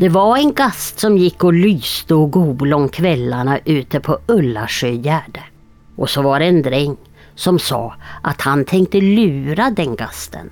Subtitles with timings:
[0.00, 5.42] Det var en gast som gick och lyste och gol om kvällarna ute på Ullasjögärde.
[5.96, 6.96] Och så var det en dräng
[7.34, 10.50] som sa att han tänkte lura den gasten.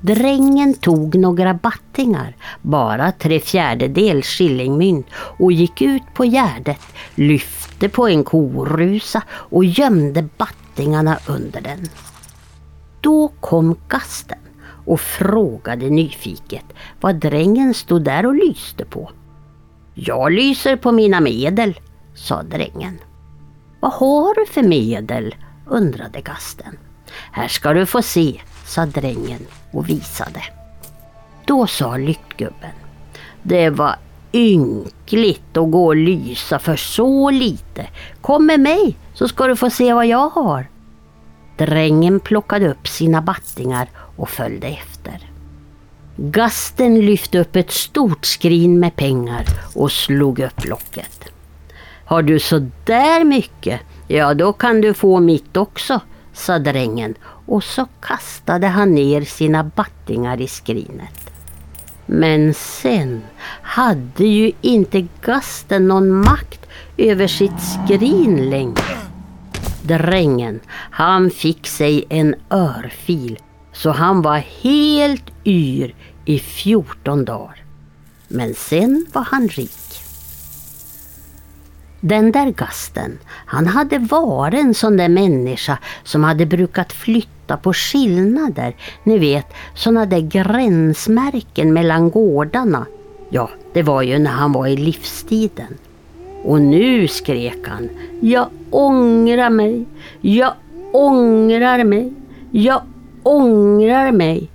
[0.00, 6.80] Drängen tog några battingar, bara tre fjärdedels skillingmynt och gick ut på gärdet,
[7.14, 11.88] lyfte på en korusa och gömde battingarna under den.
[13.00, 14.38] Då kom gasten
[14.84, 16.64] och frågade nyfiket
[17.00, 19.10] vad drängen stod där och lyste på.
[19.94, 21.80] Jag lyser på mina medel,
[22.14, 22.98] sa drängen.
[23.80, 25.34] Vad har du för medel?
[25.66, 26.78] undrade gasten.
[27.32, 30.42] Här ska du få se, sa drängen och visade.
[31.44, 32.70] Då sa lyktgubben.
[33.42, 33.96] Det var
[34.32, 37.86] ynkligt att gå och lysa för så lite.
[38.20, 40.66] Kom med mig så ska du få se vad jag har.
[41.56, 45.30] Drängen plockade upp sina battingar och följde efter.
[46.16, 51.24] Gasten lyfte upp ett stort skrin med pengar och slog upp locket.
[52.04, 53.80] Har du så där mycket?
[54.08, 56.00] Ja, då kan du få mitt också,
[56.32, 57.14] sa drängen
[57.46, 61.30] och så kastade han ner sina battingar i skrinet.
[62.06, 63.22] Men sen
[63.62, 68.98] hade ju inte gasten någon makt över sitt skrin längre.
[69.82, 73.38] Drängen, han fick sig en örfil
[73.74, 75.94] så han var helt yr
[76.24, 77.62] i 14 dagar.
[78.28, 79.70] Men sen var han rik.
[82.00, 87.72] Den där gasten, han hade varit en sån där människa som hade brukat flytta på
[87.72, 88.76] skillnader.
[89.04, 92.86] Ni vet, såna där gränsmärken mellan gårdarna.
[93.28, 95.78] Ja, det var ju när han var i livstiden.
[96.44, 97.88] Och nu skrek han.
[98.20, 99.84] Jag ångrar mig.
[100.20, 100.52] Jag
[100.92, 102.12] ångrar mig.
[102.50, 102.82] Jag
[103.24, 104.50] ångrar mig.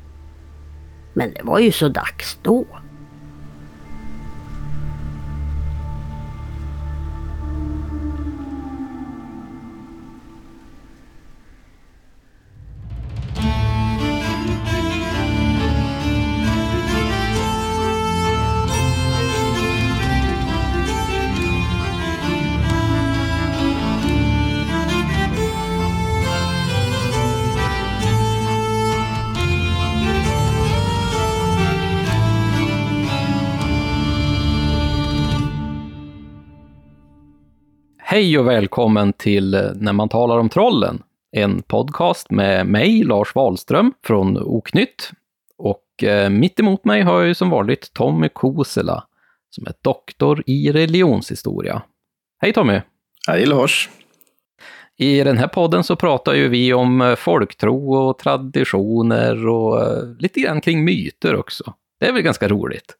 [1.13, 2.65] Men det var ju så dags då.
[38.11, 43.35] Hej och välkommen till eh, När man talar om trollen, en podcast med mig, Lars
[43.35, 45.11] Wahlström från Oknytt.
[45.57, 49.03] Och eh, mitt emot mig har jag ju som vanligt Tommy Kosela,
[49.49, 51.81] som är doktor i religionshistoria.
[52.41, 52.81] Hej Tommy!
[53.27, 53.89] Hej Lars!
[54.97, 59.81] I den här podden så pratar ju vi om eh, folktro och traditioner och
[60.19, 61.73] lite grann kring myter också.
[61.99, 62.95] Det är väl ganska roligt?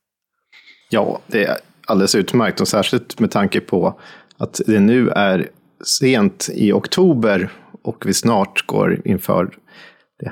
[0.90, 4.00] Ja, det är alldeles utmärkt och särskilt med tanke på
[4.39, 5.50] att det nu är
[5.83, 7.50] sent i oktober
[7.81, 9.50] och vi snart går inför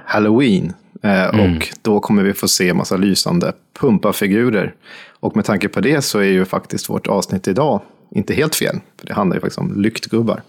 [0.05, 0.73] Halloween.
[1.03, 1.57] Eh, mm.
[1.57, 4.75] Och då kommer vi få se massa lysande pumpafigurer.
[5.19, 7.81] Och med tanke på det så är ju faktiskt vårt avsnitt idag
[8.11, 8.79] inte helt fel.
[8.99, 10.41] För det handlar ju faktiskt om lyktgubbar.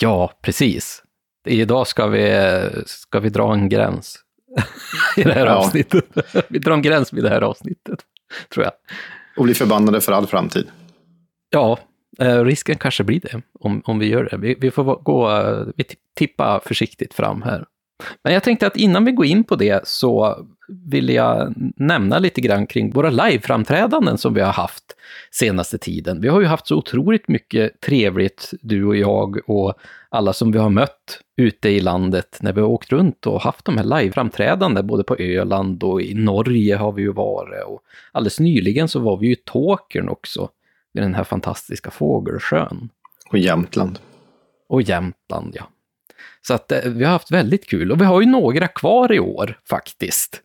[0.00, 1.02] Ja, precis.
[1.46, 2.50] Idag ska vi,
[2.86, 4.18] ska vi dra en gräns
[5.16, 5.54] i det här ja.
[5.54, 6.04] avsnittet.
[6.48, 7.98] vi drar en gräns vid det här avsnittet,
[8.54, 8.72] tror jag.
[9.36, 10.66] Och bli förbannade för all framtid.
[11.50, 11.78] Ja,
[12.18, 14.36] Eh, risken kanske blir det om, om vi gör det.
[14.36, 15.84] Vi, vi får gå, eh, vi
[16.18, 17.64] tippa försiktigt fram här.
[18.24, 20.36] Men jag tänkte att innan vi går in på det så
[20.68, 24.84] vill jag nämna lite grann kring våra liveframträdanden som vi har haft
[25.30, 26.20] senaste tiden.
[26.20, 29.74] Vi har ju haft så otroligt mycket trevligt, du och jag och
[30.08, 33.64] alla som vi har mött ute i landet när vi har åkt runt och haft
[33.64, 37.64] de här liveframträdandena, både på Öland och i Norge har vi ju varit.
[37.66, 40.48] Och alldeles nyligen så var vi ju i Tåkern också
[40.92, 42.88] vid den här fantastiska Fågelsjön.
[43.30, 43.98] Och Jämtland.
[44.68, 45.68] Och Jämtland, ja.
[46.42, 47.92] Så att eh, vi har haft väldigt kul.
[47.92, 50.42] Och vi har ju några kvar i år faktiskt.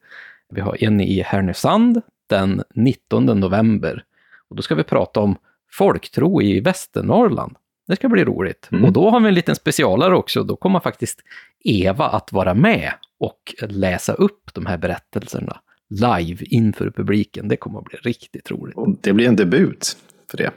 [0.50, 4.04] Vi har en i Härnösand den 19 november.
[4.50, 5.36] Och då ska vi prata om
[5.72, 7.56] folktro i Västernorrland.
[7.88, 8.69] Det ska bli roligt.
[8.72, 8.86] Mm.
[8.86, 10.44] Och då har vi en liten specialare också.
[10.44, 11.19] Då kommer faktiskt
[11.63, 17.48] Eva att vara med och läsa upp de här berättelserna live inför publiken.
[17.48, 18.75] Det kommer att bli riktigt roligt.
[18.77, 19.98] Och det blir en debut
[20.31, 20.51] för det.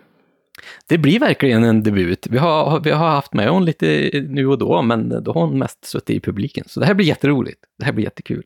[0.86, 2.26] Det blir verkligen en debut.
[2.30, 5.58] Vi har, vi har haft med hon lite nu och då, men då har hon
[5.58, 6.64] mest suttit i publiken.
[6.68, 7.60] Så det här blir jätteroligt.
[7.78, 8.42] Det här blir jättekul.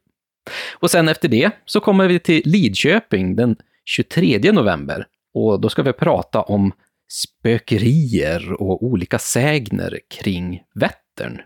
[0.75, 5.07] Och sen efter det så kommer vi till Lidköping den 23 november.
[5.35, 6.73] Och då ska vi prata om
[7.09, 11.41] spökerier och olika sägner kring Vättern.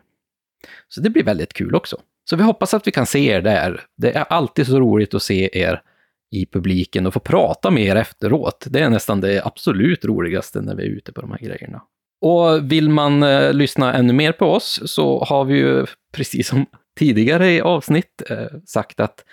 [0.89, 1.97] Så det blir väldigt kul också.
[2.31, 3.81] Så vi hoppas att vi kan se er där.
[3.97, 5.83] Det är alltid så roligt att se er
[6.31, 8.67] i publiken och få prata med er efteråt.
[8.71, 11.83] Det är nästan det absolut roligaste när vi är ute på de här grejerna.
[12.21, 16.67] Och vill man eh, lyssna ännu mer på oss så har vi ju, precis som
[16.99, 19.25] tidigare i avsnitt, eh, sagt att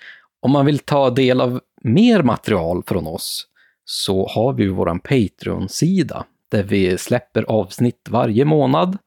[0.41, 3.47] om man vill ta del av mer material från oss
[3.85, 8.97] så har vi vår Patreon-sida där vi släpper avsnitt varje månad.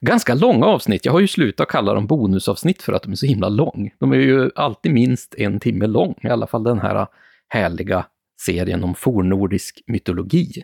[0.00, 1.04] Ganska långa avsnitt.
[1.04, 3.90] Jag har ju slutat kalla dem bonusavsnitt för att de är så himla lång.
[3.98, 7.06] De är ju alltid minst en timme lång, i alla fall den här
[7.48, 8.06] härliga
[8.40, 10.62] serien om fornnordisk mytologi.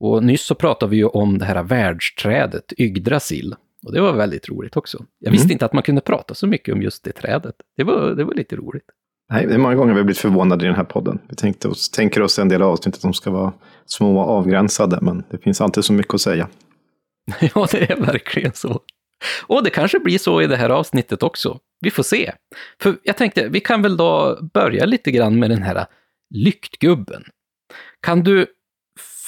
[0.00, 3.54] Och nyss så pratade vi ju om det här världsträdet Yggdrasil.
[3.86, 5.04] Och det var väldigt roligt också.
[5.18, 5.52] Jag visste Mm.
[5.52, 7.54] inte att man kunde prata så mycket om just det trädet.
[7.76, 8.84] Det var, det var lite roligt.
[9.30, 11.18] Nej, det är många gånger vi har blivit förvånade i den här podden.
[11.28, 13.52] Vi tänkte oss, tänker oss en del avsnitt att de ska vara
[13.86, 16.48] små och avgränsade, men det finns alltid så mycket att säga.
[17.54, 18.80] Ja, det är verkligen så.
[19.46, 21.58] Och det kanske blir så i det här avsnittet också.
[21.80, 22.32] Vi får se.
[22.80, 25.86] För jag tänkte, vi kan väl då börja lite grann med den här
[26.34, 27.24] lyktgubben.
[28.02, 28.46] Kan du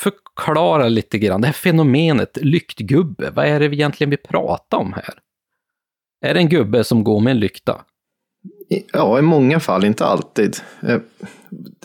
[0.03, 3.31] förklara lite grann det här fenomenet lyktgubbe?
[3.31, 5.15] Vad är det egentligen vi pratar om här?
[6.27, 7.85] Är det en gubbe som går med en lykta?
[8.93, 10.57] Ja, i många fall, inte alltid.
[10.83, 10.99] Eh,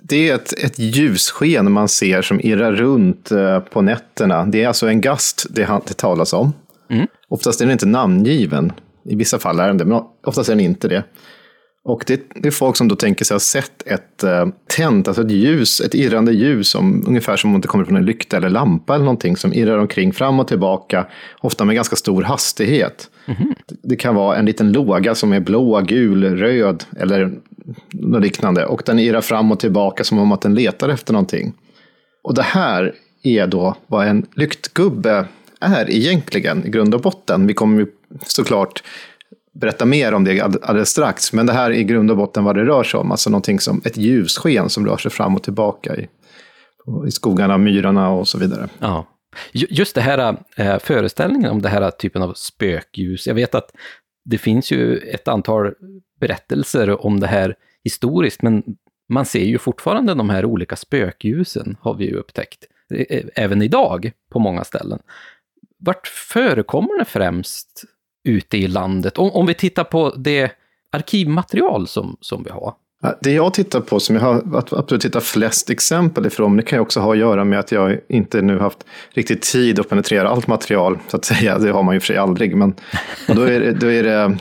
[0.02, 4.46] Det är ett, ett ljussken man ser som irrar runt eh, på nätterna.
[4.46, 6.54] Det är alltså en gast det, det talas om.
[6.90, 7.08] Mm.
[7.28, 8.72] Oftast är den inte namngiven.
[9.04, 11.04] I vissa fall är den det, men oftast är den inte det.
[11.84, 14.46] Och det, det är folk som då tänker sig ha sett ett eh,
[14.78, 18.06] tänt, alltså ett ljus, ett irrande ljus, som, ungefär som om det kommer från en
[18.06, 21.08] lykta eller lampa eller någonting, som irrar omkring fram och tillbaka,
[21.42, 23.10] ofta med ganska stor hastighet.
[23.26, 27.32] Det- Det kan vara en liten låga som är blå, gul, röd eller
[27.94, 28.66] något liknande.
[28.66, 31.54] Och den irrar fram och tillbaka som om att den letar efter någonting.
[32.24, 32.94] Och det här
[33.24, 35.26] är då vad en lyktgubbe
[35.60, 37.48] är egentligen i grund och botten.
[37.48, 37.88] Vi kommer ju
[38.26, 38.84] såklart
[39.54, 41.34] berätta mer om det alldeles strax.
[41.34, 43.12] Men det här är i grund och botten vad det rör sig om.
[43.12, 46.08] Alltså någonting som ett ljussken som rör sig fram och tillbaka i,
[47.08, 48.70] i skogarna, myrarna och så vidare.
[48.80, 49.08] Ja.
[49.54, 53.28] Just det här eh, föreställningen om det här typen av spökljus.
[53.28, 53.72] Jag vet att
[54.26, 55.74] det finns ju ett antal
[56.20, 58.64] berättelser om det här historiskt, men
[59.10, 62.66] man ser ju fortfarande de här olika spökljusen, har vi ju upptäckt.
[62.94, 65.00] E-, e-, även idag, på många ställen.
[65.80, 67.84] Vart förekommer det främst
[68.24, 69.18] ute i landet?
[69.18, 70.52] Om, om vi tittar på det
[70.92, 72.74] arkivmaterial som, som vi har.
[73.22, 76.82] Det jag tittar på, som jag har absolut tittat flest exempel ifrån, det kan ju
[76.82, 80.48] också ha att göra med att jag inte nu haft riktigt tid att penetrera allt
[80.48, 81.58] material, så att säga.
[81.58, 82.56] Det har man ju för sig aldrig.
[82.56, 82.76] Men
[83.30, 84.38] och då, är det, då är det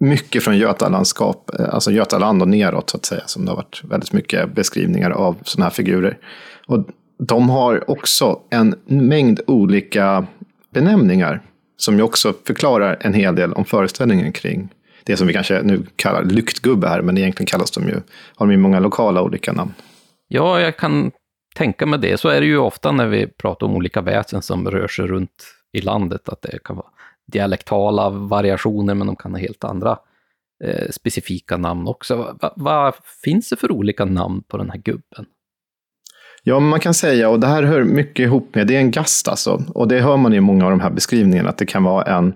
[0.00, 3.82] mycket från Götalandskap, eh, alltså Götaland och neråt, så att säga, som det har varit
[3.84, 6.18] väldigt mycket beskrivningar av sådana här figurer.
[6.66, 6.86] Och
[7.18, 10.26] de har också en mängd olika
[10.74, 11.42] benämningar,
[11.76, 14.68] som ju också förklarar en hel del om föreställningen kring
[15.04, 17.94] det som vi kanske nu kallar lyktgubbe här, men egentligen kallas de ju,
[18.36, 19.74] har de ju många lokala olika namn.
[20.28, 21.10] Ja, jag kan
[21.54, 22.20] tänka mig det.
[22.20, 25.44] Så är det ju ofta när vi pratar om olika väsen som rör sig runt
[25.72, 26.86] i landet, att det kan vara
[27.32, 29.98] dialektala variationer, men de kan ha helt andra
[30.64, 32.36] eh, specifika namn också.
[32.40, 32.94] Va- vad
[33.24, 35.26] finns det för olika namn på den här gubben?
[36.48, 39.28] Ja, man kan säga, och det här hör mycket ihop med, det är en gast
[39.28, 39.64] alltså.
[39.74, 42.34] Och det hör man i många av de här beskrivningarna, att det kan vara en,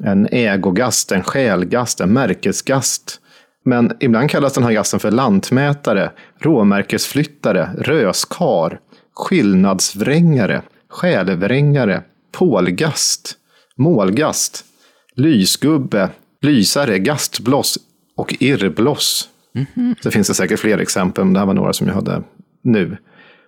[0.00, 3.20] en ägogast, en själgast, en märkesgast.
[3.64, 8.80] Men ibland kallas den här gasten för lantmätare, råmärkesflyttare, röskar,
[9.14, 13.34] skillnadsvrängare, självvrängare, pålgast,
[13.76, 14.64] målgast,
[15.14, 16.08] lysgubbe,
[16.40, 17.78] lysare, gastbloss
[18.16, 19.28] och irrbloss.
[20.02, 22.22] Så finns det säkert fler exempel, men det här var några som jag hade
[22.62, 22.96] nu.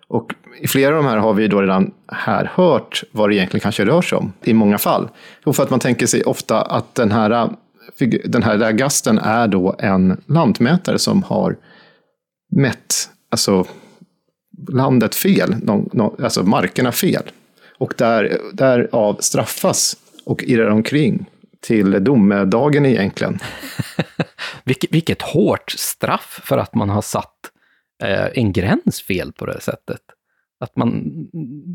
[0.09, 3.61] Och i flera av de här har vi då redan här hört vad det egentligen
[3.61, 5.09] kanske rör sig om, i många fall.
[5.45, 9.19] Och för att man tänker sig ofta att den här, äh, den här där gasten
[9.19, 11.57] är då en lantmätare som har
[12.57, 13.65] mätt alltså,
[14.69, 15.55] landet fel,
[16.23, 17.23] alltså markerna fel.
[17.79, 21.27] Och där, därav straffas och irrar omkring
[21.61, 23.39] till domedagen egentligen.
[24.65, 27.51] Vilket, vilket hårt straff för att man har satt
[28.03, 30.01] Eh, en gräns fel på det sättet.
[30.61, 31.29] Att man mm,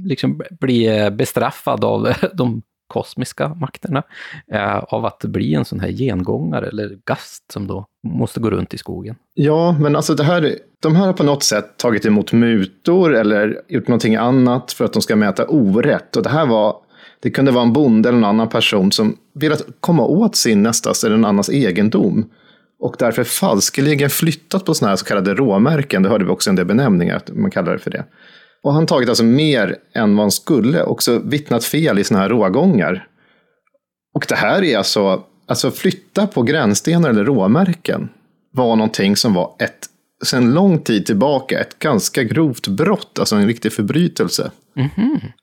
[0.06, 4.04] liksom blir eh, bestraffad av de kosmiska makterna
[4.52, 8.74] eh, av att bli en sån här gengångare eller gast som då måste gå runt
[8.74, 9.16] i skogen.
[9.34, 13.62] Ja, men alltså det här, de här har på något sätt tagit emot mutor eller
[13.68, 16.16] gjort någonting annat för att de ska mäta orätt.
[16.16, 16.76] Och det här var,
[17.20, 21.04] det kunde vara en bonde eller en annan person som velat komma åt sin nästas
[21.04, 22.30] eller en annans egendom.
[22.80, 26.04] Och därför falskeligen flyttat på sådana här så kallade råmärken.
[26.04, 28.06] Det hörde vi också en del benämningar, att man kallar det för det.
[28.64, 32.30] Och han tagit alltså mer än vad han skulle, också vittnat fel i sådana här
[32.30, 33.08] rågångar.
[34.16, 38.10] Och det här är alltså, alltså flytta på gränsstenar eller råmärken
[38.54, 39.90] var någonting som var ett
[40.26, 44.52] sedan lång tid tillbaka ett ganska grovt brott, alltså en riktig förbrytelse.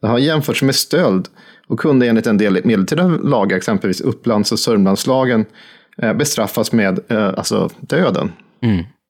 [0.01, 1.29] Det har jämförts med stöld
[1.69, 5.45] och kunde enligt en del medeltida lagar, exempelvis Upplands och Sörmlandslagen,
[6.15, 8.33] bestraffas med eh, alltså döden.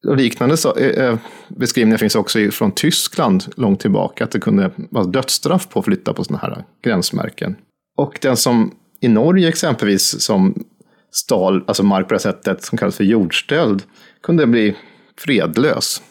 [0.06, 4.70] Och liknande så, eh, eh, beskrivningar finns också från Tyskland långt tillbaka, att det kunde
[4.90, 7.56] vara dödsstraff på att flytta på sådana här gränsmärken.
[7.96, 10.64] Och den som i Norge exempelvis, som
[11.12, 13.82] stal alltså mark på det sättet, som kallas för jordstöld,
[14.22, 14.76] kunde bli
[15.18, 16.02] fredlös.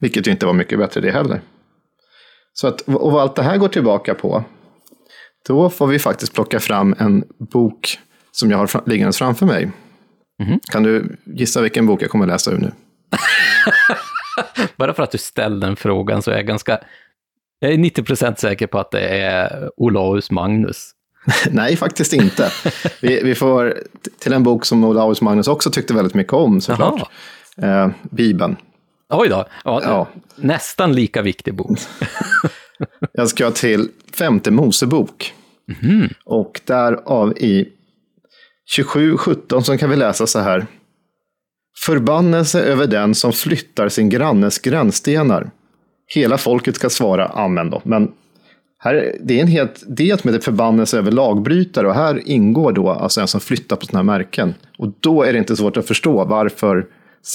[0.00, 1.40] Vilket ju inte var mycket bättre det heller.
[2.52, 4.44] Så att, och vad allt det här går tillbaka på,
[5.48, 7.98] då får vi faktiskt plocka fram en bok
[8.32, 9.70] som jag har liggandes framför mig.
[10.72, 12.72] Kan du gissa vilken bok jag kommer läsa ur nu?
[14.76, 16.78] Bara för att du ställde den frågan så är jag ganska...
[17.58, 20.90] Jag är 90% säker på att det är Olaus Magnus.
[21.50, 22.50] Nej, faktiskt inte.
[23.02, 23.74] Vi, vi får
[24.18, 27.10] till en bok som Olaus Magnus också tyckte väldigt mycket om, såklart.
[27.56, 28.56] Eh, Bibeln.
[29.08, 30.08] Oj då, ja, Ja.
[30.36, 31.78] nästan lika viktig bok.
[33.12, 35.34] Jag ska till femte Mosebok.
[36.24, 37.68] Och därav i
[38.76, 40.66] 27.17 så kan vi läsa så här.
[41.86, 45.50] Förbannelse över den som flyttar sin grannes gränsstenar.
[46.06, 47.82] Hela folket ska svara amen då.
[47.84, 48.12] Men
[48.78, 52.90] här, det är en helt del som heter förbannelse över lagbrytare och här ingår då
[52.90, 54.54] alltså en som flyttar på sådana här märken.
[54.78, 56.86] Och då är det inte svårt att förstå varför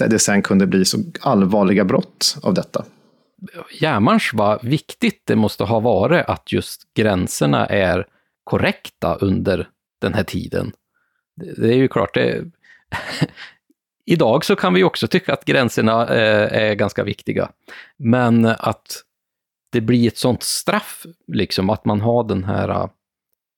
[0.09, 2.85] det sen kunde bli så allvarliga brott av detta.
[3.81, 8.05] Järmans vad viktigt det måste ha varit att just gränserna är
[8.43, 9.67] korrekta under
[10.01, 10.71] den här tiden.
[11.57, 12.43] Det, är ju klart, det,
[14.05, 17.49] idag så kan vi också tycka att gränserna eh, är ganska viktiga.
[17.97, 19.03] Men att
[19.71, 22.89] det blir ett sånt straff, liksom att man har den här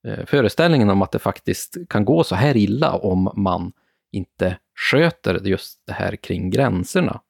[0.08, 3.72] eh, föreställningen om att det faktiskt kan gå så här illa om man
[4.12, 7.22] inte sköter just det här kring gränserna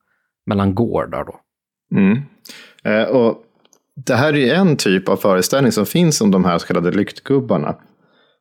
[0.45, 1.39] mellan gårdar då.
[1.97, 2.21] Mm.
[2.83, 3.43] Eh, och
[3.95, 6.91] det här är ju en typ av föreställning som finns om de här så kallade
[6.91, 7.75] lyktgubbarna.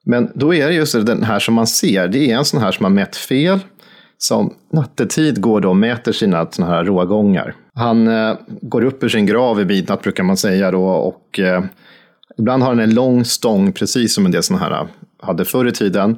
[0.06, 2.72] Men då är det just den här som man ser, det är en sån här
[2.72, 3.58] som har mätt fel,
[4.18, 7.54] som nattetid går då och mäter sina såna här rågångar.
[7.74, 11.64] Han eh, går upp ur sin grav i midnatt brukar man säga då och eh,
[12.38, 14.86] ibland har han en lång stång, precis som en del såna här eh,
[15.20, 16.16] hade förr i tiden.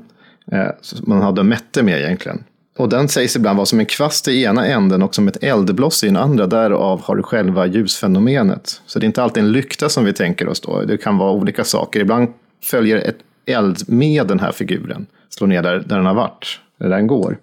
[0.53, 2.45] Eh, som man hade mätte med egentligen.
[2.79, 6.05] Och den sägs ibland vara som en kvast i ena änden och som ett eldbloss
[6.05, 6.47] i den andra.
[6.47, 8.81] Därav har du själva ljusfenomenet.
[8.87, 10.83] Så det är inte alltid en lykta som vi tänker oss då.
[10.83, 12.01] Det kan vara olika saker.
[12.01, 12.29] Ibland
[12.65, 15.07] följer ett eld med den här figuren.
[15.29, 17.39] Slår ner där, där den har varit, där den går.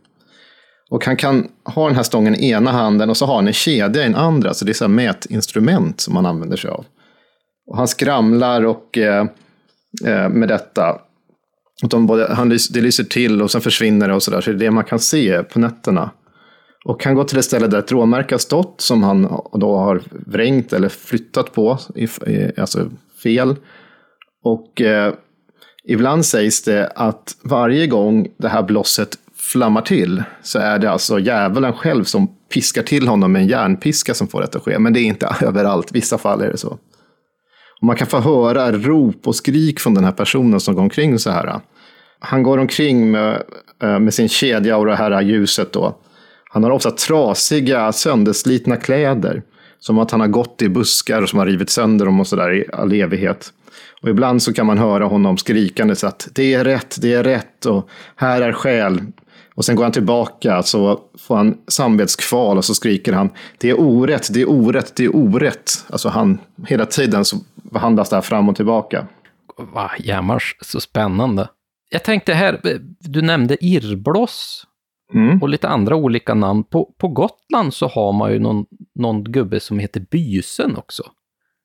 [0.90, 3.54] Och han kan ha den här stången i ena handen och så har han en
[3.54, 4.54] kedja i den andra.
[4.54, 6.86] Så det är så här mätinstrument som han använder sig av.
[7.68, 9.26] Och han skramlar och eh,
[10.06, 11.02] eh med detta.
[11.84, 14.42] Och de både, han, det lyser till och sen försvinner det och sådär.
[14.42, 16.12] Så det är det man kan se på nätterna.
[16.86, 20.02] Och han går till det ställe där ett råmärke har stått som han då har
[20.12, 21.78] vrängt eller flyttat på,
[22.58, 22.90] alltså
[23.24, 23.56] fel.
[24.44, 25.14] Och eh,
[25.90, 31.20] ibland sägs det att varje gång det här blosset flammar till så är det alltså
[31.20, 34.80] djävulen själv som piskar till honom med en järnpiska som får detta att ske.
[34.80, 36.78] Men det är inte överallt, i vissa fall är det så.
[37.82, 41.20] Och man kan få höra rop och skrik från den här personen som går omkring
[41.20, 41.60] så här.
[42.20, 43.44] Han går omkring med,
[43.84, 45.98] eh, med sin kedja och det här ljuset då.
[46.52, 49.44] Han har ofta trasiga, sönderslitna kläder.
[49.80, 52.66] Som att han har gått i buskar som har rivit sönder dem och sådär i
[52.74, 53.54] all evighet.
[54.02, 57.24] Och ibland så kan man höra honom skrikande så att det är rätt, det är
[57.24, 59.02] rätt och här är skäl.
[59.56, 63.80] Och sen går han tillbaka så får han samvetskval och så skriker han det är
[63.80, 65.86] orätt, det är orätt, det är orätt.
[65.90, 66.38] Alltså han,
[66.68, 67.38] hela tiden så
[67.72, 69.08] behandlas det här fram och tillbaka.
[69.74, 71.50] Va, jämmars, så spännande.
[71.90, 72.60] Jag tänkte här,
[73.00, 74.66] du nämnde irrbloss
[75.14, 75.42] Mm.
[75.42, 76.64] och lite andra olika namn.
[76.64, 78.66] På, på Gotland så har man ju någon,
[78.96, 81.04] någon gubbe som heter Bysen också.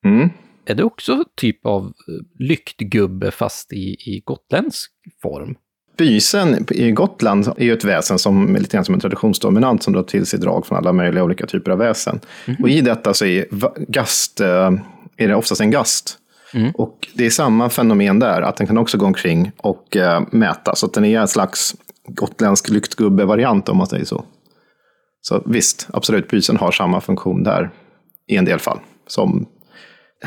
[0.04, 0.30] Mm.
[0.66, 1.92] Är det också typ av eh,
[2.38, 4.92] lyktgubbe fast i, i gotländsk
[5.22, 5.54] form?
[5.96, 9.92] Bysen i Gotland är ju ett väsen som är lite grann som en traditionsdominant som
[9.92, 12.20] drar till sig drag från alla möjliga olika typer av väsen.
[12.60, 13.46] Och i detta så är
[13.92, 14.70] gast, eh,
[15.16, 16.18] är det oftast en gast.
[16.74, 20.74] Och det är samma fenomen där, att den kan också gå omkring och eh, mäta.
[20.74, 21.74] Så den är en slags
[22.08, 24.24] gotländsk lyktgubbe-variant om man säger så.
[25.20, 27.70] Så visst, absolut, bysen har samma funktion där
[28.26, 28.78] i en del fall.
[29.06, 29.46] Som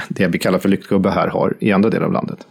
[0.10, 2.48] det vi kallar för lyktgubbe här har i andra delar av landet.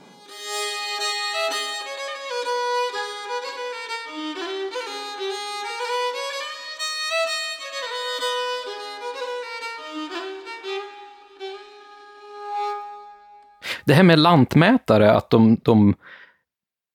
[13.84, 15.94] Det här med lantmätare, att de, de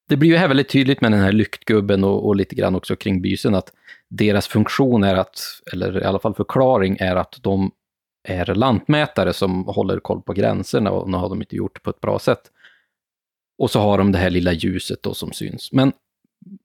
[0.10, 2.96] det blir ju här väldigt tydligt med den här lyktgubben och, och lite grann också
[2.96, 3.74] kring bysen att
[4.10, 5.39] deras funktion är att,
[5.74, 7.72] eller i alla fall förklaring är att de
[8.24, 11.90] är lantmätare som håller koll på gränserna och nu har de inte gjort det på
[11.90, 12.51] ett bra sätt.
[13.58, 15.72] Och så har de det här lilla ljuset då som syns.
[15.72, 15.92] Men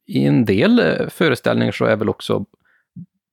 [0.06, 2.44] i en del eh, föreställningar så är väl också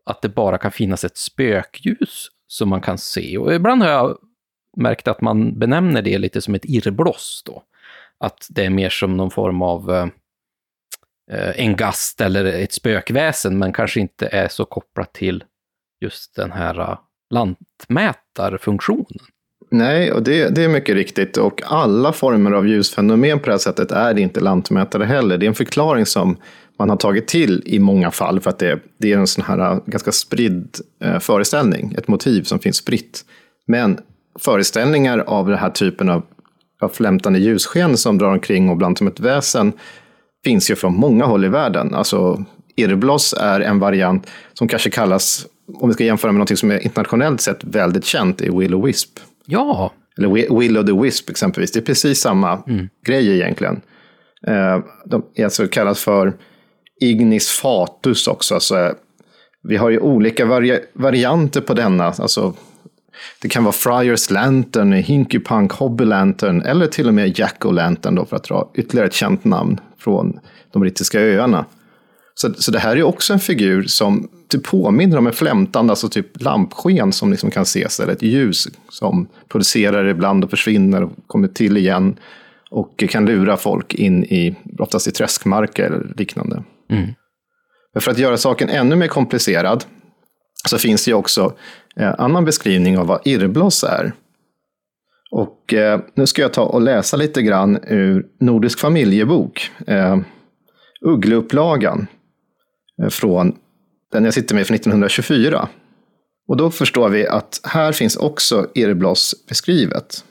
[0.06, 3.38] att det bara kan finnas ett spökljus som man kan se.
[3.38, 4.18] Och ibland har jag
[4.78, 7.64] märkt att man benämner det lite som ett irrbloss då.
[8.18, 10.08] Att det är mer som någon form av eh,
[11.32, 15.44] eh, en gast eller ett spökväsen, men kanske inte är så kopplat till
[16.02, 16.98] just den här
[17.34, 19.20] lantmätarfunktionen.
[19.72, 21.38] Nej, och det, det är mycket riktigt.
[21.38, 25.38] Och alla former av ljusfenomen på det här sättet är inte lantmätare heller.
[25.38, 26.38] Det är en förklaring som
[26.80, 29.60] man har tagit till i många fall för att det, det är en sån här
[29.60, 33.26] äh, ganska spridd eh, föreställning, ett motiv som finns spritt.
[33.68, 34.00] Men
[34.40, 36.24] föreställningar av den här typen av,
[36.82, 39.74] av flämtande ljussken som drar omkring och bland som ett väsen
[40.44, 41.94] finns ju från många håll i världen.
[41.94, 46.72] Alltså, irrbloss är en variant som kanske kallas, om vi ska jämföra med något som
[46.72, 49.20] är internationellt sett väldigt känt, i Will och Wisp.
[49.46, 49.92] Ja.
[50.18, 51.72] Eller Will of the Wisp exempelvis.
[51.72, 52.90] Det är precis samma mm.
[53.06, 53.82] grej egentligen.
[54.48, 56.34] Eh, de är alltså kallas för
[57.02, 58.54] Ignis Fatus också.
[58.54, 58.94] Alltså,
[59.64, 62.06] vi har ju olika vari varianter på denna.
[62.06, 62.54] Alltså,
[63.42, 68.16] det kan vara Friars Lantern, Hinky Punk Hobby Lantern eller till och med Jack Lantern
[68.16, 70.40] då för att dra ytterligare ett känt namn från
[70.72, 71.66] de brittiska öarna.
[72.36, 76.10] Så, så det här är också en figur som typ påminner om en flämtande, alltså
[76.10, 81.12] typ lampsken som liksom kan ses, eller ett ljus som producerar ibland och försvinner och
[81.28, 82.16] kommer till igen
[82.72, 86.64] och kan lura folk in i, oftast i träskmarker eller liknande.
[86.90, 87.10] Mm.
[87.94, 89.84] Men för att göra saken ännu mer komplicerad
[90.70, 91.54] så finns det ju också
[91.96, 94.14] eh, annan beskrivning av vad irrbloss är.
[95.32, 100.18] Och eh, nu ska jag ta och läsa lite grann ur Nordisk familjebok, eh,
[101.02, 102.08] Uggleupplagan,
[103.02, 103.56] Eh, från
[104.12, 105.70] den jag sitter med från 1924.
[106.48, 110.24] Och då förstår vi att här finns också irrbloss beskrivet.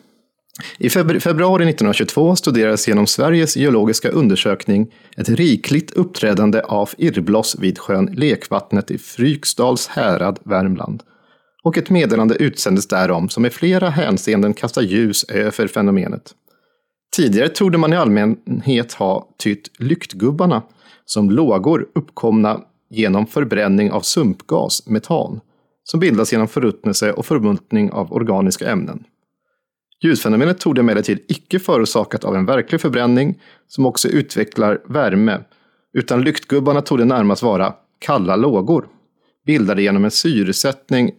[0.79, 8.07] I februari 1922 studerades genom Sveriges geologiska undersökning ett rikligt uppträdande av irrbloss vid sjön
[8.07, 11.03] Lekvattnet i Fryksdals härad, Värmland.
[11.63, 16.35] Och ett meddelande utsändes därom som i flera hänseenden kastar ljus över fenomenet.
[17.17, 20.63] Tidigare trodde man i allmänhet ha tytt lyktgubbarna
[21.13, 25.41] som lågor uppkomna genom förbränning av sumpgas, metan,
[25.85, 29.05] som bildas genom förruttnelse och förmultning av organiska ämnen.
[30.03, 35.41] Ljusfenomenet tog emellertid icke förorsakat av en verklig förbränning som också utvecklar värme,
[35.93, 38.89] utan lyktgubbarna tog det närmast vara kalla lågor,
[39.47, 41.11] bildade genom en syresättning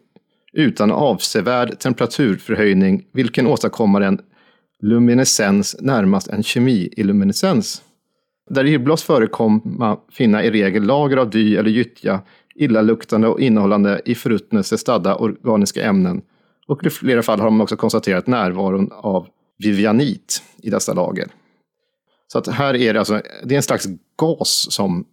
[0.53, 4.21] utan avsevärd temperaturförhöjning, vilken åstadkommer en
[4.81, 7.81] luminescens närmast en kemiilluminescens.
[8.49, 12.21] Där irrbloss förekomma finna i regel lager av dy eller gyttja,
[12.55, 16.21] illaluktande och innehållande i förruttnelse stadda organiska ämnen
[16.67, 19.27] och i flera fall har man också konstaterat närvaron av
[19.57, 21.27] vivianit i dessa lager.
[22.27, 25.05] Så att här är det alltså, det är en slags gas som,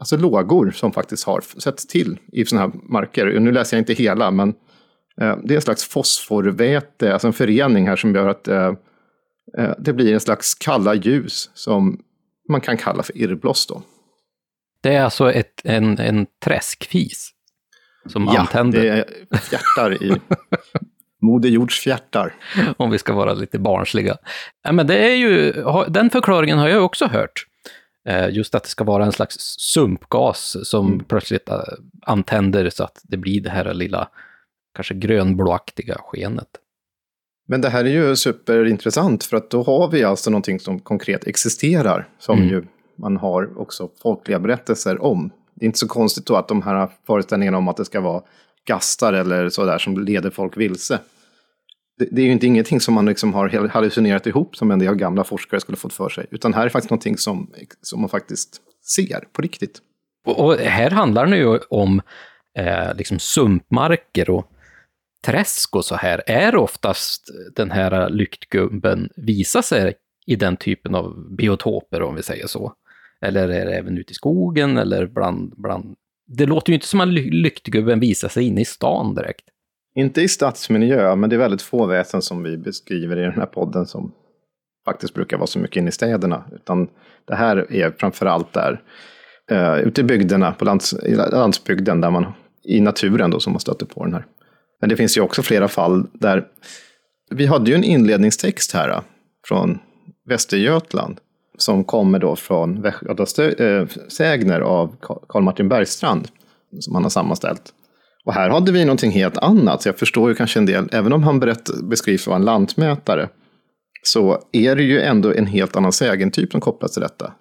[0.00, 3.40] alltså lågor som faktiskt har setts till i sådana här marker.
[3.40, 4.48] Nu läser jag inte hela, men
[5.20, 8.74] eh, det är en slags fosforväte, alltså en förening här som gör att eh,
[9.58, 12.00] eh, det blir en slags kalla ljus som
[12.48, 13.82] man kan kalla för irrbloss då.
[14.80, 17.32] Det är alltså ett, en, en träskfis?
[18.06, 18.82] Som ja, antänder.
[18.82, 20.20] det är fjärtar i
[21.22, 22.34] Moder Jords fjärtar.
[22.76, 24.16] Om vi ska vara lite barnsliga.
[24.62, 25.52] Ja, men det är ju,
[25.88, 27.46] den förklaringen har jag också hört.
[28.08, 31.04] Eh, just att det ska vara en slags sumpgas som mm.
[31.04, 31.58] plötsligt eh,
[32.02, 34.08] antänder så att det blir det här lilla,
[34.74, 36.48] kanske grönblåaktiga skenet.
[37.46, 41.26] Men det här är ju superintressant för att då har vi alltså någonting som konkret
[41.26, 42.08] existerar.
[42.18, 42.48] Som mm.
[42.48, 42.64] ju
[42.98, 46.88] man har också folkliga berättelser om det är inte så konstigt då att de här
[47.06, 48.22] föreställningarna om att det ska vara
[48.66, 50.98] gastar eller sådär som leder folk vilse.
[51.98, 54.94] Det, det är ju inte ingenting som man liksom har hallucinerat ihop som en del
[54.94, 56.26] gamla forskare skulle fått för sig.
[56.30, 57.50] Utan här är faktiskt någonting som,
[57.82, 58.60] som man faktiskt
[58.96, 59.78] ser på riktigt.
[60.26, 62.02] Och, och här handlar det ju om
[62.58, 64.52] eh, liksom sumpmarker och
[65.26, 66.22] träsk och så här.
[66.26, 69.94] Är oftast den här lyktgubben visar sig
[70.26, 72.72] i den typen av biotoper om vi säger så?
[73.20, 75.96] Eller är det även ute i skogen eller bland, bland...
[76.26, 79.44] Det låter ju inte som att lyktgubben visar sig inne i stan direkt.
[79.94, 83.46] Inte i stadsmiljö, men det är väldigt få väsen som vi beskriver i den här
[83.46, 84.12] podden som
[84.84, 86.44] faktiskt brukar vara så mycket inne i städerna.
[86.52, 86.88] Utan
[87.24, 88.82] det här är framför allt där
[89.52, 90.94] uh, ute i bygderna, på lands,
[91.32, 92.32] landsbygden, där man,
[92.64, 94.24] i naturen då, som man stöter på den här.
[94.80, 96.44] Men det finns ju också flera fall där,
[97.30, 99.00] vi hade ju en inledningstext här äh,
[99.48, 99.78] från
[100.28, 101.20] Västergötland
[101.58, 104.96] som kommer då från Västgötasägner äh, av
[105.28, 106.28] Karl Martin Bergstrand,
[106.80, 107.72] som han har sammanställt.
[108.24, 111.12] Och här hade vi någonting helt annat, så jag förstår ju kanske en del, även
[111.12, 113.28] om han berätt, beskrivs vara en lantmätare,
[114.02, 117.32] så är det ju ändå en helt annan sägentyp som kopplas till detta.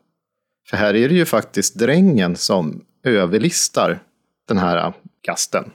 [0.69, 3.99] För här är det ju faktiskt drängen som överlistar
[4.47, 4.93] den här äh,
[5.27, 5.71] gasten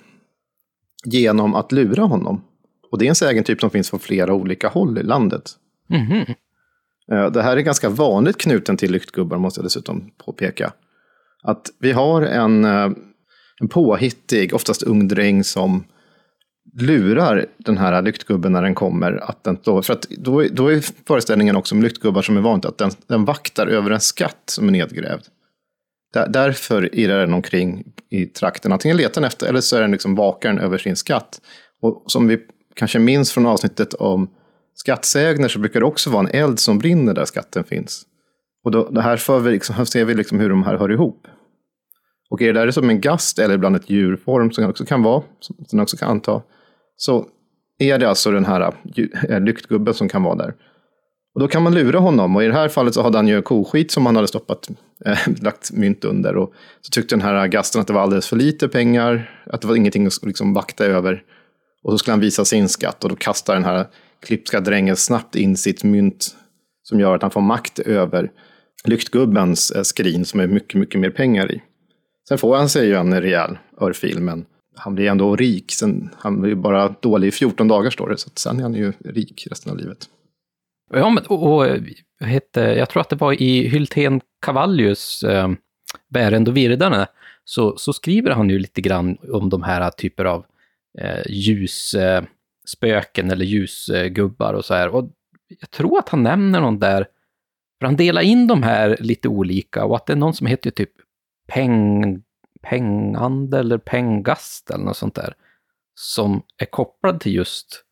[1.04, 2.44] genom att lura honom.
[2.90, 5.50] Och det är en sägentyp som finns på flera olika håll i landet.
[5.88, 6.24] Mhm.
[7.12, 10.72] Eh, Det här är ganska vanligt knuten till lyktgubbar, måste jag dessutom påpeka.
[11.42, 12.90] Att vi har en, eh,
[13.60, 15.84] en påhittig, oftast ung dräng som
[16.72, 19.30] lurar den här lyktgubben när den kommer.
[19.30, 22.64] Att den, då, för att då, då är föreställningen också om lyktgubbar som är vanligt
[22.64, 25.22] att den, den vaktar över en skatt som är nedgrävd.
[26.12, 28.72] Där, därför irrar den omkring i trakten.
[28.72, 31.40] Antingen letar den efter eller så är den liksom vakaren över sin skatt.
[31.82, 32.38] Och som vi
[32.74, 34.30] kanske minns från avsnittet om
[34.74, 38.02] skattsägner så brukar det också vara en eld som brinner där skatten finns.
[38.64, 40.92] Och då, det här, för vi liksom, här ser vi liksom hur de här hör
[40.92, 41.26] ihop.
[42.30, 45.02] Och är det där som en gast eller ibland ett djurform som den också kan
[45.02, 46.42] vara, som den också kan anta,
[46.96, 47.26] så
[47.78, 50.54] är det alltså den här eh, eh, lyktgubben som kan vara där.
[51.34, 53.42] Och då kan man lura honom och i det här fallet så hade han ju
[53.42, 54.68] koskit som han hade stoppat,
[55.06, 56.36] äh, lagt mynt under.
[56.36, 59.68] Och så tyckte den här gasten att det var alldeles för lite pengar, att det
[59.68, 61.22] var ingenting att liksom vakta över.
[61.82, 63.86] Och så skulle han visa sin skatt och då kastar den här
[64.22, 66.36] klipska drängen snabbt in sitt mynt
[66.82, 68.30] som gör att han får makt över
[68.84, 71.62] lyktgubbens eh, skrin som är mycket, mycket mer pengar i.
[72.28, 74.44] Sen får han sig ju en rejäl örfil, men
[74.76, 75.72] han blir ändå rik.
[75.72, 78.92] Sen, han blir bara dålig i 14 dagar står det, så sen är han ju
[79.04, 80.08] rik resten av livet.
[80.94, 81.82] Ja, men, och, och eh,
[82.20, 85.48] hette, jag tror att det var i Hylten Cavallius eh,
[86.08, 87.06] Bärend och Virdane,
[87.44, 90.46] så, så skriver han ju lite grann om de här typer av
[90.98, 94.88] eh, ljusspöken eh, eller ljusgubbar och så här.
[94.88, 95.10] Och
[95.60, 97.06] jag tror att han nämner någon där,
[97.78, 100.70] för han delar in de här lite olika och att det är någon som heter
[100.70, 100.92] typ
[101.48, 102.22] peng,
[102.62, 105.34] pengande eller pengast eller något sånt där,
[105.94, 107.84] som är kopplad till just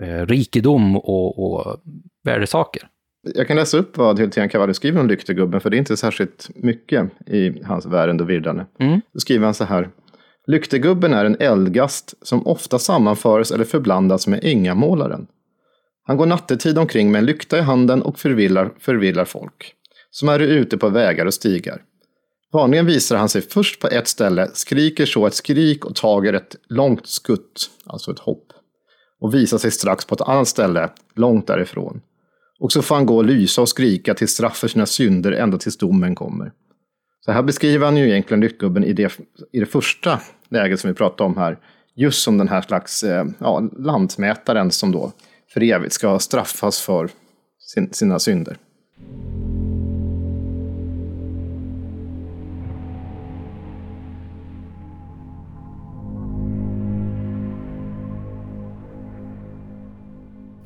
[0.00, 1.80] eh, rikedom och, och
[2.26, 2.88] värdesaker.
[3.34, 6.50] Jag kan läsa upp vad Hylten Cavalli skriver om Lyktegubben, för det är inte särskilt
[6.54, 8.66] mycket i hans Värend och Virdane.
[8.80, 9.00] Mm.
[9.12, 9.90] Då skriver han så här.
[10.46, 15.26] Lyktegubben är en eldgast som ofta sammanförs eller förblandas med ängamålaren.
[16.02, 19.74] Han går nattetid omkring med en lykta i handen och förvillar, förvillar folk,
[20.10, 21.82] som är ute på vägar och stigar.
[22.52, 26.56] Vanligen visar han sig först på ett ställe, skriker så ett skrik och tager ett
[26.68, 28.52] långt skutt, alltså ett hopp,
[29.20, 32.00] och visar sig strax på ett annat ställe, långt därifrån.
[32.60, 35.58] Och så får han gå och lysa och skrika till straff för sina synder ända
[35.58, 36.52] tills domen kommer.
[37.24, 39.18] Så här beskriver han ju egentligen Lyckgubben i det,
[39.52, 41.58] i det första läget som vi pratade om här.
[41.94, 45.12] Just som den här slags eh, ja, lantmätaren som då
[45.52, 47.08] för evigt ska straffas för
[47.58, 48.56] sin, sina synder.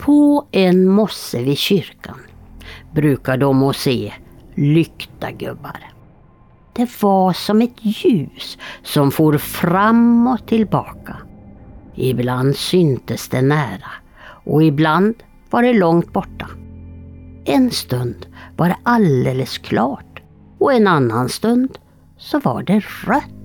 [0.00, 2.18] På en mosse vid kyrkan
[2.92, 4.12] brukar de att se
[4.54, 5.92] lyktagubbar.
[6.72, 11.16] Det var som ett ljus som for fram och tillbaka.
[11.94, 13.90] Ibland syntes det nära
[14.44, 15.14] och ibland
[15.50, 16.46] var det långt borta.
[17.44, 20.22] En stund var det alldeles klart
[20.58, 21.78] och en annan stund
[22.18, 23.39] så var det rött.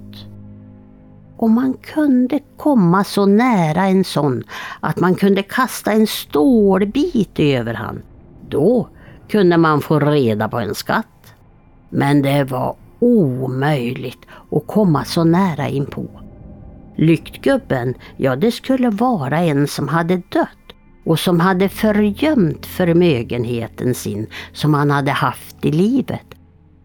[1.37, 4.43] Och man kunde komma så nära en sån
[4.79, 8.01] att man kunde kasta en stålbit över han.
[8.49, 8.89] Då
[9.27, 11.33] kunde man få reda på en skatt.
[11.89, 16.05] Men det var omöjligt att komma så nära inpå.
[16.95, 20.49] Lyktgubben, ja det skulle vara en som hade dött
[21.05, 26.25] och som hade förgömt förmögenheten sin som han hade haft i livet.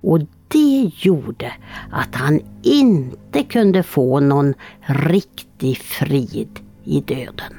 [0.03, 1.53] Och det gjorde
[1.91, 7.55] att han inte kunde få någon riktig frid i döden.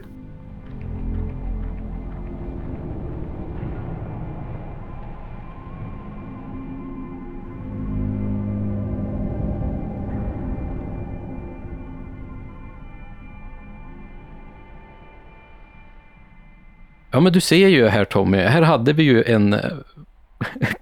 [17.14, 19.60] Ja, men du ser ju här Tommy, här hade vi ju en eh,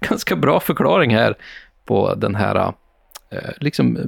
[0.00, 1.36] ganska bra förklaring här
[1.90, 2.74] på den här
[3.30, 4.02] eh, liksom eh,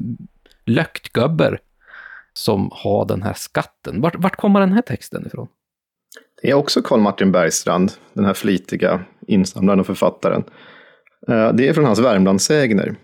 [0.66, 1.58] löktgubber
[2.32, 4.00] som har den här skatten.
[4.00, 5.48] Vart, vart kommer den här texten ifrån?
[6.42, 10.44] Det är också Karl Martin Bergstrand, den här flitiga insamlaren och författaren.
[11.28, 12.94] Eh, det är från hans Värmlandssägner.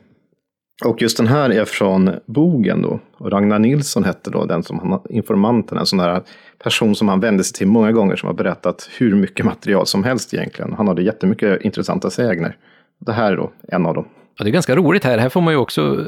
[0.85, 3.01] Och just den här är från Bogen då.
[3.19, 6.23] Och Ragnar Nilsson hette då den som han, informanten, en sån där
[6.63, 10.05] person som han vände sig till många gånger som har berättat hur mycket material som
[10.05, 10.73] helst egentligen.
[10.73, 12.57] Han hade jättemycket intressanta sägner.
[12.99, 14.09] Det här är då en av dem.
[14.39, 15.19] Ja, det är ganska roligt här.
[15.19, 16.07] Här får man ju också,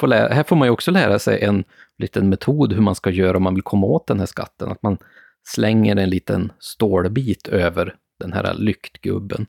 [0.00, 1.64] få lära, här får man också lära sig en
[1.98, 4.68] liten metod hur man ska göra om man vill komma åt den här skatten.
[4.68, 4.98] Att man
[5.46, 9.46] slänger en liten stålbit över den här lyktgubben.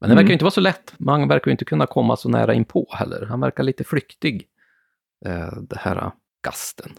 [0.00, 0.94] Men det verkar ju inte vara så lätt.
[0.98, 3.26] Man verkar ju inte kunna komma så nära inpå heller.
[3.26, 4.46] Han verkar lite flyktig,
[5.26, 6.10] eh, det här
[6.44, 6.92] gasten.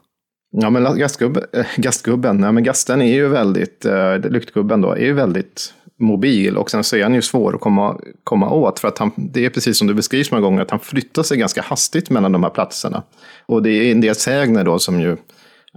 [0.52, 5.06] Ja, men gastgubben, äh, gastgubben ja, men gasten är ju väldigt, äh, lyktgubben då, är
[5.06, 8.88] ju väldigt mobil och sen så är han ju svår att komma, komma åt för
[8.88, 11.62] att han, det är precis som du beskriver många gånger, att han flyttar sig ganska
[11.62, 13.04] hastigt mellan de här platserna.
[13.46, 15.18] Och det är en del sägner då som ju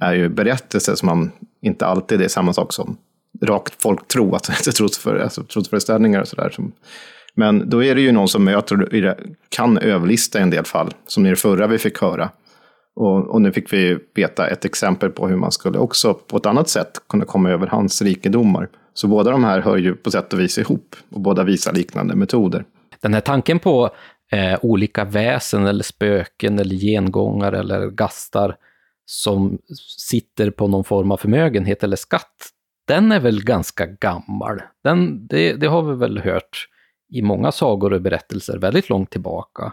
[0.00, 1.30] är ju berättelser som man
[1.62, 2.96] inte alltid är samma sak som
[3.42, 4.44] rakt folk tror, att
[4.76, 6.56] trosföreställningar alltså, trosföreställningar och sådär.
[7.34, 9.16] Men då är det ju någon som möter,
[9.48, 12.30] kan överlista i en del fall, som i det förra vi fick höra.
[12.96, 16.46] Och, och, nu fick vi veta ett exempel på hur man skulle också på ett
[16.46, 18.68] annat sätt kunna komma över hans rikedomar.
[19.00, 22.16] Så båda de här hör ju på sätt och vis ihop och båda visar liknande
[22.16, 22.64] metoder.
[23.00, 23.90] Den här tanken på
[24.32, 28.56] eh, olika väsen eller spöken eller gengångare eller gastar
[29.04, 29.58] som
[29.98, 32.48] sitter på någon form av förmögenhet eller skatt,
[32.88, 34.62] den är väl ganska gammal.
[34.84, 36.68] Den, det, det har vi väl hört
[37.12, 39.72] i många sagor och berättelser väldigt långt tillbaka.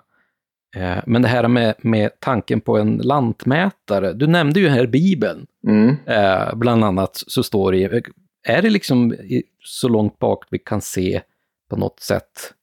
[0.76, 5.46] Eh, men det här med, med tanken på en lantmätare, du nämnde ju här Bibeln,
[5.68, 5.96] mm.
[6.06, 8.04] Eh, bland annat så står det
[8.46, 9.16] är det liksom
[9.64, 11.22] så långt bak vi kan se
[11.70, 12.54] på något sätt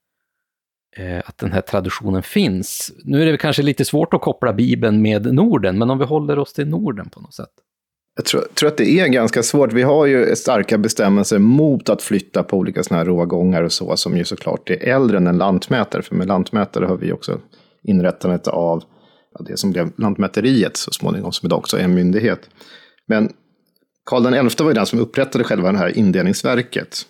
[0.97, 2.92] eh, att den här traditionen finns.
[3.05, 6.38] Nu är det kanske lite svårt att koppla Bibeln med Norden, men om vi håller
[6.38, 7.51] oss till Norden på något sätt.
[8.16, 9.73] Jag tror, tror, att det är ganska svårt.
[9.73, 13.97] Vi har ju starka bestämmelser mot att flytta på olika sådana här rågångar och så,
[13.97, 16.03] som ju såklart är äldre än en lantmätare.
[16.03, 17.40] För med lantmätare har vi också
[17.83, 18.85] inrättandet av
[19.40, 22.40] det som blev Lantmäteriet så småningom, som idag också är en myndighet.
[23.07, 23.33] Men
[24.05, 27.07] Karl XI var ju den som upprättade själva det här indelningsverket.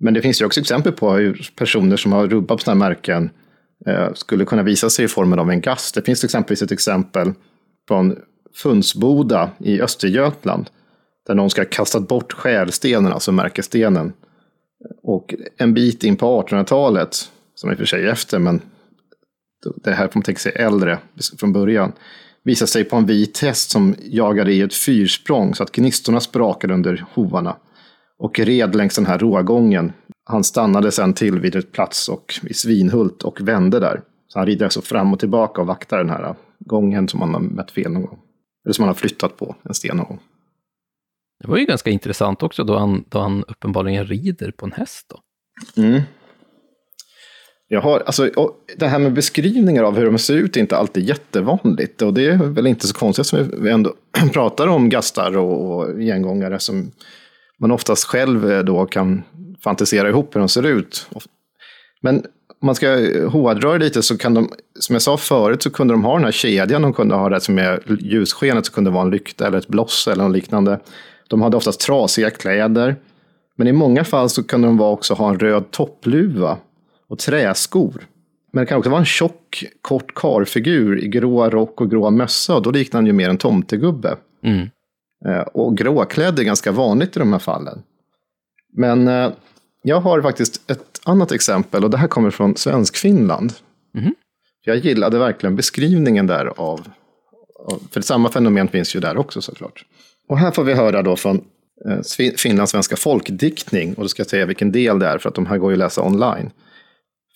[0.00, 3.30] Men det finns ju också exempel på hur personer som har rubbat sådana här märken
[3.86, 5.94] eh, skulle kunna visa sig i formen av en gast.
[5.94, 7.32] Det finns exempelvis ett exempel
[7.88, 8.16] från
[8.54, 10.70] Fundsboda i Östergötland.
[11.26, 14.12] Där någon ska ha kastat bort skärstenen, alltså märkesstenen.
[15.02, 18.60] Och en bit in på 1800-talet, som i och för sig är efter, men
[19.84, 20.98] det här får man tänka sig äldre
[21.38, 21.92] från början,
[22.44, 26.74] visade sig på en vit häst som jagade i ett fyrsprång så att gnistorna sprakade
[26.74, 27.56] under hovarna
[28.18, 29.92] och red längs den här rågången.
[30.24, 34.02] Han stannade sen till vid ett plats och i Svinhult och vände där.
[34.28, 37.40] Så han rider alltså fram och tillbaka och vaktar den här gången som han har
[37.40, 38.18] mätt fel någon gång.
[38.64, 40.20] Eller som han har flyttat på en sten någon gång.
[41.40, 45.06] Det var ju ganska intressant också då han, då han uppenbarligen rider på en häst.
[45.10, 45.20] Då.
[45.82, 46.02] Mm.
[47.68, 48.30] Jag har, alltså,
[48.76, 52.02] det här med beskrivningar av hur de ser ut är inte alltid jättevanligt.
[52.02, 53.94] Och det är väl inte så konstigt som vi ändå
[54.32, 56.90] pratar om gastar och, och gengångare som
[57.60, 59.22] man oftast själv eh, då kan
[59.64, 61.08] fantisera ihop hur de ser ut.
[62.02, 62.16] Men
[62.64, 62.88] om man ska
[63.28, 64.48] hårdra det lite så kan de,
[64.80, 66.82] som jag sa förut, så kunde de ha den här kedjan.
[66.82, 69.68] De kunde ha det som är ljusskenet, så kunde det vara en lykta eller ett
[69.68, 70.80] bloss eller något liknande.
[71.28, 72.96] De hade oftast trasiga kläder.
[73.56, 76.58] Men i många fall så kunde de också ha en röd toppluva
[77.14, 78.06] och träskor.
[78.52, 82.56] Men det kan också vara en tjock, kort karfigur i grå rock och grå mössa.
[82.56, 84.16] Och då liknar han ju mer en tomtegubbe.
[84.42, 84.70] Mm.
[85.26, 87.82] Eh, och gråklädd är ganska vanligt i de här fallen.
[88.76, 89.32] Men eh,
[89.82, 93.52] jag har faktiskt ett annat exempel och det här kommer från Svenskfinland.
[93.98, 94.14] Mm.
[94.64, 96.88] Jag gillade verkligen beskrivningen där av,
[97.90, 99.84] för samma fenomen finns ju där också såklart.
[100.28, 101.44] Och här får vi höra då från
[101.88, 105.34] eh, Finlands svenska folkdiktning, och då ska jag säga vilken del det är, för att
[105.34, 106.50] de här går ju att läsa online.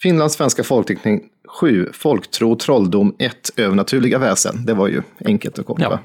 [0.02, 1.22] Finlands svenska folkdiktning
[1.60, 4.66] 7, Folktro, trolldom 1, övernaturliga väsen.
[4.66, 6.00] Det var ju enkelt att koppla.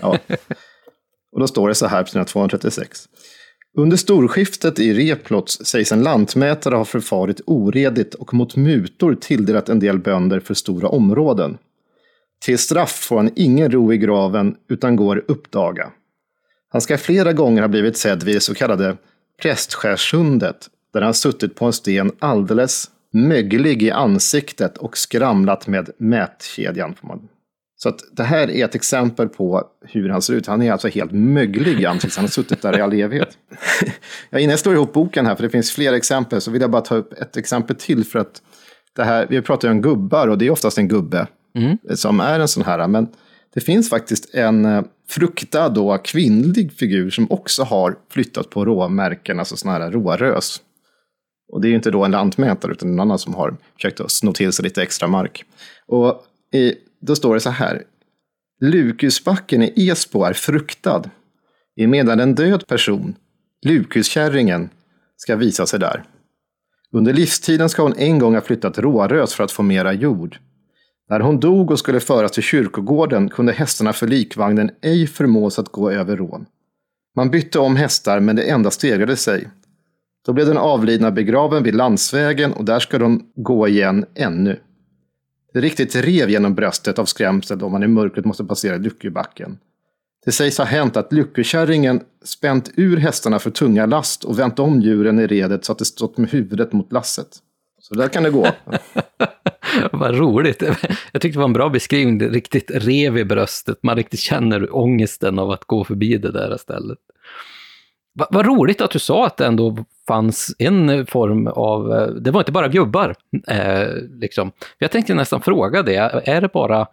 [0.00, 0.18] Ja.
[0.28, 0.36] ja.
[1.32, 3.08] Och då står det så här på sina 236.
[3.76, 9.80] Under storskiftet i Replots sägs en lantmätare ha förfarit oredigt och mot mutor tilldelat en
[9.80, 11.58] del bönder för stora områden.
[12.40, 15.90] Till straff får han ingen ro i graven utan går uppdaga.
[16.68, 18.96] Han ska flera gånger ha blivit sedd vid det så kallade
[19.42, 26.94] Prästskärssundet där han suttit på en sten alldeles möglig i ansiktet och skramlat med mätkedjan.
[27.76, 30.46] Så att det här är ett exempel på hur han ser ut.
[30.46, 32.16] Han är alltså helt möglig i ansiktet.
[32.16, 33.38] Han har suttit där i all evighet.
[34.30, 36.70] ja, innan jag slår ihop boken här, för det finns fler exempel, så vill jag
[36.70, 38.04] bara ta upp ett exempel till.
[38.04, 38.42] för att
[38.96, 41.26] det här, Vi pratar ju om gubbar och det är oftast en gubbe
[41.58, 41.78] mm.
[41.94, 42.88] som är en sån här.
[42.88, 43.08] Men
[43.54, 49.38] det finns faktiskt en eh, fruktad då kvinnlig figur som också har flyttat på råmärken,
[49.38, 50.60] alltså sådana här rårös.
[51.48, 54.10] Och det är ju inte då en lantmätare utan en annan som har försökt att
[54.10, 55.44] sno till sig lite extra mark.
[55.86, 57.82] Och i, då står det så här.
[58.60, 61.02] Lukusbacken i Esbo är fruktad.
[61.76, 63.14] Emedan en död person,
[63.62, 64.70] Lukuskärringen,
[65.16, 66.04] ska visa sig där.
[66.92, 70.38] Under livstiden ska hon en gång ha flyttat Rårös för att få mera jord.
[71.10, 75.68] När hon dog och skulle föras till kyrkogården kunde hästarna för likvagnen ej förmås att
[75.68, 76.46] gå över rån.
[77.16, 79.48] Man bytte om hästar, men det enda stegrade sig.
[80.26, 84.60] Då blev den avlidna begraven vid landsvägen och där ska de gå igen ännu.
[85.52, 89.58] Det riktigt rev genom bröstet av skrämsel då man i mörkret måste passera Lyckebacken.
[90.24, 94.80] Det sägs ha hänt att Lyckokärringen spänt ur hästarna för tunga last och vänt om
[94.80, 97.28] djuren i redet så att det stått med huvudet mot lasset.
[97.80, 98.48] Så där kan det gå.
[99.92, 100.62] Vad roligt.
[101.12, 102.18] Jag tyckte det var en bra beskrivning.
[102.18, 103.78] Det riktigt rev i bröstet.
[103.82, 106.98] Man riktigt känner ångesten av att gå förbi det där stället.
[108.12, 112.30] Vad, vad roligt att du sa att det ändå fanns en form av, eh, det
[112.30, 113.14] var inte bara gubbar.
[113.48, 113.88] Eh,
[114.20, 114.52] liksom.
[114.78, 116.86] Jag tänkte nästan fråga det, är det bara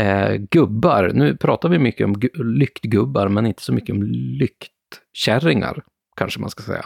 [0.00, 1.10] eh, gubbar?
[1.14, 5.82] Nu pratar vi mycket om lyktgubbar, men inte så mycket om lyktkärringar,
[6.16, 6.84] kanske man ska säga.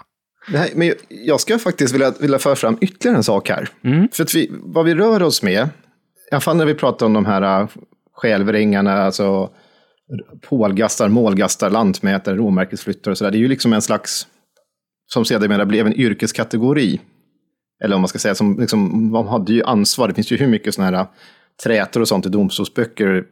[0.48, 3.68] Nej, men jag ska faktiskt vilja, vilja föra fram ytterligare en sak här.
[3.84, 4.08] Mm.
[4.12, 5.68] För att vi, vad vi rör oss med,
[6.30, 7.68] i alla fall när vi pratar om de här
[8.14, 9.50] självrängarna, alltså
[10.48, 13.30] pålgastar, målgastar, lantmätare, råmärkesflyttare och sådär.
[13.30, 14.26] Det är ju liksom en slags,
[15.12, 17.00] som sedermera blev en yrkeskategori.
[17.84, 20.08] Eller om man ska säga, som liksom, de hade ju ansvar.
[20.08, 21.08] Det finns ju hur mycket sådana här äh,
[21.64, 23.24] trätor och sånt i domstolsböcker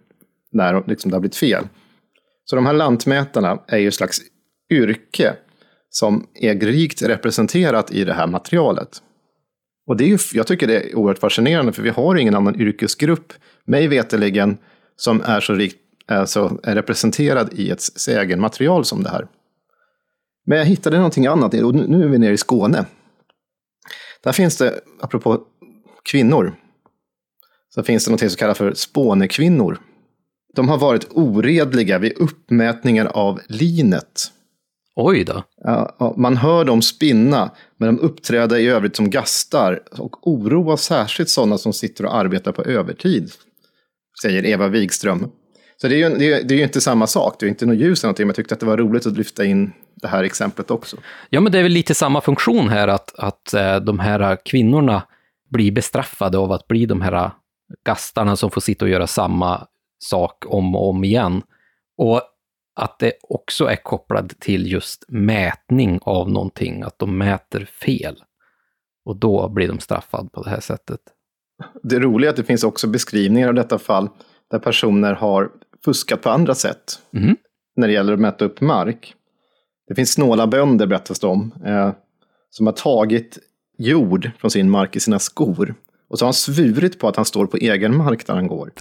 [0.52, 1.68] där liksom det har blivit fel.
[2.44, 4.20] Så de här lantmätarna är ju ett slags
[4.72, 5.34] yrke
[5.90, 9.02] som är rikt representerat i det här materialet.
[9.86, 12.60] Och det är ju, jag tycker det är oerhört fascinerande, för vi har ingen annan
[12.60, 13.32] yrkesgrupp,
[13.64, 14.58] mig veterligen,
[14.96, 19.26] som är så rikt alltså, är representerad i ett sägenmaterial som det här.
[20.48, 22.84] Men jag hittade någonting annat, och nu är vi nere i Skåne.
[24.22, 25.40] Där finns det, apropå
[26.10, 26.54] kvinnor,
[27.74, 29.78] så finns det något som kallas för spånekvinnor.
[30.54, 34.32] De har varit oredliga vid uppmätningar av linet.
[34.96, 35.42] Oj då.
[36.16, 41.58] Man hör dem spinna, men de uppträder i övrigt som gastar och oroar särskilt sådana
[41.58, 43.32] som sitter och arbetar på övertid,
[44.22, 45.30] säger Eva Wigström.
[45.76, 47.66] Så det är, ju, det, är, det är ju inte samma sak, det är inte
[47.66, 50.08] något ljus eller någonting, men jag tyckte att det var roligt att lyfta in det
[50.08, 50.96] här exemplet också.
[51.30, 55.02] Ja, men det är väl lite samma funktion här, att, att eh, de här kvinnorna
[55.50, 57.30] blir bestraffade av att bli de här
[57.86, 59.66] gastarna som får sitta och göra samma
[59.98, 61.42] sak om och om igen.
[61.96, 62.22] Och
[62.80, 68.22] att det också är kopplat till just mätning av någonting, att de mäter fel.
[69.04, 71.00] Och då blir de straffade på det här sättet.
[71.82, 74.08] Det roliga är att det finns också beskrivningar av detta fall
[74.50, 75.50] där personer har
[75.84, 77.36] fuskat på andra sätt mm.
[77.76, 79.14] när det gäller att mäta upp mark.
[79.88, 81.92] Det finns snåla bönder, berättas det om, eh,
[82.50, 83.38] som har tagit
[83.78, 85.74] jord från sin mark i sina skor.
[86.08, 88.70] Och så har han svurit på att han står på egen mark där han går.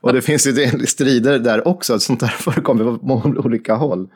[0.00, 4.08] och det finns ju strider där också, sånt där förekommer på många olika håll.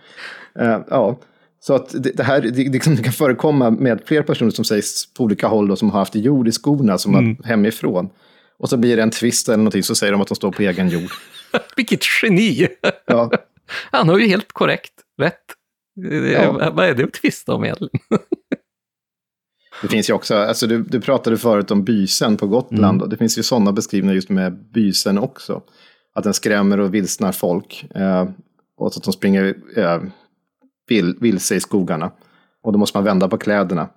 [0.59, 1.19] Eh, ja.
[1.61, 5.15] Så att det, det här det, liksom, det, kan förekomma med fler personer som sägs
[5.15, 7.37] på olika håll då, som har haft jord i skorna som mm.
[7.45, 8.11] hemifrån.
[8.59, 10.63] Och så blir det en twist eller någonting så säger de att de står på
[10.63, 11.11] egen jord.
[11.77, 12.69] Vilket geni!
[13.07, 13.31] Ja.
[13.91, 15.45] Han har ju helt korrekt rätt.
[16.33, 16.71] Ja.
[16.73, 18.01] Vad är det att tvista om egentligen?
[19.83, 23.03] Det finns ju också, alltså du, du pratade förut om bysen på Gotland mm.
[23.03, 25.63] och det finns ju sådana beskrivningar just med bysen också.
[26.15, 27.87] Att den skrämmer och vilsnar folk.
[27.95, 28.29] Eh,
[28.77, 30.03] och att de springer eh,
[30.89, 32.11] vil, vilse i skogarna.
[32.63, 33.89] Och då måste man vända på kläderna.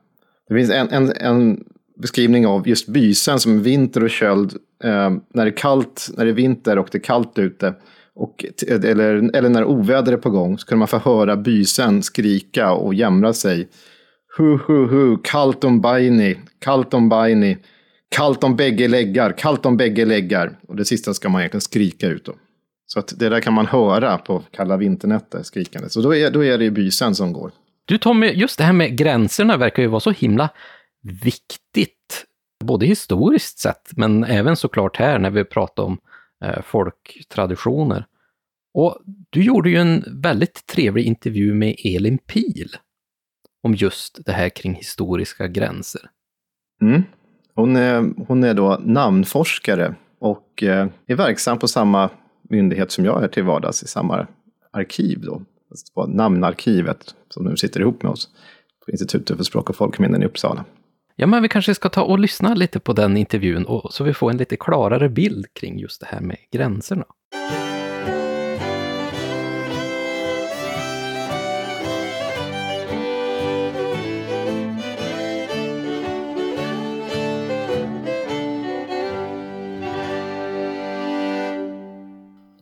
[0.47, 1.63] Det finns en, en, en
[1.97, 4.53] beskrivning av just bysen som vinter och köld.
[4.83, 7.73] Eh, när det är kallt, när det är vinter och det är kallt ute.
[8.15, 12.71] Och, eller, eller när oväder är på gång så kan man få höra bysen skrika
[12.71, 13.67] och jämra sig.
[14.37, 17.57] Hu, hu, hu, kallt om bajni, kallt om bajni,
[18.15, 20.59] kallt om bägge läggar, kallt om bägge läggar.
[20.67, 22.33] Och det sista ska man egentligen skrika ut då.
[22.85, 25.91] Så att det där kan man höra på kalla vinternätter, skrikandet.
[25.91, 27.51] Så då är, då är det bysen som går.
[27.85, 30.49] Du Tommy, just det här med gränserna verkar ju vara så himla
[31.23, 32.25] viktigt,
[32.63, 35.97] både historiskt sett, men även såklart här när vi pratar om
[36.43, 38.05] Eh, folktraditioner.
[38.73, 38.97] Och
[39.29, 42.75] du gjorde ju en väldigt trevlig intervju med Elin Pil
[43.63, 46.01] om just det här kring historiska gränser.
[46.81, 47.03] Mm.
[47.55, 52.09] Hon, är, hon är då namnforskare och eh, är verksam på samma
[52.49, 54.27] myndighet som jag är till vardags, i samma
[54.71, 55.41] arkiv då.
[55.93, 58.29] På namnarkivet som nu sitter ihop med oss
[58.85, 60.65] på Institutet för språk och folkminnen i Uppsala.
[61.15, 64.13] Ja, men vi kanske ska ta och lyssna lite på den intervjun och, så vi
[64.13, 67.05] får en lite klarare bild kring just det här med gränserna.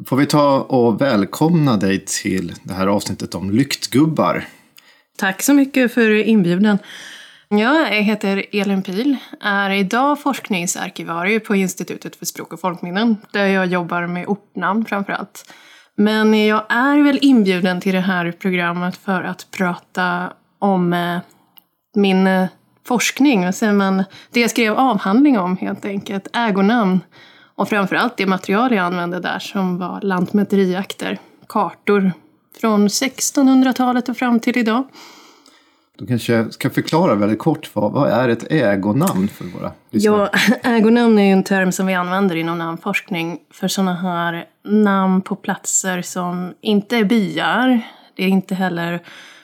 [0.05, 4.47] får vi ta och välkomna dig till det här avsnittet om lyktgubbar.
[5.17, 6.77] Tack så mycket för inbjudan.
[7.53, 13.65] Jag heter Elin Pil, är idag forskningsarkivarie på Institutet för språk och folkminnen, där jag
[13.65, 15.53] jobbar med ortnamn framför allt.
[15.95, 21.19] Men jag är väl inbjuden till det här programmet för att prata om eh,
[21.95, 22.47] min eh,
[22.87, 26.99] forskning, vad säger man, det jag skrev avhandling om helt enkelt, ägonamn.
[27.55, 32.11] Och framförallt det material jag använde där som var lantmäteriakter, kartor
[32.61, 34.83] från 1600-talet och fram till idag.
[36.01, 40.29] Du kanske ska förklara väldigt kort vad, vad är ett ägonamn för våra lyssnare?
[40.33, 45.21] Ja, ägonamn är ju en term som vi använder inom namnforskning för sådana här namn
[45.21, 47.81] på platser som inte är byar.
[48.15, 48.99] Det är inte heller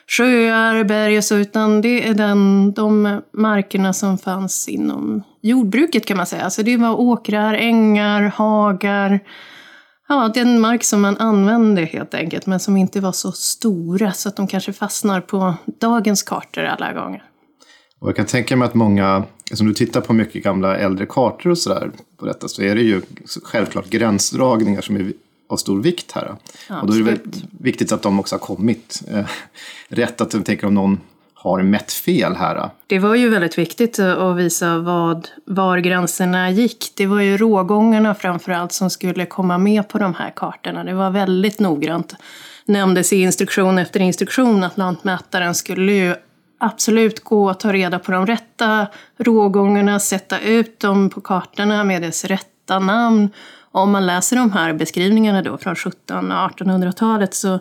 [0.06, 6.16] sjöar, berg och så, utan det är den, de markerna som fanns inom jordbruket kan
[6.16, 6.50] man säga.
[6.50, 9.20] Så det var åkrar, ängar, hagar,
[10.08, 14.28] Ja, den mark som man använde helt enkelt, men som inte var så stora så
[14.28, 17.24] att de kanske fastnar på dagens kartor alla gånger.
[17.98, 21.50] Och jag kan tänka mig att många, som du tittar på mycket gamla äldre kartor
[21.50, 23.02] och sådär på detta, så är det ju
[23.44, 25.12] självklart gränsdragningar som är
[25.48, 26.36] av stor vikt här.
[26.68, 27.20] Ja, och då är det
[27.60, 29.26] viktigt att de också har kommit eh,
[29.88, 30.20] rätt.
[30.20, 31.00] Att tänker om någon
[31.40, 32.70] har mätt fel här.
[32.86, 36.92] Det var ju väldigt viktigt eh, att visa vad, var gränserna gick.
[36.96, 40.84] Det var ju rågångarna framför allt som skulle komma med på de här kartorna.
[40.84, 42.14] Det var väldigt noggrant.
[42.64, 46.14] Nämndes i instruktion efter instruktion att lantmätaren skulle ju
[46.58, 48.86] absolut gå och ta reda på de rätta
[49.18, 53.30] rågångarna, sätta ut dem på kartorna med dess rätta namn.
[53.72, 57.58] Om man läser de här beskrivningarna då från 1700 och 1800-talet så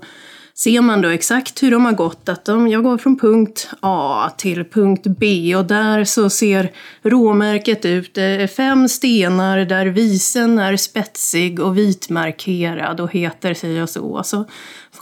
[0.60, 2.30] ser man då exakt hur de har gått.
[2.30, 7.86] Att de, jag går från punkt A till punkt B och där så ser råmärket
[7.86, 8.14] ut.
[8.14, 14.24] Det är fem stenar där visen är spetsig och vitmarkerad och heter sig och så.
[14.24, 14.45] Så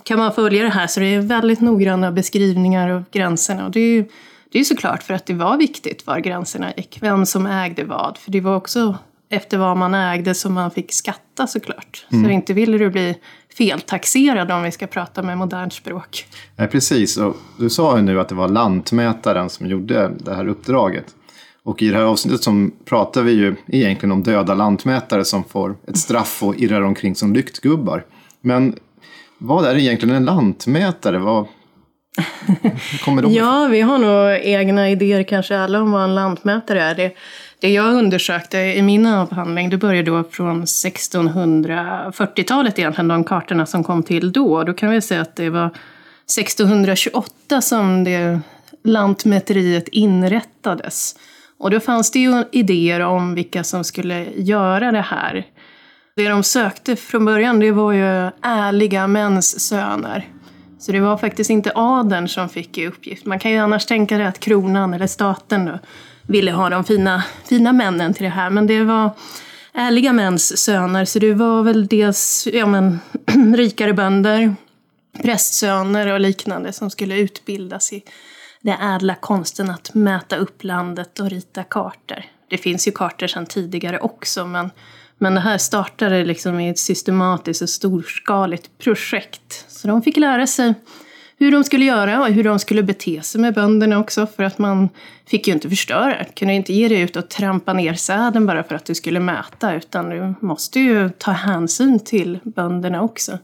[0.04, 3.66] kan man följa det här så det är väldigt noggranna beskrivningar av gränserna.
[3.66, 4.06] Och det är,
[4.52, 8.18] det är såklart för att det var viktigt var gränserna gick, vem som ägde vad.
[8.18, 8.98] För det var också
[9.30, 12.06] efter vad man ägde som man fick skatta såklart.
[12.12, 12.26] Mm.
[12.26, 13.18] Så inte ville du bli
[13.58, 16.26] feltaxerad om vi ska prata med modernt språk.
[16.56, 20.48] Nej, precis, och du sa ju nu att det var lantmätaren som gjorde det här
[20.48, 21.06] uppdraget.
[21.64, 25.76] Och i det här avsnittet som pratar vi ju egentligen om döda lantmätare som får
[25.88, 28.06] ett straff och irrar omkring som lyktgubbar.
[28.42, 28.76] Men
[29.38, 31.18] vad är egentligen en lantmätare?
[31.18, 31.48] Vad,
[33.06, 36.96] kommer de Ja, vi har nog egna idéer kanske alla om vad en lantmätare är.
[36.96, 37.16] Det
[37.60, 43.84] det jag undersökte i min avhandling, det började då från 1640-talet egentligen, de kartorna som
[43.84, 44.64] kom till då.
[44.64, 48.40] Då kan vi säga att det var 1628 som det
[48.84, 51.16] lantmäteriet inrättades.
[51.58, 55.46] Och då fanns det ju idéer om vilka som skulle göra det här.
[56.16, 60.28] Det de sökte från början, det var ju ärliga mäns söner.
[60.80, 63.26] Så det var faktiskt inte adeln som fick i uppgift.
[63.26, 65.80] Man kan ju annars tänka sig att kronan eller staten då
[66.28, 68.50] ville ha de fina, fina männen till det här.
[68.50, 69.10] Men det var
[69.74, 73.00] ärliga mäns söner, så det var väl dels ja, men,
[73.56, 74.56] rikare bönder,
[75.22, 78.04] prästsöner och liknande som skulle utbildas i
[78.62, 82.24] den ädla konsten att mäta upp landet och rita kartor.
[82.48, 84.72] Det finns ju kartor sedan tidigare också, men,
[85.18, 89.66] men det här startade liksom i ett systematiskt och storskaligt projekt.
[89.68, 90.74] Så de fick lära sig
[91.38, 94.28] hur de skulle göra och hur de skulle bete sig med bönderna också.
[94.28, 94.90] För att man
[95.28, 96.18] fick ju inte förstöra.
[96.24, 99.20] Du kunde inte ge dig ut och trampa ner säden bara för att du skulle
[99.20, 99.76] mäta.
[99.76, 103.38] Utan du måste ju ta hänsyn till bönderna också.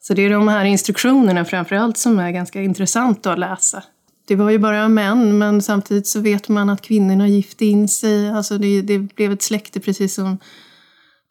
[0.00, 3.82] Så det är de här instruktionerna framförallt som är ganska intressanta att läsa.
[4.28, 8.30] Det var ju bara män, men samtidigt så vet man att kvinnorna gifte in sig.
[8.30, 10.38] Alltså det, det blev ett släkte precis som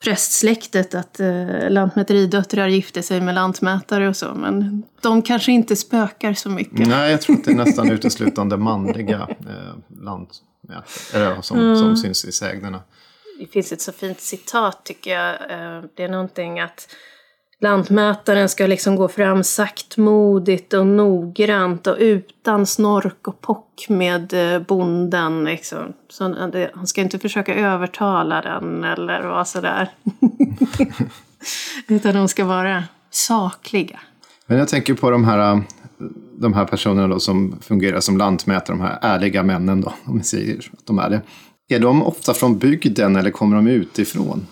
[0.03, 4.33] prästsläktet att eh, lantmäteridöttrar gifte sig med lantmätare och så.
[4.33, 6.87] Men de kanske inte spökar så mycket.
[6.87, 11.75] Nej, jag tror att det är nästan uteslutande manliga eh, lantmätare som, mm.
[11.75, 12.81] som syns i sägnerna.
[13.39, 15.33] Det finns ett så fint citat tycker jag.
[15.51, 16.87] Eh, det är någonting att
[17.63, 24.61] Lantmätaren ska liksom gå fram saktmodigt och noggrant och utan snork och pock med eh,
[24.61, 25.43] bonden.
[25.43, 25.93] Liksom.
[26.09, 26.23] Så
[26.73, 29.89] han ska inte försöka övertala den eller vara sådär.
[31.87, 33.99] Utan de ska vara sakliga.
[34.45, 35.61] Men jag tänker på de här, eh,
[36.37, 40.23] de här personerna då som fungerar som lantmätare, de här ärliga männen då, om vi
[40.23, 41.21] säger att de är det.
[41.75, 44.47] Är de ofta från bygden eller kommer de utifrån?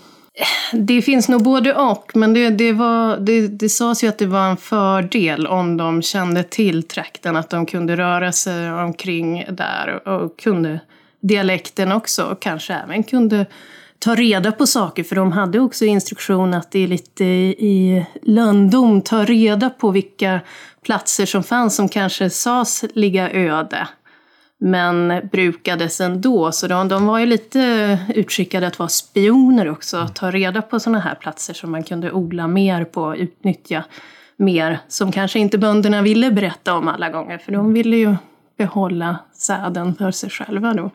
[0.74, 4.26] Det finns nog både och, men det, det, var, det, det sades ju att det
[4.26, 10.08] var en fördel om de kände till trakten, att de kunde röra sig omkring där
[10.08, 10.80] och kunde
[11.20, 13.46] dialekten också och kanske även kunde
[14.00, 19.02] ta reda på saker, för de hade också instruktion att det är lite i lönndom,
[19.02, 20.40] ta reda på vilka
[20.86, 23.88] platser som fanns som kanske sades ligga öde
[24.60, 26.52] men brukades ändå.
[26.52, 30.80] Så de, de var ju lite utskickade att vara spioner också, att ta reda på
[30.80, 33.84] sådana här platser som man kunde odla mer på, utnyttja
[34.38, 38.16] mer, som kanske inte bönderna ville berätta om alla gånger, för de ville ju
[38.58, 40.92] behålla säden för sig själva då.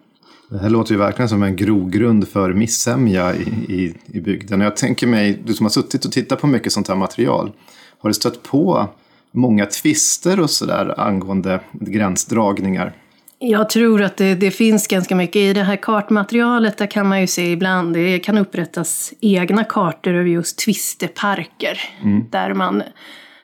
[0.50, 4.60] Det här låter ju verkligen som en grogrund för missämja i, i, i bygden.
[4.60, 7.52] Jag tänker mig, du som har suttit och tittat på mycket sånt här material,
[7.98, 8.88] har du stött på
[9.32, 12.92] många tvister och sådär angående gränsdragningar?
[13.38, 16.78] Jag tror att det, det, finns ganska mycket i det här kartmaterialet.
[16.78, 21.80] Där kan man ju se ibland, det kan upprättas egna kartor över just tvisteparker.
[22.02, 22.24] Mm.
[22.30, 22.82] Där man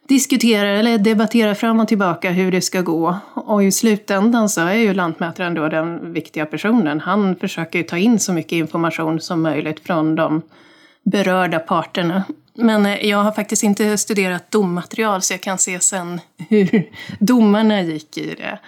[0.09, 3.19] diskuterar eller debatterar fram och tillbaka hur det ska gå.
[3.35, 7.01] Och i slutändan så är ju lantmätaren då den viktiga personen.
[7.01, 10.43] Han försöker ta in så mycket information som möjligt från de
[11.03, 12.25] berörda parterna.
[12.55, 17.83] Men eh, jag har faktiskt inte studerat dommaterial så jag kan se sen hur domarna
[17.83, 18.59] gick i det.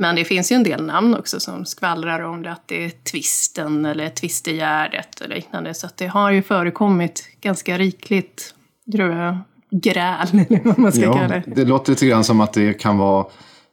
[0.00, 2.90] Men det finns ju en del namn också som skvallrar om det, att det är
[2.90, 5.74] tvisten eller tvistegärdet och liknande.
[5.74, 8.54] Så det har ju förekommit ganska rikligt,
[8.92, 9.38] tror jag,
[9.70, 11.42] gräl, eller vad man ska ja, kalla det.
[11.46, 13.26] Det låter lite grann som att det kan vara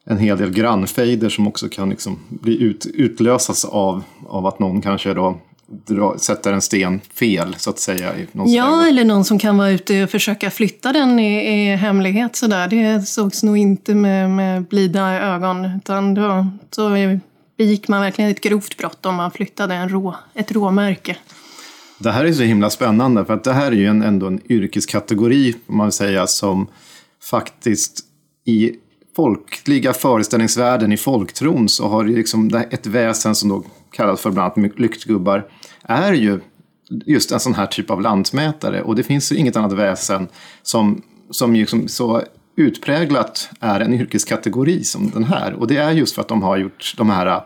[0.05, 4.81] en hel del grannfejder som också kan liksom bli ut, utlösas av, av att någon
[4.81, 5.37] kanske då
[5.67, 8.13] dra, sätter en sten fel, så att säga.
[8.31, 8.89] Ja, ställe.
[8.89, 12.67] eller någon som kan vara ute och försöka flytta den i, i hemlighet sådär.
[12.67, 16.89] Det sågs nog inte med, med blida ögon, utan då, så
[17.57, 21.17] begick man verkligen ett grovt brott om man flyttade en rå, ett råmärke.
[21.99, 24.41] Det här är så himla spännande, för att det här är ju en, ändå en
[24.51, 26.67] yrkeskategori, man vill säga, som
[27.23, 27.99] faktiskt
[28.45, 28.71] i
[29.17, 34.31] folkliga föreställningsvärlden, i folktron, så har liksom det liksom ett väsen som då kallas för
[34.31, 35.45] bland annat lyktgubbar,
[35.83, 36.39] är ju
[37.05, 38.81] just en sån här typ av lantmätare.
[38.81, 40.27] Och det finns ju inget annat väsen
[40.63, 41.01] som,
[41.31, 42.21] som liksom så
[42.55, 45.53] utpräglat är en yrkeskategori som den här.
[45.53, 47.41] Och det är just för att de har gjort de här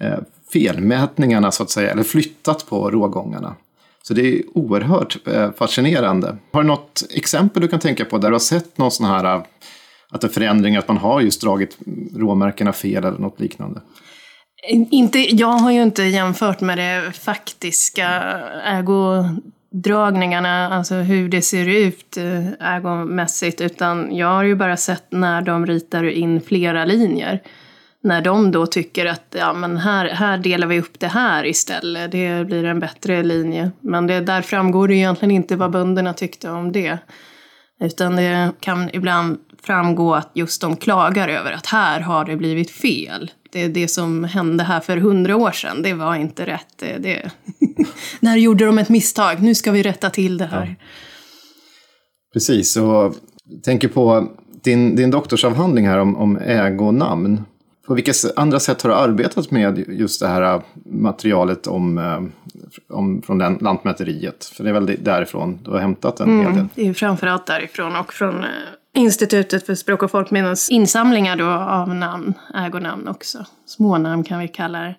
[0.00, 0.18] eh,
[0.52, 3.54] felmätningarna, så att säga, eller flyttat på rågångarna.
[4.02, 6.36] Så det är oerhört eh, fascinerande.
[6.52, 9.24] Har du något exempel du kan tänka på där du har sett någon sån här
[9.36, 9.42] eh,
[10.10, 11.78] att en förändring, att man har just dragit
[12.14, 13.80] råmärkena fel eller något liknande?
[14.68, 18.08] Inte, jag har ju inte jämfört med de faktiska
[18.64, 25.42] ägodragningarna, alltså hur det ser ut eh, ägomässigt, utan jag har ju bara sett när
[25.42, 27.42] de ritar in flera linjer.
[28.02, 32.12] När de då tycker att ja, men här, här delar vi upp det här istället,
[32.12, 33.70] det blir en bättre linje.
[33.80, 36.98] Men det, där framgår det egentligen inte vad bönderna tyckte om det.
[37.80, 42.70] Utan det kan ibland framgå att just de klagar över att här har det blivit
[42.70, 43.30] fel.
[43.52, 46.78] Det, det som hände här för hundra år sedan, det var inte rätt.
[46.78, 47.30] Det, det
[48.20, 50.76] Där gjorde de ett misstag, nu ska vi rätta till det här.
[50.78, 50.86] Ja.
[52.32, 53.14] Precis, och
[53.64, 54.28] tänker på
[54.64, 57.44] din, din doktorsavhandling här om, om ägonamn.
[57.86, 62.22] På vilka andra sätt har du arbetat med just det här materialet om, eh,
[62.96, 64.44] om, från den, Lantmäteriet?
[64.44, 66.68] För det är väl därifrån du har hämtat en mm, hel del?
[66.74, 68.50] Det är framförallt därifrån och från eh,
[68.96, 73.46] Institutet för språk och folkminnens insamlingar då av namn, ägonamn också.
[73.66, 74.94] Smånamn kan vi kalla det.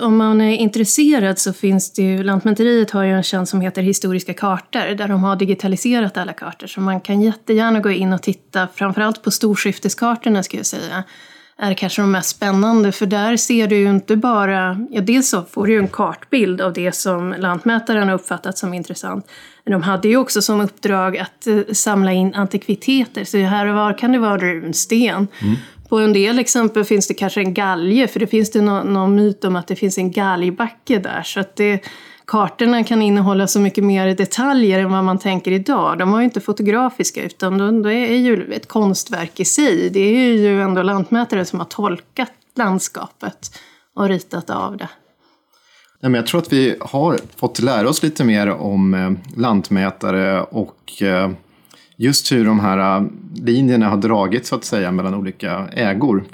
[0.00, 3.82] Om man är intresserad så finns det ju, Lantmäteriet har ju en tjänst som heter
[3.82, 6.66] Historiska kartor där de har digitaliserat alla kartor.
[6.66, 11.04] Så man kan jättegärna gå in och titta, framförallt på storskifteskartorna ska jag säga
[11.58, 15.42] är kanske de mest spännande för där ser du ju inte bara, ja dels så
[15.42, 19.26] får du en kartbild av det som lantmätaren har uppfattat som intressant.
[19.64, 23.74] Men de hade ju också som uppdrag att uh, samla in antikviteter, så här och
[23.74, 25.28] var kan det vara runsten.
[25.42, 25.56] Mm.
[25.88, 29.14] På en del exempel finns det kanske en galge, för det finns det någon, någon
[29.14, 31.22] myt om att det finns en galgbacke där.
[31.22, 31.80] Så att det,
[32.26, 35.98] kartorna kan innehålla så mycket mer detaljer än vad man tänker idag.
[35.98, 39.90] De var ju inte fotografiska utan det är ju ett konstverk i sig.
[39.90, 43.58] Det är ju ändå lantmätare som har tolkat landskapet
[43.94, 44.88] och ritat av det.
[46.00, 51.02] Men jag tror att vi har fått lära oss lite mer om eh, lantmätare och
[51.02, 51.30] eh,
[51.96, 56.24] just hur de här eh, linjerna har dragits så att säga mellan olika ägor.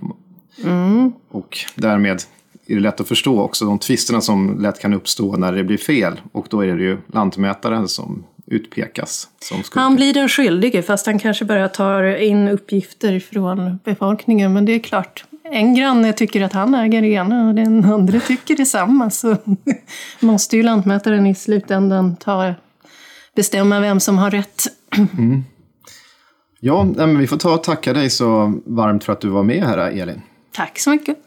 [0.65, 1.13] Mm.
[1.31, 2.23] Och därmed
[2.67, 5.79] är det lätt att förstå också de tvisterna som lätt kan uppstå när det blir
[5.79, 6.21] fel.
[6.33, 9.29] Och då är det ju lantmätaren som utpekas.
[9.41, 14.53] Som han blir den skyldige fast han kanske bara tar in uppgifter från befolkningen.
[14.53, 18.21] Men det är klart, en granne tycker att han äger det ena och den andra
[18.21, 19.11] tycker detsamma.
[19.11, 19.37] Så
[20.21, 22.55] måste ju lantmätaren i slutändan ta,
[23.37, 24.63] bestämma vem som har rätt.
[25.19, 25.45] Mm.
[26.61, 29.65] Ja, men vi får ta och tacka dig så varmt för att du var med
[29.65, 30.23] här, Elin.
[30.53, 31.19] Tack så mycket.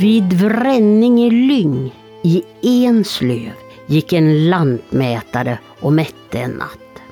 [0.00, 3.52] Vid Vränning i Lyng i Enslöv
[3.86, 7.02] gick en lantmätare och mätte en natt.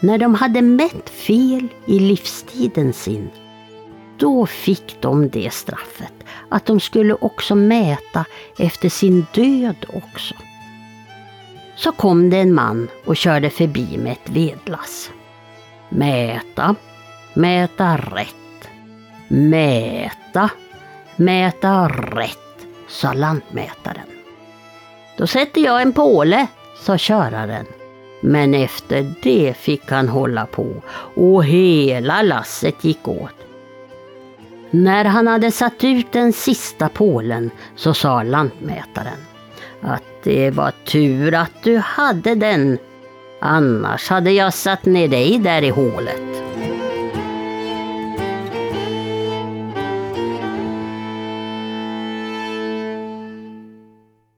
[0.00, 3.30] När de hade mätt fel i livstiden sin,
[4.18, 6.12] då fick de det straffet
[6.48, 8.24] att de skulle också mäta
[8.58, 10.34] efter sin död också.
[11.76, 15.10] Så kom det en man och körde förbi med ett vedlass.
[15.88, 16.74] Mäta,
[17.34, 18.68] mäta rätt.
[19.28, 20.50] Mäta,
[21.24, 24.06] mäta rätt, sa lantmätaren.
[25.16, 26.46] Då sätter jag en påle,
[26.80, 27.66] sa köraren.
[28.20, 30.82] Men efter det fick han hålla på
[31.14, 33.34] och hela lasset gick åt.
[34.70, 39.18] När han hade satt ut den sista pålen så sa lantmätaren
[39.80, 42.78] att det var tur att du hade den.
[43.40, 46.42] Annars hade jag satt ner dig där i hålet.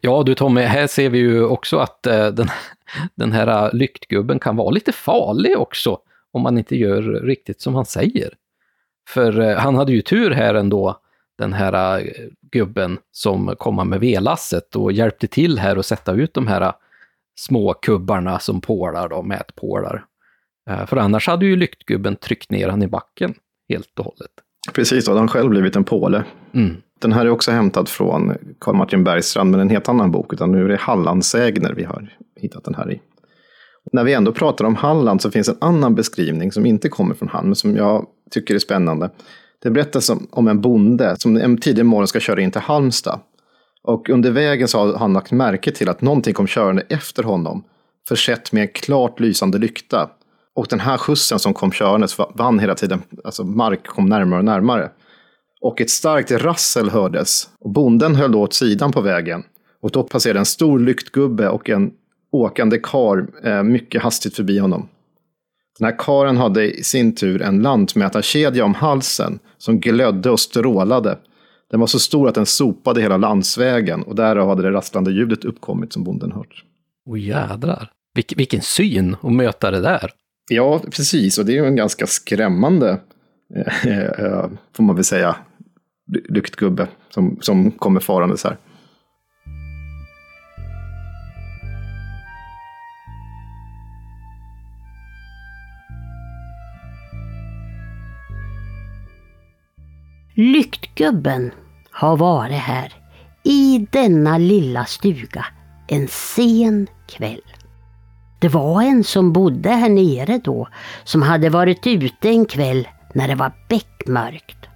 [0.07, 2.48] Ja du Tommy, här ser vi ju också att eh, den,
[3.14, 5.98] den här lyktgubben kan vara lite farlig också
[6.32, 8.34] om man inte gör riktigt som han säger.
[9.09, 11.00] För eh, han hade ju tur här ändå,
[11.38, 12.05] den här eh,
[12.52, 16.72] gubben som kom med velasset och hjälpte till här att sätta ut de här
[17.40, 20.05] små kubbarna som pålar, då, mätpålar.
[20.86, 23.34] För annars hade ju lyktgubben tryckt ner han i backen
[23.68, 24.30] helt och hållet.
[24.72, 26.24] Precis, då hade han själv blivit en påle.
[26.55, 26.76] Mm.
[27.01, 30.32] Den här är också hämtad från Karl Martin Bergstrand, men en helt annan bok.
[30.32, 33.01] Utan nu är det Hallandsägner vi har hittat den här i.
[33.92, 37.28] När vi ändå pratar om Halland så finns en annan beskrivning som inte kommer från
[37.28, 39.11] han, men som jag tycker är spännande.
[39.62, 43.20] Det berättas om, om en bonde som en tidig morgon ska köra in till Halmstad.
[43.82, 47.64] Och under vägen så har han lagt märke till att någonting kom körande efter honom,
[48.09, 50.11] försett med en klart lysande lykta.
[50.55, 54.45] Och den här skjutsen som kom körandes vann hela tiden, alltså mark kom närmare och
[54.45, 54.90] närmare.
[55.64, 57.48] Och ett starkt rassel hördes.
[57.60, 59.42] Och bonden höll då åt sidan på vägen.
[59.80, 61.90] Och då passerade en stor lyktgubbe och en
[62.32, 64.88] åkande kar eh, mycket hastigt förbi honom.
[65.78, 71.18] Den här karen hade i sin tur en lantmätarkedja om halsen som glödde och strålade.
[71.70, 75.44] Den var så stor att den sopade hela landsvägen och därav hade det rasslande ljudet
[75.44, 76.64] uppkommit som bonden hört.
[77.10, 80.10] Åh jädrar, Vilk, vilken syn att möta det där.
[80.50, 83.00] Ja, precis, och det är ju en ganska skrämmande,
[83.56, 84.46] eh, eh,
[84.76, 85.36] får man väl säga,
[86.07, 88.59] lyktgubbe som, som kommer farandes här.
[100.36, 101.50] Lyktgubben
[101.90, 102.92] har varit här
[103.42, 105.46] i denna lilla stuga
[105.88, 107.42] en sen kväll.
[108.40, 110.68] Det var en som bodde här nere då
[111.05, 114.73] som hade varit ute en kväll när det var beckmörkt.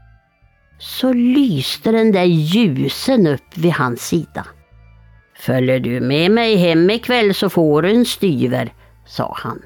[0.79, 4.47] Så lyste den där ljusen upp vid hans sida.
[5.39, 8.72] Följer du med mig hem ikväll så får du en styver,
[9.07, 9.62] sa han.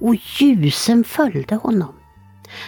[0.00, 1.94] Och ljusen följde honom.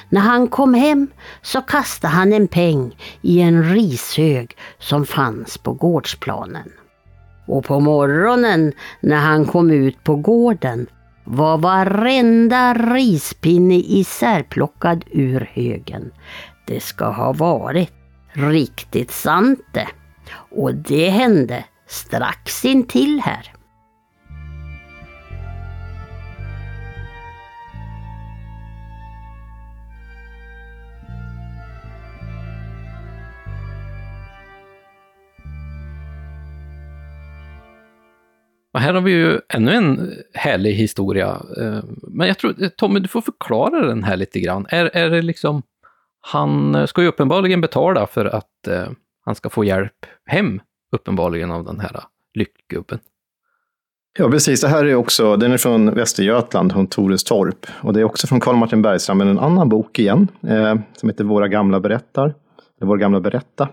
[0.09, 1.09] När han kom hem
[1.43, 6.73] så kastade han en peng i en rishög som fanns på gårdsplanen.
[7.47, 10.87] Och på morgonen när han kom ut på gården
[11.25, 16.11] var varenda rispinne isärplockad ur högen.
[16.69, 17.91] Det ska ha varit
[18.33, 19.89] riktigt sant det.
[20.51, 23.53] Och det hände strax intill här.
[38.73, 41.43] Och här har vi ju ännu en härlig historia.
[41.57, 44.67] Eh, men jag tror, Tommy, du får förklara den här lite grann.
[44.69, 45.63] Är, är det liksom,
[46.33, 48.89] han eh, ska ju uppenbarligen betala för att eh,
[49.25, 50.61] han ska få hjälp hem,
[50.93, 52.01] uppenbarligen, av den här
[52.35, 52.99] lyckgubben.
[54.19, 54.61] Ja, precis.
[54.61, 57.67] Det här är också, den är från Västergötland, från Torestorp.
[57.83, 61.09] Och det är också från Karl Martin Bergstrand, men en annan bok igen, eh, som
[61.09, 62.35] heter Våra gamla berättar.
[62.77, 63.69] Eller Våra gamla berätta.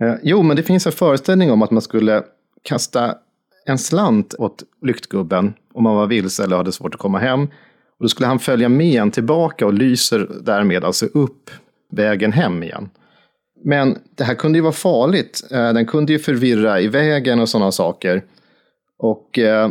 [0.00, 2.22] Eh, jo, men det finns en föreställning om att man skulle
[2.62, 3.14] kasta
[3.66, 7.48] en slant åt lyktgubben om man var vilse eller hade svårt att komma hem.
[7.98, 11.50] Och då skulle han följa med en tillbaka och lyser därmed alltså upp
[11.92, 12.90] vägen hem igen.
[13.64, 15.44] Men det här kunde ju vara farligt.
[15.50, 18.24] Eh, den kunde ju förvirra i vägen och sådana saker.
[18.98, 19.70] Och eh,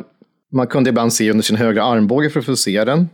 [0.52, 3.10] man kunde ibland se under sin högra armbåge för att få se den.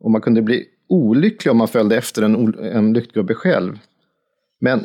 [0.00, 3.78] Och man kunde bli olycklig om man följde efter en, en lyktgubbe själv.
[4.60, 4.84] Men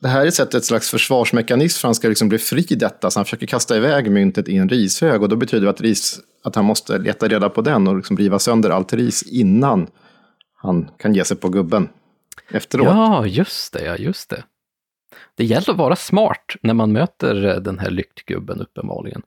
[0.00, 2.74] det här är sett ett slags försvarsmekanism för att han ska liksom bli fri i
[2.74, 3.10] detta.
[3.10, 5.22] Så han försöker kasta iväg myntet i en rishög.
[5.22, 8.16] Och då betyder det att, ris, att han måste leta reda på den och liksom
[8.16, 9.86] riva sönder allt ris innan
[10.56, 11.88] han kan ge sig på gubben
[12.50, 12.86] efteråt.
[12.86, 13.84] Ja, just det.
[13.84, 14.44] Ja, just det.
[15.34, 19.22] Det gäller att vara smart när man möter eh, den här lyktgubben uppenbarligen.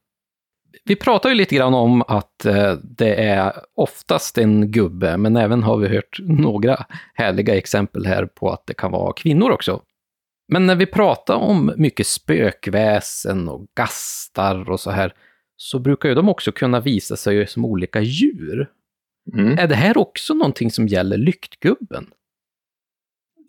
[0.86, 5.64] Vi pratar ju lite grann om att eh, det är oftast en gubbe, men även
[5.64, 9.82] har vi hört några härliga exempel här på att det kan vara kvinnor också.
[10.48, 15.14] Men när vi pratar om mycket spökväsen och gastar och så här,
[15.64, 18.70] så brukar ju de också kunna visa sig som olika djur.
[19.34, 19.58] Mm.
[19.60, 22.08] Är det här också någonting som gäller lyktgubben?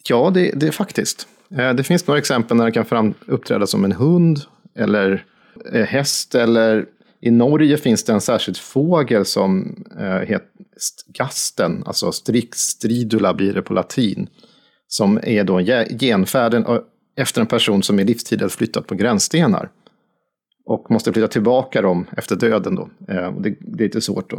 [0.09, 1.29] Ja, det, det är faktiskt.
[1.51, 4.39] Eh, Det finns några exempel när det kan fram, uppträda som en hund
[4.79, 5.25] eller
[5.73, 6.35] eh, häst.
[6.35, 6.87] Eller
[7.21, 10.49] i Norge finns det en särskild fågel som eh, heter
[11.07, 14.29] gasten, alltså strix stridula blir det på latin.
[14.87, 16.65] Som är då ge- genfärden
[17.17, 19.71] efter en person som i livstid har flyttat på gränsstenar.
[20.67, 22.89] Och måste flytta tillbaka dem efter döden då.
[23.09, 24.37] Eh, det, det är lite svårt då.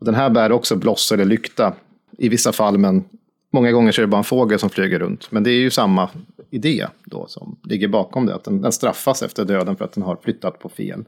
[0.00, 1.74] Och den här bär också bloss eller lykta
[2.18, 3.04] i vissa fall, men
[3.52, 5.32] många gånger så är det bara en fågel som flyger runt.
[5.32, 6.10] Men det är ju samma
[6.50, 8.34] idé då som ligger bakom det.
[8.34, 11.04] Att den, den straffas efter döden för att den har flyttat på fel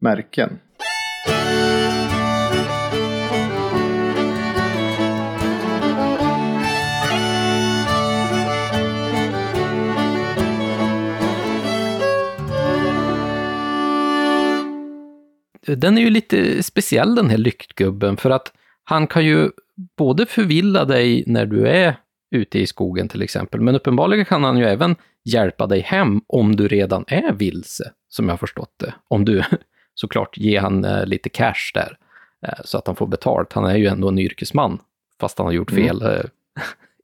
[0.00, 0.58] märken.
[15.76, 18.52] Den är ju lite speciell den här lyktgubben, för att
[18.84, 19.50] han kan ju
[19.96, 21.96] både förvilla dig när du är
[22.30, 26.56] ute i skogen till exempel, men uppenbarligen kan han ju även hjälpa dig hem om
[26.56, 28.94] du redan är vilse, som jag har förstått det.
[29.08, 29.42] Om du
[29.94, 31.98] såklart ger han eh, lite cash där,
[32.46, 33.52] eh, så att han får betalt.
[33.52, 34.78] Han är ju ändå en yrkesman,
[35.20, 35.84] fast han har gjort Mm.
[35.84, 36.24] fel eh,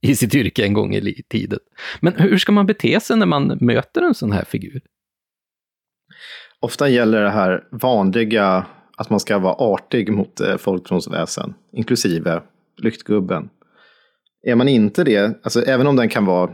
[0.11, 1.59] i sitt yrke en gång i tiden.
[2.01, 4.81] Men hur ska man bete sig när man möter en sån här figur?
[6.65, 12.41] Ofta gäller det här vanliga att man ska vara artig mot eh, folktronsväsen, inklusive
[12.83, 13.49] lyktgubben.
[14.47, 16.51] Är man inte det, alltså även om den kan vara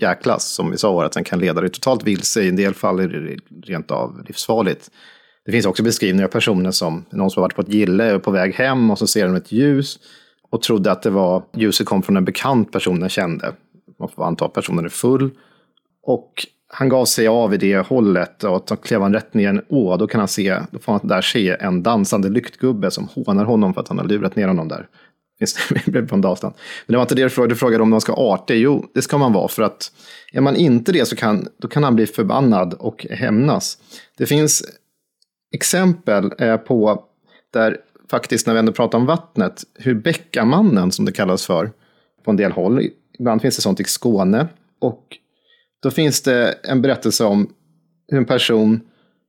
[0.00, 3.00] jäklas, som vi sa, att den kan leda dig totalt vilse, i en del fall
[3.00, 3.36] är det
[3.72, 4.90] rent av livsfarligt.
[5.44, 8.14] Det finns också beskrivningar av personer som, någon som har varit på ett gille och
[8.14, 9.98] är på väg hem och så ser de ett ljus
[10.50, 13.52] och trodde att det var, ljuset kom från en bekant person den kände.
[13.98, 15.30] Man får anta att personen är full.
[16.02, 16.46] Och
[16.76, 19.96] han gav sig av i det hållet och klev han rätt ner i en å.
[19.96, 23.74] Då kan han se, då får han där se en dansande lyktgubbe som hånar honom
[23.74, 24.88] för att han har lurat ner honom där.
[25.38, 25.68] Finns
[26.08, 26.20] på en.
[26.22, 26.54] Men
[26.86, 28.60] det var inte det du frågade, du frågade om man ska vara artig.
[28.60, 29.92] Jo, det ska man vara för att
[30.32, 33.78] är man inte det så kan, då kan han bli förbannad och hämnas.
[34.18, 34.62] Det finns
[35.54, 37.04] exempel eh, på
[37.52, 37.76] där
[38.10, 41.72] faktiskt när vi ändå pratar om vattnet, hur Bäckamannen som det kallas för
[42.24, 44.48] på en del håll, ibland finns det sånt i Skåne,
[44.80, 45.18] och
[45.84, 47.50] då finns det en berättelse om
[48.08, 48.80] hur en person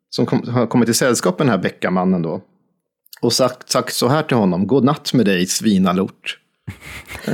[0.09, 2.41] som kom, har kommit i sällskap med den här Bäckamannen då,
[3.21, 6.39] och sagt, sagt så här till honom, god natt med dig svinalort.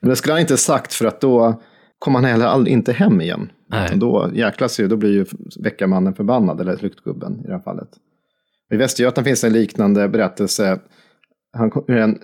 [0.00, 1.62] Men det skulle han inte sagt för att då
[1.98, 3.50] kom han heller aldrig inte hem igen.
[3.94, 5.26] Då jäklas ju, då blir ju
[5.62, 7.88] Bäckamannen förbannad, eller lyktgubben i det här fallet.
[8.70, 10.80] I Västergötland finns en liknande berättelse.
[11.52, 12.18] Han, hur en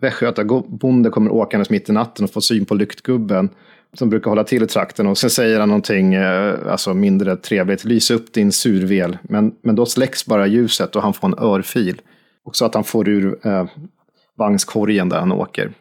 [0.00, 3.50] västgötabonde kommer åkandes mitt i natten och får syn på lyktgubben
[3.94, 5.06] som brukar hålla till i trakten.
[5.06, 7.84] Och sen säger han någonting eh, alltså mindre trevligt.
[7.84, 9.18] Lys upp din survel.
[9.22, 12.00] Men, men då släcks bara ljuset och han får en örfil.
[12.44, 13.66] Och så att han får ur eh,
[14.38, 15.72] vagnskorgen där han åker.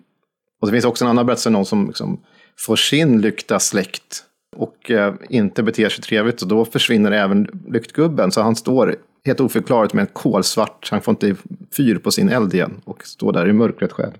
[0.61, 2.21] Och det finns också en annan berättelse, någon som liksom
[2.59, 4.23] får sin lykta släckt
[4.55, 6.41] och eh, inte beter sig trevligt.
[6.41, 8.31] Och då försvinner även lyktgubben.
[8.31, 8.95] Så han står
[9.25, 11.35] helt oförklarligt med en kolsvart, han får inte
[11.77, 12.81] fyr på sin eld igen.
[12.83, 14.13] Och står där i mörkret själv.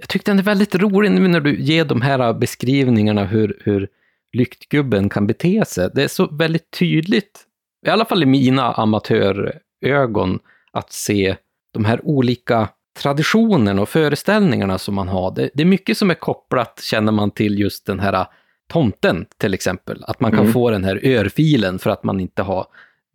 [0.00, 3.88] Jag tyckte den är väldigt rolig nu när du ger de här beskrivningarna hur, hur
[4.32, 5.90] lyktgubben kan bete sig.
[5.94, 7.40] Det är så väldigt tydligt,
[7.86, 10.38] i alla fall i mina amatörögon,
[10.72, 11.36] att se
[11.74, 15.34] de här olika traditionerna och föreställningarna som man har.
[15.34, 18.26] Det, det är mycket som är kopplat, känner man, till just den här
[18.68, 20.04] tomten till exempel.
[20.06, 20.52] Att man kan Mm.
[20.52, 22.66] få den här örfilen för att man inte har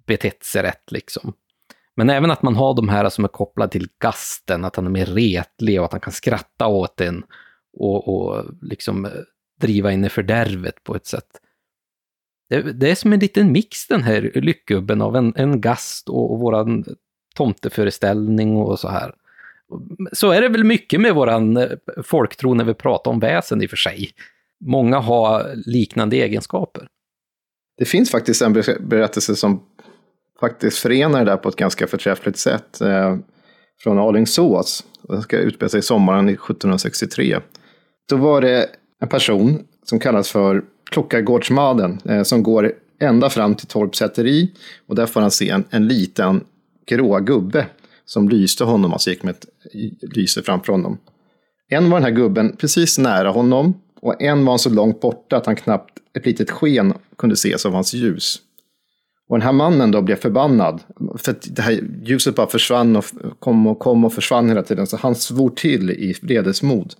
[0.05, 1.33] betett sig rätt liksom.
[1.95, 4.89] Men även att man har de här som är kopplade till gasten, att han är
[4.89, 7.23] mer retlig och att han kan skratta åt en
[7.77, 9.11] och, och liksom eh,
[9.61, 11.41] driva in i fördärvet på ett sätt.
[12.49, 16.31] Det, det är som en liten mix den här lyckgubben av en, en gast och,
[16.31, 16.85] och våran
[17.35, 19.13] tomteföreställning och så här.
[20.11, 21.69] Så är det väl mycket med våran eh,
[22.03, 24.09] folktro när vi pratar om väsen i och för sig.
[24.65, 26.87] Många har liknande egenskaper.
[27.77, 29.63] Det finns faktiskt en berättelse som
[30.39, 32.81] faktiskt förenar det där på ett ganska förträffligt sätt.
[32.81, 33.17] Eh,
[33.83, 34.83] från Alingsås.
[35.01, 37.39] Den ska utspela sig sommaren 1763.
[38.09, 38.69] Då var det
[39.01, 41.99] en person som kallas för Klockargårdsmaden.
[42.05, 44.51] Eh, som går ända fram till Torps säteri.
[44.87, 46.43] Och där får han se en, en liten
[46.87, 47.67] grå gubbe.
[48.05, 49.45] Som lyste honom, alltså gick med ett
[50.15, 50.97] lyse framför honom.
[51.69, 55.45] En var den här gubben precis nära honom Och en var så långt borta att
[55.45, 58.41] han knappt ett litet sken kunde ses av hans ljus.
[59.29, 60.81] Och den här mannen då blev förbannad.
[61.17, 63.05] För att det här ljuset bara försvann och
[63.39, 64.87] kom och kom och försvann hela tiden.
[64.87, 66.93] Så han svor till i vredesmod.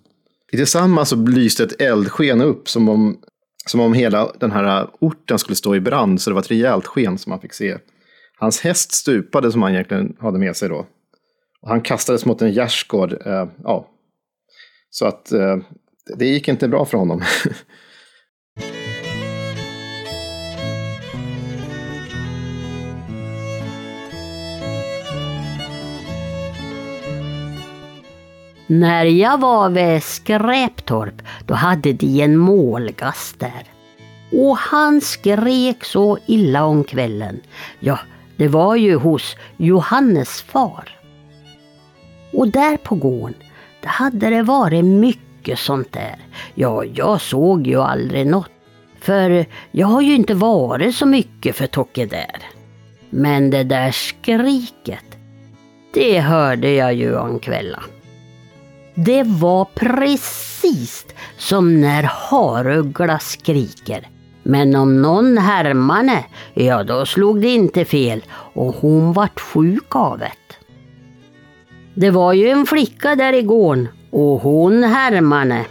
[0.52, 3.18] I detsamma så lyste ett eldsken upp som om,
[3.66, 6.22] som om hela den här orten skulle stå i brand.
[6.22, 7.78] Så det var ett rejält sken som man fick se.
[8.38, 10.86] Hans häst stupade som han egentligen hade med sig då.
[11.62, 13.14] Och han kastades mot en gärdsgård.
[13.26, 13.88] Eh, ja.
[14.90, 15.58] Så att eh,
[16.18, 17.22] det gick inte bra för honom.
[28.68, 33.64] När jag var vid Skräptorp, då hade de en målgast där.
[34.32, 37.42] Och han skrek så illa om kvällen.
[37.80, 38.00] Ja,
[38.38, 40.90] det var ju hos Johannes far.
[42.34, 43.36] Och där på gården,
[43.82, 46.16] där hade det varit mycket sånt där.
[46.56, 48.52] Ja, jag såg ju aldrig något.
[49.00, 52.42] För jag har ju inte varit så mycket för Tocke där.
[53.10, 55.18] Men det där skriket,
[55.94, 57.82] det hörde jag ju om kvällen.
[58.96, 61.06] Det var precis
[61.38, 64.08] som när Haruggla skriker.
[64.44, 70.20] Men om någon härmade, ja då slog det inte fel och hon vart sjuk av
[70.20, 70.32] det.
[71.94, 75.66] Det var ju en flicka där i gården och hon härmade.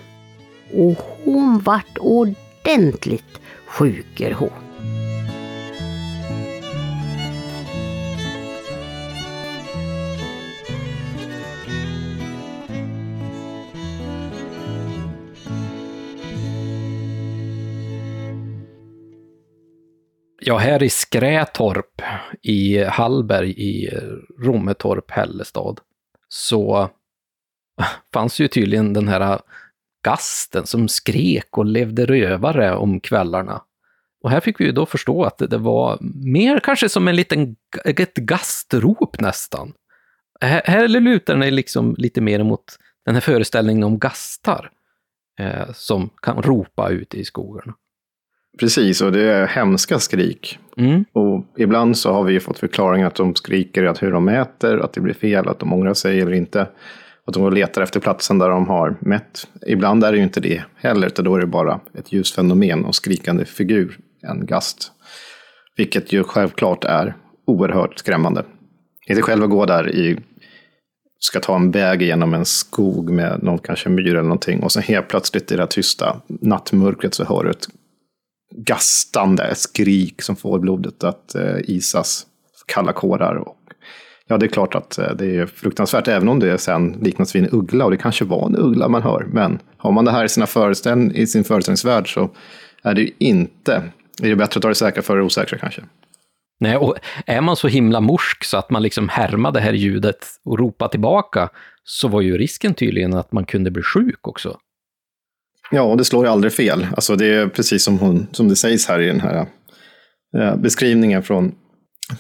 [0.72, 4.63] Och hon vart ordentligt sjuker hon.
[20.46, 22.02] Ja, här i Skrätorp
[22.42, 23.90] i Hallberg i
[24.38, 25.80] Rommetorp, Hällestad,
[26.28, 26.90] så
[28.12, 29.40] fanns ju tydligen den här
[30.04, 33.62] gasten som skrek och levde rövare om kvällarna.
[34.22, 37.56] Och här fick vi ju då förstå att det var mer kanske som en liten,
[37.84, 39.72] ett gastrop nästan.
[40.40, 42.64] Här, här lutar den liksom lite mer mot
[43.04, 44.70] den här föreställningen om gastar
[45.38, 47.74] eh, som kan ropa ute i skogarna.
[48.58, 50.58] Precis, och det är hemska skrik.
[50.76, 51.04] Mm.
[51.12, 54.92] Och ibland så har vi fått förklaringar att de skriker att hur de mäter, att
[54.92, 56.68] det blir fel, att de ångrar sig eller inte.
[57.26, 59.48] Att de letar efter platsen där de har mätt.
[59.66, 62.94] Ibland är det ju inte det heller, utan då är det bara ett ljusfenomen och
[62.94, 64.92] skrikande figur, en gast.
[65.76, 68.44] Vilket ju självklart är oerhört skrämmande.
[69.06, 70.18] Inte själv att gå där i,
[71.18, 74.82] ska ta en väg genom en skog med någon kanske myr eller någonting och sen
[74.82, 77.68] helt plötsligt i det här tysta nattmörkret så hör du ett
[78.56, 82.26] gastande skrik som får blodet att eh, isas
[82.66, 83.34] kalla kårar.
[83.34, 83.56] Och,
[84.26, 87.42] ja, det är klart att eh, det är fruktansvärt, även om det sen liknas vid
[87.42, 87.84] en uggla.
[87.84, 89.26] Och det kanske var en uggla man hör.
[89.32, 92.30] Men har man det här i, sina föreställ i sin föreställningsvärld så
[92.82, 93.82] är det ju inte.
[94.22, 95.82] Är det bättre att ta det säkra för det osäkra kanske?
[96.60, 96.96] Nej, och
[97.26, 100.88] är man så himla morsk så att man liksom härmar det här ljudet och ropar
[100.88, 101.48] tillbaka,
[101.84, 104.58] så var ju risken tydligen att man kunde bli sjuk också.
[105.70, 106.86] Ja, och det slår ju aldrig fel.
[106.96, 109.46] Alltså det är precis som, hon, som det sägs här i den här
[110.36, 111.54] eh, beskrivningen från,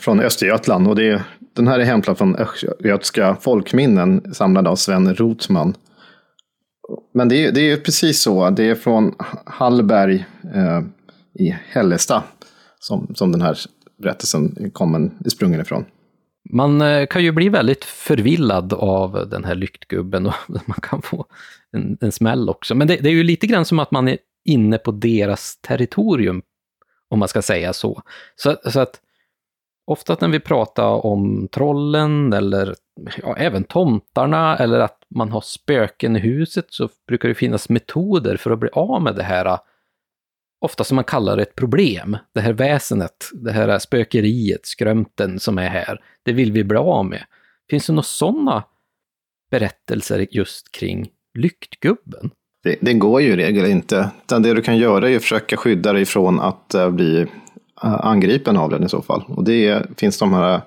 [0.00, 0.88] från Östergötland.
[0.88, 1.22] Och det,
[1.56, 5.74] den här är hämtad från Östgötska folkminnen samlade av Sven Rotman.
[7.14, 8.50] Men det, det är precis så.
[8.50, 9.14] Det är från
[9.46, 10.80] Hallberg eh,
[11.38, 12.22] i Hällestad
[12.78, 13.58] som, som den här
[14.02, 15.84] berättelsen kommer, är sprungen ifrån.
[16.50, 20.34] Man eh, kan ju bli väldigt förvillad av den här lyktgubben och
[20.66, 21.26] man kan få
[21.72, 22.74] en, en smäll också.
[22.74, 26.42] Men det, det, är ju lite grann som att man är inne på deras territorium,
[27.08, 28.02] om man ska säga så.
[28.36, 29.00] Så, så att
[29.86, 32.74] ofta när vi pratar om trollen eller
[33.22, 38.36] ja, även tomtarna eller att man har spöken i huset så brukar det finnas metoder
[38.36, 39.58] för att bli av med det här
[40.64, 42.16] ofta som man kallar det ett problem.
[42.34, 47.06] Det här väsenet, det här spökeriet, skrömten som är här, det vill vi bli av
[47.06, 47.24] med.
[47.70, 48.64] Finns det några sådana
[49.50, 51.08] berättelser just kring
[51.38, 52.30] lyktgubben?
[52.64, 54.10] Det, det, går ju i regel inte.
[54.24, 57.20] Utan det du kan göra är att försöka skydda dig från att eh, bli
[57.82, 59.24] eh, angripen av den i så fall.
[59.28, 60.60] Och det finns de här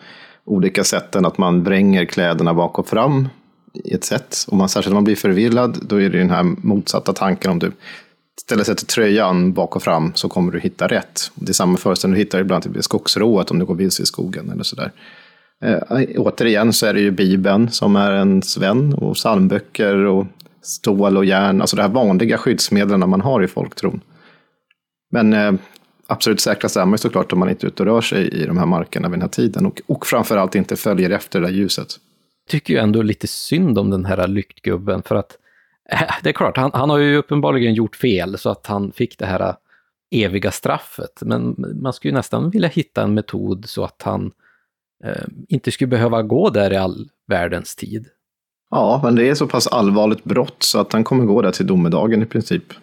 [0.45, 3.29] olika sätten att man vränger kläderna bak och fram
[3.73, 4.45] i ett sätt.
[4.47, 7.59] Om man särskilt om man blir förvirrad, då är det den här motsatta tanken om
[7.59, 7.71] du
[8.41, 11.31] ställer sig till tröjan bak och fram så kommer du hitta rätt.
[11.35, 14.49] Det är samma föreställning du hittar ibland i skogsrået om du går vilse i skogen
[14.49, 14.91] eller sådär.
[15.63, 15.79] Eh,
[16.17, 20.25] återigen så är det ju Bibeln som är ens vän och psalmböcker och
[20.61, 24.01] stål och järn, alltså de här vanliga skyddsmedlen man har i folktron.
[25.11, 25.53] Men eh,
[26.07, 28.45] absolut säkrast är man ju såklart om man inte är ute och rör sig i
[28.45, 31.53] de här markerna vid den här tiden och, och framförallt inte följer efter det där
[31.53, 31.87] ljuset.
[32.45, 35.37] Jag tycker ju ändå lite synd om den här lyktgubben för att
[36.23, 39.25] Det är klart, han, han har ju uppenbarligen gjort fel så att han fick det
[39.25, 39.55] här eh,
[40.11, 41.21] eviga straffet.
[41.21, 44.31] Men man skulle ju nästan vilja hitta en metod så att han
[45.03, 48.07] eh, inte skulle behöva gå där i all världens tid.
[48.69, 51.67] Ja, men det är så pass allvarligt brott så att han kommer gå där till
[51.67, 52.73] domedagen i princip.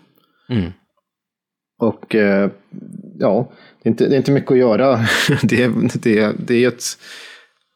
[0.48, 0.72] Mm.
[1.78, 2.50] Och eh,
[3.18, 3.48] ja,
[3.82, 5.00] det är, inte, det är inte mycket att göra.
[5.42, 6.84] det, det, det är ett...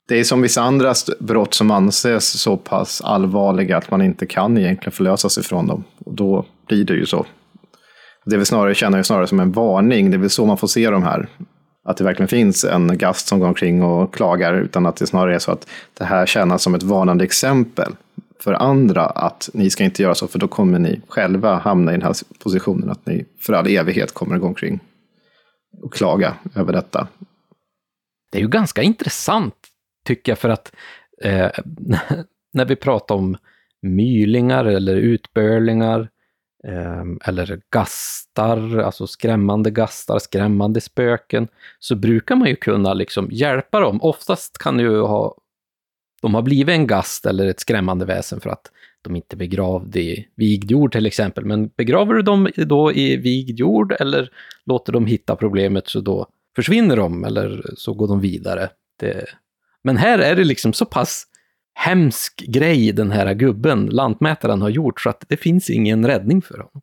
[0.09, 4.59] Det är som vissa andra brott som anses så pass allvarliga att man inte kan
[4.59, 5.85] egentligen förlösa sig från dem.
[6.05, 7.27] Och då blir det ju så.
[8.25, 10.11] Det är snarare, känner jag snarare som en varning.
[10.11, 11.29] Det är väl så man får se de här.
[11.85, 14.55] Att det verkligen finns en gast som går omkring och klagar.
[14.55, 17.93] Utan att det snarare är så att det här tjänar som ett varnande exempel
[18.41, 19.07] för andra.
[19.07, 22.15] Att ni ska inte göra så, för då kommer ni själva hamna i den här
[22.43, 22.91] positionen.
[22.91, 24.81] Att ni för all evighet kommer att gå omkring
[25.83, 27.09] och klaga över detta.
[28.33, 29.55] Det är ju ganska intressant,
[30.09, 30.73] tycker jag, för att
[31.23, 31.51] eh,
[32.53, 33.37] när vi pratar om
[33.83, 36.09] mylingar eller utbörlingar
[36.65, 41.49] eh, eller gastar, alltså skrämmande gastar, skrämmande spöken,
[41.79, 44.03] så brukar man ju kunna liksom hjälpa dem.
[44.03, 45.37] Oftast kan ju ha,
[46.23, 48.71] de ha blivit en gast eller ett skrämmande väsen för att
[49.03, 51.45] de inte är begravda i vigd jord till exempel.
[51.45, 54.31] Men begraver du dem då i vigd jord eller
[54.65, 58.71] låter dem hitta problemet så då försvinner de eller så går de vidare.
[59.01, 59.25] Det...
[59.85, 61.25] Men här är det liksom så pass
[61.75, 66.55] hemsk grej den här gubben, lantmätaren, har gjort så att det finns ingen räddning för
[66.55, 66.83] honom.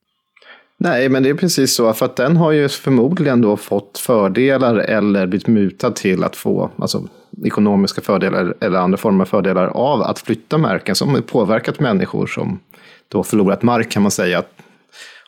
[0.77, 1.93] Nej, men det är precis så.
[1.93, 6.71] För att den har ju förmodligen då fått fördelar eller blivit mutad till att få
[6.77, 7.07] alltså,
[7.45, 12.27] ekonomiska fördelar eller andra former av fördelar av att flytta marken som har påverkat människor
[12.27, 12.59] som
[13.07, 14.43] då förlorat mark kan man säga.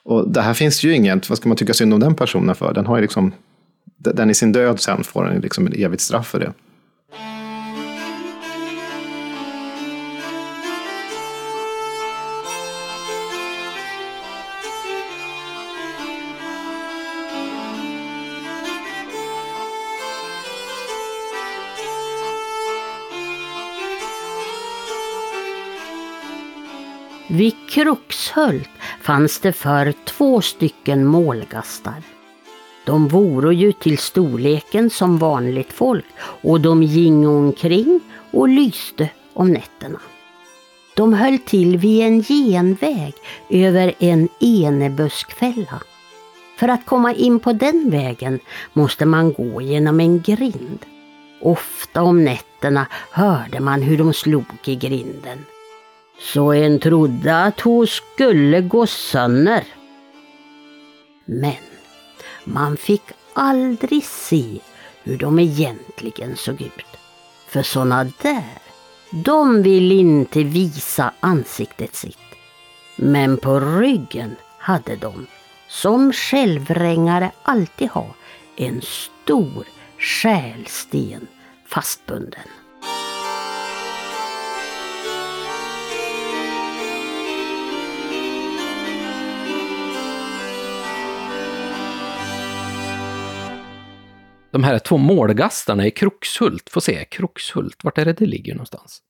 [0.03, 2.73] Och det här finns ju inget, vad ska man tycka synd om den personen för?
[2.73, 3.31] Den har ju liksom,
[3.97, 6.53] den i sin död sen får den liksom ett evigt straff för det.
[27.77, 28.69] Vid Kruxhult
[29.01, 32.03] fanns det för två stycken målgastar.
[32.85, 37.99] De voro ju till storleken som vanligt folk och de gingo omkring
[38.31, 39.99] och lyste om nätterna.
[40.95, 43.13] De höll till vid en genväg
[43.49, 45.81] över en enebuskfälla.
[46.59, 48.39] För att komma in på den vägen
[48.73, 50.85] måste man gå genom en grind.
[51.41, 55.45] Ofta om nätterna hörde man hur de slog i grinden.
[56.19, 59.63] Så en trodde att hon skulle gå sönder.
[61.25, 61.63] Men
[62.43, 63.03] man fick
[63.33, 64.59] aldrig se
[65.03, 66.97] hur de egentligen såg ut.
[67.47, 68.61] För såna där,
[69.11, 72.17] de vill inte visa ansiktet sitt.
[72.95, 75.27] Men på ryggen hade de,
[75.67, 78.11] som självrängare alltid har,
[78.55, 79.65] en stor
[79.97, 81.27] skälsten
[81.67, 82.47] fastbunden.
[94.51, 99.01] De här två målgastarna i Kruxhult, får se, Kruxhult, vart är det det ligger någonstans?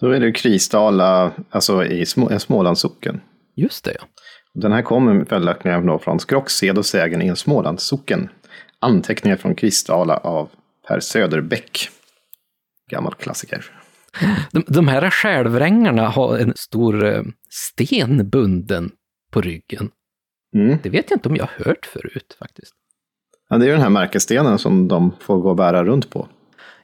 [0.00, 3.20] Då är det Kristala, alltså i Små, Smålandssocken.
[3.56, 4.06] Just det, ja.
[4.54, 8.28] Den här kommer följaktligen från Skrocksed och sägen i en Smålandssocken.
[8.78, 10.48] Anteckningar från Kristala av
[10.88, 11.88] Per Söderbäck.
[12.90, 13.70] Gammal klassiker.
[14.52, 18.90] De, de här självrängarna har en stor eh, sten bunden
[19.30, 19.90] på ryggen.
[20.54, 20.78] Mm.
[20.82, 22.74] Det vet jag inte om jag har hört förut faktiskt.
[23.48, 26.28] Ja, det är ju den här märkesstenen som de får gå och bära runt på.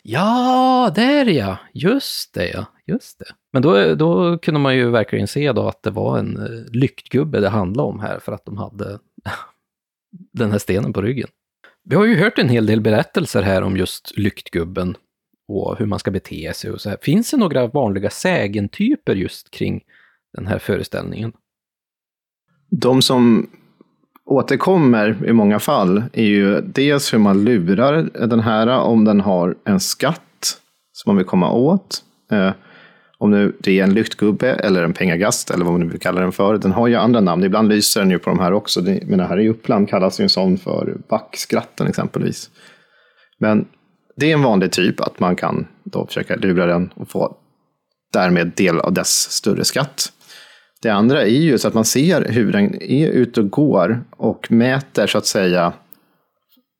[0.03, 1.59] Ja, där ja!
[1.75, 2.67] Just det, ja.
[2.87, 3.25] Just det.
[3.53, 7.41] Men då, då kunde man ju verkligen se då att det var en eh, lyktgubbe
[7.41, 8.99] det handlade om här för att de hade
[10.33, 11.29] den här stenen på ryggen.
[11.85, 14.97] Vi har ju hört en hel del berättelser här om just lyktgubben
[15.49, 16.99] och hur man ska bete sig och så här.
[17.03, 19.85] Finns det några vanliga sägentyper just kring
[20.33, 21.33] den här föreställningen?
[22.71, 23.51] De som
[24.25, 29.55] återkommer i många fall är ju dels hur man lurar den här om den har
[29.65, 30.59] en skatt
[30.93, 32.03] som man vill komma åt.
[32.31, 32.51] Eh,
[33.19, 36.21] om nu det är en lyktgubbe eller en pengagast eller vad man nu vill kalla
[36.21, 36.59] den för.
[36.59, 37.45] Den har ju andra namn.
[37.45, 38.83] Ibland lyser den ju på de här också.
[38.83, 42.51] Men det här i Uppland kallas ju en sån för backskratten exempelvis.
[43.39, 43.67] Men
[44.17, 47.37] det är en vanlig typ att man kan då försöka lura den och få
[48.13, 50.13] därmed del av dess större skatt.
[50.83, 54.53] Det andra är ju så att man ser hur den är ute och går och
[54.53, 55.73] mäter så att säga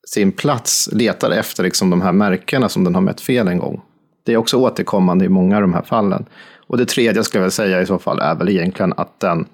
[0.07, 3.81] sin plats, letar efter liksom de här märkena som den har mätt fel en gång.
[4.25, 6.25] Det är också återkommande i många av de här fallen.
[6.67, 9.47] Och det tredje skulle jag väl säga i så fall är väl egentligen att den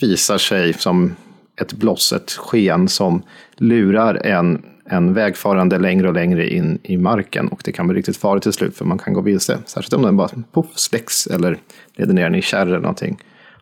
[0.00, 1.16] visar sig som
[1.60, 3.22] ett bloss, ett sken som
[3.56, 7.48] lurar en, en vägfarande längre och längre in i marken.
[7.48, 9.58] Och det kan bli riktigt farligt till slut för man kan gå vilse.
[9.66, 11.58] Särskilt om den bara puff, släcks eller
[11.96, 13.18] leder ner en i kärr eller någonting.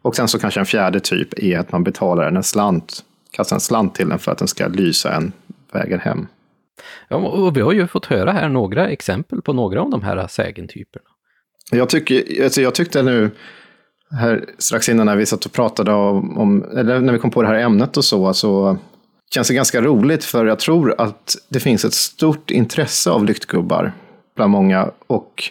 [0.07, 3.61] Och sen så kanske en fjärde typ är att man betalar en slant, kastar en
[3.61, 5.33] slant till den för att den ska lysa en
[5.73, 6.27] vägen hem.
[7.09, 10.27] Ja, och vi har ju fått höra här några exempel på några av de här
[10.27, 11.05] sägentyperna.
[11.71, 13.31] Jag, tycker, alltså jag tyckte nu,
[14.11, 17.43] här strax innan när vi satt och pratade om, om, eller när vi kom på
[17.43, 18.79] det här ämnet och så, så
[19.35, 23.93] känns det ganska roligt för jag tror att det finns ett stort intresse av lyktgubbar
[24.37, 25.45] bland många och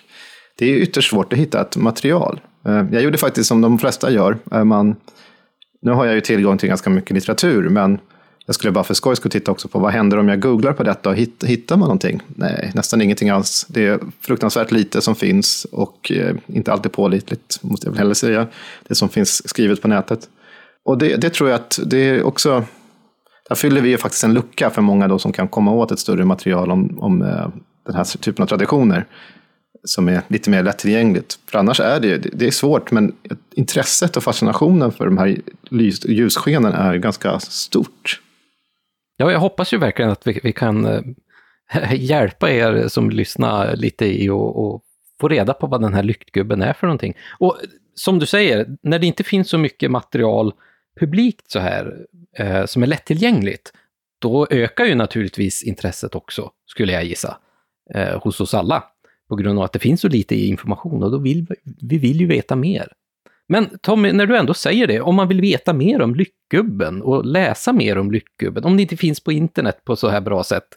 [0.58, 2.40] det är ytterst svårt att hitta ett material.
[2.66, 4.38] Eh, jag gjorde faktiskt som de flesta gör.
[4.52, 4.96] Eh, man,
[5.82, 8.00] nu har jag ju tillgång till ganska mycket litteratur, men
[8.46, 10.84] jag skulle bara för skojs skull titta också på vad händer om jag googlar på
[10.84, 12.22] detta och hitt, hittar man någonting?
[12.28, 13.66] Nej, nästan ingenting alls.
[13.70, 18.14] Det är fruktansvärt lite som finns och eh, inte alltid pålitligt, måste jag väl heller
[18.14, 18.48] säga,
[18.88, 20.30] det som finns skrivet på nätet.
[20.86, 22.64] Och det, det tror jag att det är också,
[23.50, 26.00] där fyller vi ju faktiskt en lucka för många då som kan komma åt ett
[26.00, 27.20] större material om, om
[27.86, 29.06] den här typen av traditioner
[29.86, 31.40] som är lite mer lättillgängligt.
[31.48, 33.16] För annars är det, det är svårt, men
[33.56, 35.38] intresset och fascinationen för de här
[36.08, 38.22] ljusskenen är ganska stort.
[39.18, 41.02] Ja, jag hoppas ju verkligen att vi, vi kan eh,
[41.94, 44.82] hjälpa er som lyssnar lite i och,
[45.22, 47.14] få reda på vad den här lyktgubben är för någonting.
[47.40, 47.58] Och
[47.94, 50.54] som du säger, när det inte finns så mycket material
[51.00, 52.06] publikt så här,
[52.38, 53.74] eh, som är lättillgängligt,
[54.20, 57.38] då ökar ju naturligtvis intresset också, skulle jag gissa,
[57.94, 58.84] eh, hos oss alla.
[59.30, 61.48] På grund av att det finns så lite information och då vill
[61.82, 62.88] vi vill ju veta mer.
[63.48, 67.26] Men Tommy, när du ändå säger det, om man vill veta mer om Lyckgubben och
[67.26, 70.68] läsa mer om Lyckgubben, om det inte finns på internet på så här bra sätt,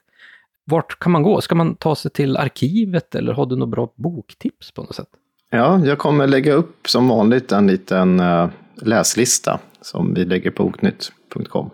[0.64, 1.40] vart kan man gå?
[1.40, 5.08] Ska man ta sig till arkivet eller har du något bra boktips på något sätt?
[5.50, 8.48] Ja, jag kommer lägga upp som vanligt en liten eh,
[8.82, 11.70] läslista som vi lägger på oknytt.com.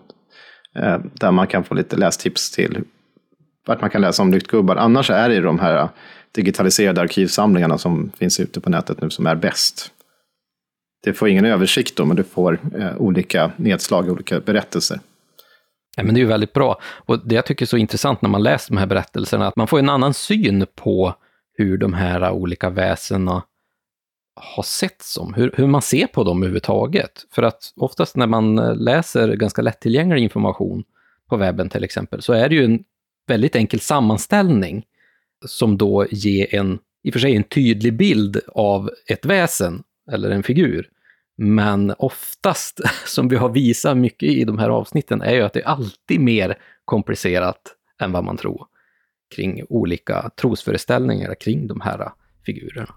[0.76, 2.84] Eh, där man kan få lite lästips till
[3.66, 4.76] vart man kan läsa om lyktgubbar.
[4.76, 5.88] Annars är det de här
[6.34, 9.90] digitaliserade arkivsamlingarna som finns ute på nätet nu som är bäst.
[11.04, 15.00] Det får ingen översikt då, men du får eh, olika nedslag, olika berättelser.
[15.96, 16.80] Ja, men det är ju väldigt bra.
[16.82, 19.66] Och det jag tycker är så intressant när man läser de här berättelserna, att man
[19.66, 21.14] får en annan syn på
[21.56, 23.42] hur de här olika väsena
[24.34, 27.26] har sett som, hur, hur man ser på dem överhuvudtaget.
[27.30, 30.84] För att oftast när man eh, läser ganska lättillgänglig information
[31.28, 32.84] på webben till exempel, så är det ju en
[33.26, 34.84] väldigt enkel sammanställning
[35.46, 39.82] som då ger en, i och för sig en tydlig bild av ett väsen
[40.12, 40.88] eller en figur.
[41.36, 45.60] Men oftast, som vi har visat mycket i de här avsnitten, är ju att det
[45.60, 48.66] är alltid mer komplicerat än vad man tror
[49.34, 52.12] kring olika trosföreställningar kring de här
[52.46, 52.94] figurerna.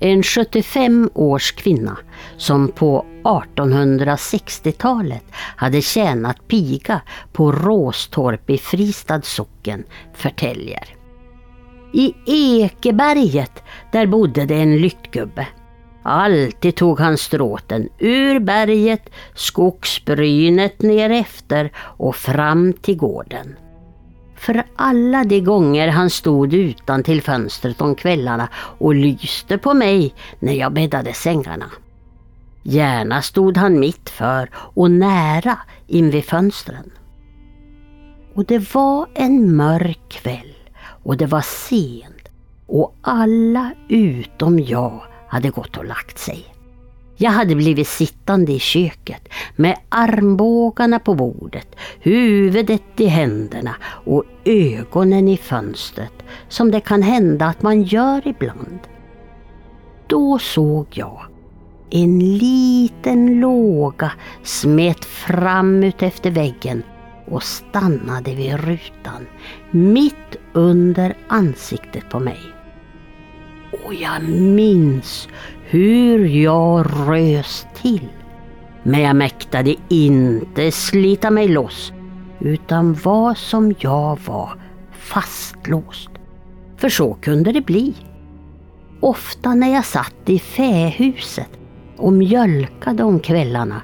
[0.00, 1.98] En 75 års kvinna
[2.36, 5.24] som på 1860-talet
[5.56, 7.00] hade tjänat piga
[7.32, 10.96] på Råstorp i Fristad socken förtäljer.
[11.92, 13.62] I Ekeberget
[13.92, 15.46] där bodde det en lyktgubbe.
[16.02, 23.56] Alltid tog han stråten ur berget, skogsbrynet nerefter och fram till gården.
[24.40, 30.14] För alla de gånger han stod utan till fönstret om kvällarna och lyste på mig
[30.38, 31.70] när jag bäddade sängarna.
[32.62, 36.90] Gärna stod han mitt för och nära invid fönstren.
[38.34, 42.28] Och det var en mörk kväll och det var sent
[42.66, 46.59] och alla utom jag hade gått och lagt sig.
[47.22, 55.28] Jag hade blivit sittande i köket med armbågarna på bordet, huvudet i händerna och ögonen
[55.28, 56.12] i fönstret
[56.48, 58.78] som det kan hända att man gör ibland.
[60.06, 61.22] Då såg jag
[61.90, 66.82] en liten låga smet fram ut efter väggen
[67.26, 69.26] och stannade vid rutan
[69.70, 72.40] mitt under ansiktet på mig.
[73.84, 75.28] Och jag minns
[75.70, 78.08] hur jag rös till.
[78.82, 81.92] Men jag mäktade inte slita mig loss
[82.40, 84.50] utan var som jag var
[84.92, 86.10] fastlåst.
[86.76, 87.94] För så kunde det bli.
[89.00, 91.50] Ofta när jag satt i fähuset
[91.96, 93.82] och mjölkade om kvällarna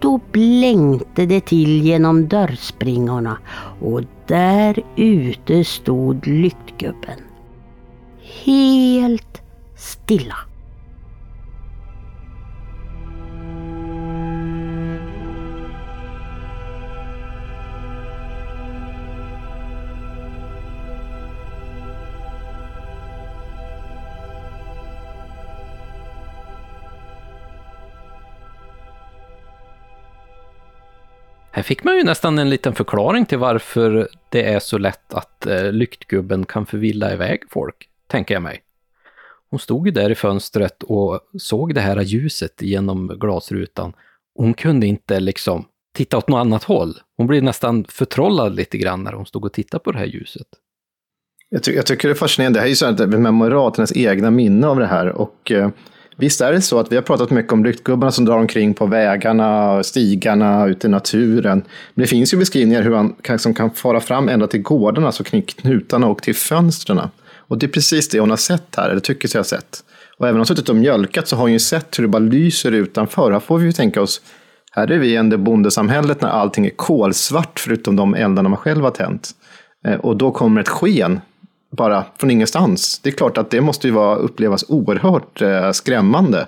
[0.00, 3.38] då blänkte det till genom dörrspringorna
[3.80, 7.18] och där ute stod lyktgubben.
[8.44, 9.42] Helt
[9.76, 10.47] stilla.
[31.50, 35.46] Här fick man ju nästan en liten förklaring till varför det är så lätt att
[35.46, 38.62] eh, lyktgubben kan förvilla iväg folk, tänker jag mig.
[39.50, 43.92] Hon stod ju där i fönstret och såg det här ljuset genom glasrutan.
[44.34, 45.64] Hon kunde inte liksom
[45.94, 46.94] titta åt något annat håll.
[47.16, 50.46] Hon blev nästan förtrollad lite grann när hon stod och tittade på det här ljuset.
[51.48, 52.56] Jag, ty jag tycker det är fascinerande.
[52.56, 55.08] Det här är ju så att memorat, hennes egna minne av det här.
[55.08, 55.70] Och eh,
[56.18, 58.86] visst är det så att vi har pratat mycket om lyktgubbarna som drar omkring på
[58.86, 61.62] vägarna, stigarna, ute i naturen.
[61.94, 65.06] Men det finns ju beskrivningar hur man kan, som kan fara fram ända till gårdarna,
[65.06, 67.00] alltså kring knutarna och till fönstren.
[67.36, 69.84] Och det är precis det hon har sett här, eller tycker sig ha sett.
[70.18, 72.18] Och även om hon suttit och mjölkat så har hon ju sett hur det bara
[72.18, 73.32] lyser utanför.
[73.32, 74.20] Här får vi ju tänka oss,
[74.72, 78.82] här är vi i det bondesamhället när allting är kolsvart förutom de eldarna man själv
[78.82, 79.30] har tänt.
[79.86, 81.20] Eh, och då kommer ett sken
[81.70, 82.98] bara från ingenstans.
[82.98, 86.46] Det är klart att det måste ju vara, upplevas oerhört eh, skrämmande.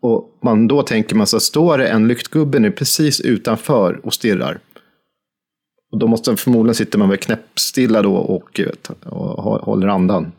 [0.00, 4.58] Och man, då tänker man så står det en lyktgubbe nu precis utanför och stirrar.
[5.92, 8.60] Och då måste förmodligen sitter man väl knäppstilla då och,
[9.04, 10.32] och, och håller andan.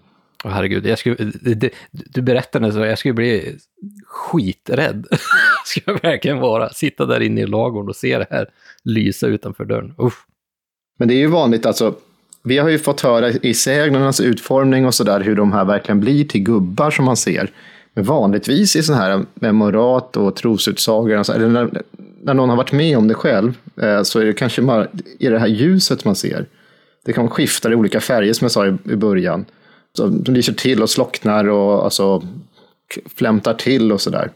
[0.44, 3.58] Oh, herregud, jag skulle, det, du berättade så, jag skulle bli
[4.06, 5.08] skiträdd.
[5.66, 6.70] skulle jag verkligen vara.
[6.70, 8.50] Sitta där inne i lagården och se det här
[8.84, 9.94] lysa utanför dörren.
[9.98, 10.26] Uff.
[11.00, 11.96] Men det är ju vanligt, alltså,
[12.44, 16.26] vi har ju fått höra i sägnernas utformning och sådär hur de här verkligen blir
[16.26, 17.52] till gubbar som man ser.
[17.94, 21.82] Men vanligtvis i sådana här memorat och trosutsagor, alltså, eller när,
[22.24, 24.88] när någon har varit med om det själv, eh, så är det kanske bara
[25.20, 26.46] i det här ljuset man ser.
[27.06, 29.46] Det kan skifta i olika färger som jag sa i, i början.
[29.98, 32.24] Så de lyser till och slocknar och alltså,
[33.16, 34.32] flämtar till och sådär.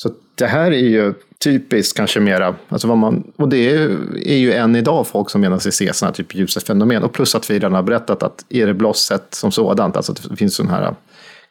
[0.00, 1.14] Så det här är ju
[1.44, 3.90] typiskt kanske mera, alltså vad man, och det är,
[4.28, 7.02] är ju än idag folk som menar sig se sådana här typ ljusa fenomen.
[7.02, 10.28] Och plus att vi redan har berättat att är det blosset som sådant, alltså att
[10.30, 10.94] det finns sådana här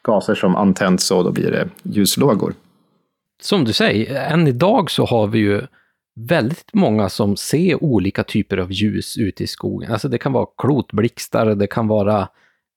[0.02, 2.54] gaser som antänds och då blir det ljuslågor.
[3.42, 5.62] Som du säger, än idag så har vi ju
[6.28, 9.92] väldigt många som ser olika typer av ljus ute i skogen.
[9.92, 12.28] Alltså det kan vara klotblixtar, det kan vara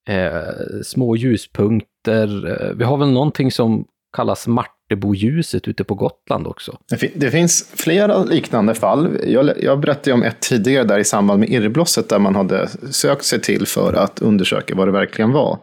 [0.09, 2.61] eh, små ljuspunkter.
[2.61, 3.85] Eh, vi har väl någonting som
[4.15, 4.47] kallas
[4.91, 6.77] Marteboljuset ute på Gotland också.
[7.15, 9.17] Det finns flera liknande fall.
[9.27, 13.25] Jag, jag berättade om ett tidigare där i samband med irrblosset där man hade sökt
[13.25, 15.59] sig till för att undersöka vad det verkligen var.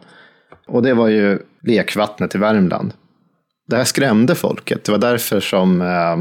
[0.67, 2.93] Och det var ju lekvattnet i Värmland.
[3.67, 4.83] Det här skrämde folket.
[4.83, 6.17] Det var därför som eh,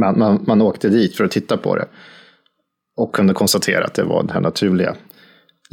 [0.00, 1.86] man, man, man åkte dit för att titta på det.
[2.96, 4.94] Och kunde konstatera att det var det här naturliga.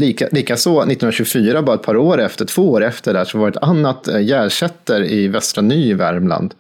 [0.02, 3.58] Lika, likaså 1924, bara ett par år efter, två år efter där, så var det
[3.58, 6.54] ett annat eh, Gärsätter i Västra Ny i Värmland.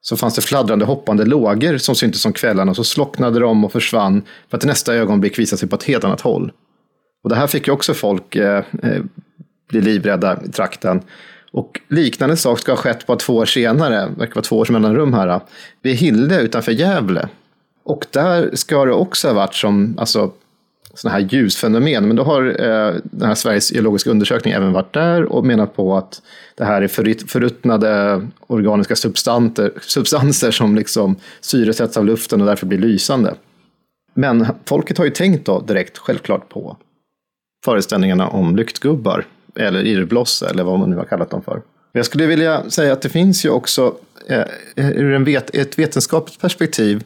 [0.00, 3.72] Så fanns det fladdrande hoppande lågor som syntes som kvällarna och så slocknade de och
[3.72, 6.52] försvann för att i nästa ögonblick visa sig på ett helt annat håll.
[7.24, 9.02] Och det här fick ju också folk eh, eh
[9.68, 11.02] bli livrädda i trakten.
[11.52, 14.70] Och liknande sak ska ha skett bara två år senare, det verkar vara två års
[14.70, 15.40] mellanrum här, eh,
[15.82, 17.28] vid Hilde utanför Gävle.
[17.84, 20.32] Och där ska det också ha varit som alltså,
[20.94, 22.06] sådana här ljusfenomen.
[22.06, 25.96] Men då har eh, den här Sveriges geologiska undersökning även varit där och menat på
[25.96, 26.22] att
[26.54, 26.88] det här är
[27.26, 33.34] förruttnade organiska substanser, substanser som liksom syresätts av luften och därför blir lysande.
[34.14, 36.76] Men folket har ju tänkt då direkt självklart på
[37.64, 39.24] föreställningarna om lyktgubbar
[39.54, 41.62] eller irrbloss eller vad man nu har kallat dem för.
[41.92, 43.94] Jag skulle vilja säga att det finns ju också,
[44.28, 44.44] eh,
[44.76, 47.04] ur en vet, ett vetenskapligt perspektiv,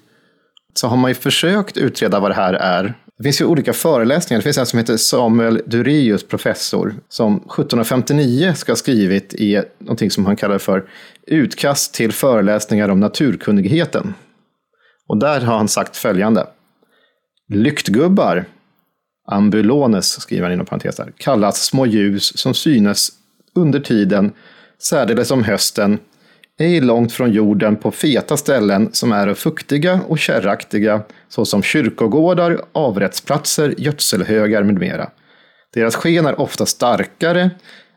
[0.74, 2.94] så har man ju försökt utreda vad det här är.
[3.18, 4.38] Det finns ju olika föreläsningar.
[4.38, 10.10] Det finns en som heter Samuel Durius, professor, som 1759 ska ha skrivit i någonting
[10.10, 10.88] som han kallar för
[11.26, 14.14] Utkast till föreläsningar om naturkunnigheten.
[15.08, 16.46] Och där har han sagt följande.
[17.48, 18.44] Lyktgubbar
[19.26, 23.12] ambulones, skriver han inom parentes där, kallas små ljus som synes
[23.54, 24.32] under tiden,
[24.78, 25.98] särdeles om hösten,
[26.58, 33.74] ej långt från jorden på feta ställen som är fuktiga och kärraktiga, såsom kyrkogårdar, avrättsplatser,
[33.78, 35.10] gödselhögar med mera.
[35.74, 37.50] Deras sken är ofta starkare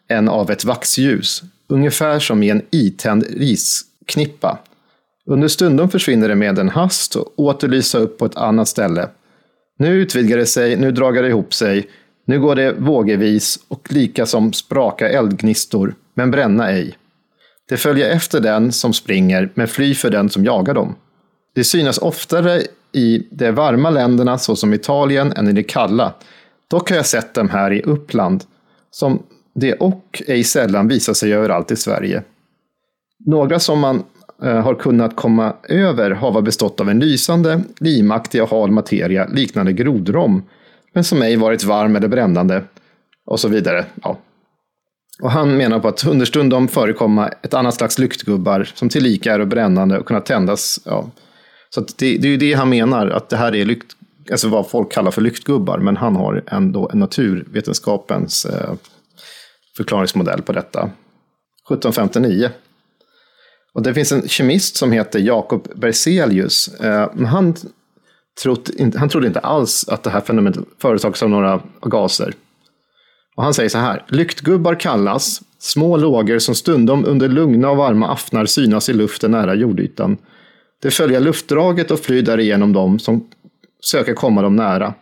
[0.09, 4.59] än av ett vaxljus, ungefär som i en itänd risknippa.
[5.25, 9.09] Under stundom försvinner det med en hast och åter lysa upp på ett annat ställe,
[9.79, 11.89] nu utvidgar det sig, nu dragar det ihop sig.
[12.25, 16.97] Nu går det vågevis och lika som spraka eldgnistor, men bränna ej.
[17.69, 20.95] Det följer efter den som springer, men fly för den som jagar dem.
[21.55, 26.13] Det synas oftare i de varma länderna såsom Italien än i de kalla.
[26.69, 28.43] Dock har jag sett dem här i Uppland,
[28.91, 29.23] som
[29.55, 32.23] det och ej sällan visar sig överallt i Sverige.
[33.25, 34.03] Några som man
[34.43, 39.73] eh, har kunnat komma över har bestått av en lysande, limaktig och hal materia liknande
[39.73, 40.43] grodrom,
[40.93, 42.63] men som ej varit varm eller brännande
[43.25, 43.85] och så vidare.
[44.03, 44.17] Ja.
[45.21, 49.99] Och han menar på att understundom förekomma ett annat slags lyktgubbar som tillika är brännande
[49.99, 50.79] och kunna tändas.
[50.85, 51.09] Ja.
[51.69, 53.95] Så det, det är ju det han menar, att det här är lykt,
[54.31, 58.73] alltså vad folk kallar för lyktgubbar, men han har ändå en naturvetenskapens eh,
[59.77, 60.79] förklaringsmodell på detta.
[60.79, 62.49] 1759.
[63.73, 66.67] Och det finns en kemist som heter Jakob Berzelius.
[66.67, 67.55] Eh, han,
[68.43, 72.33] trott, han trodde inte alls att det här fenomenet förorsakas av några gaser.
[73.39, 74.05] Och han säger så här.
[74.07, 79.55] Lyktgubbar kallas små lågor som stundom under lugna och varma aftnar synas i luften nära
[79.55, 80.17] jordytan.
[80.81, 83.27] Det följer luftdraget och flyr därigenom dem som
[83.83, 84.93] söker komma dem nära.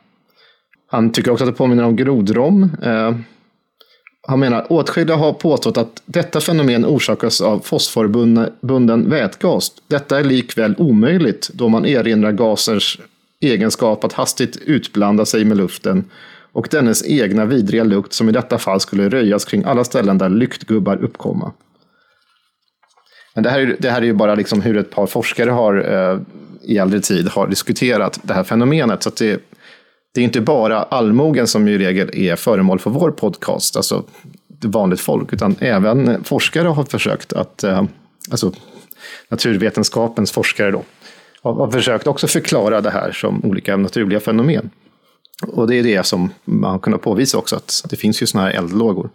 [0.87, 2.69] Han tycker också att det påminner om grodrom.
[2.83, 3.15] Eh,
[4.27, 9.71] han menar åtskilliga har påstått att detta fenomen orsakas av fosforbunden vätgas.
[9.87, 12.99] Detta är likväl omöjligt då man erinrar gasers
[13.39, 16.05] egenskap att hastigt utblanda sig med luften
[16.57, 20.29] och dennes egna vidriga lukt som i detta fall skulle röjas kring alla ställen där
[20.29, 21.53] lyktgubbar uppkomma.
[23.35, 25.93] Men det här, är, det här är ju bara liksom hur ett par forskare har
[25.93, 26.19] eh,
[26.63, 29.03] i äldre tid har diskuterat det här fenomenet.
[29.03, 29.41] Så det,
[30.13, 34.03] det är inte bara allmogen som i regel är föremål för vår podcast, alltså
[34.65, 37.83] vanligt folk, utan även forskare har försökt att, eh,
[38.31, 38.51] alltså
[39.29, 40.83] naturvetenskapens forskare då,
[41.41, 44.69] har försökt också förklara det här som olika naturliga fenomen.
[45.43, 48.49] Och det är det som man har kunnat påvisa också, att det finns ju sådana
[48.49, 49.09] här eldlågor.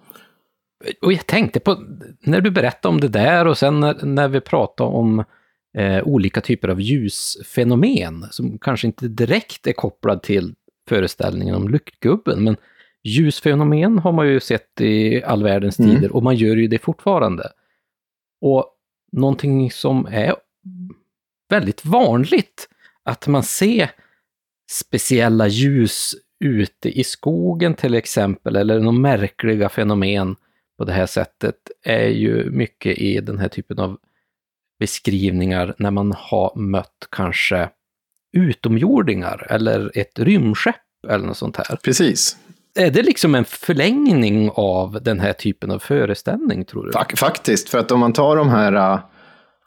[1.02, 1.84] Och jag tänkte på,
[2.20, 5.24] när du berättade om det där och sen när, när vi pratade om
[5.78, 10.54] eh, olika typer av ljusfenomen, som kanske inte direkt är kopplad till
[10.88, 12.56] föreställningen om lyktgubben, men
[13.04, 15.90] ljusfenomen har man ju sett i all världens mm.
[15.90, 17.48] tider och man gör ju det fortfarande.
[18.40, 18.66] Och
[19.12, 20.34] någonting som är
[21.50, 22.68] väldigt vanligt,
[23.04, 23.90] att man ser
[24.72, 30.36] speciella ljus ute i skogen till exempel, eller några märkliga fenomen
[30.78, 33.98] på det här sättet, är ju mycket i den här typen av
[34.78, 37.68] beskrivningar när man har mött kanske
[38.32, 40.76] utomjordingar eller ett rymdskepp
[41.08, 41.76] eller något sånt här.
[41.82, 42.36] Precis.
[42.74, 46.92] Är det liksom en förlängning av den här typen av föreställning, tror du?
[47.16, 49.00] Faktiskt, för att om man tar de här äh,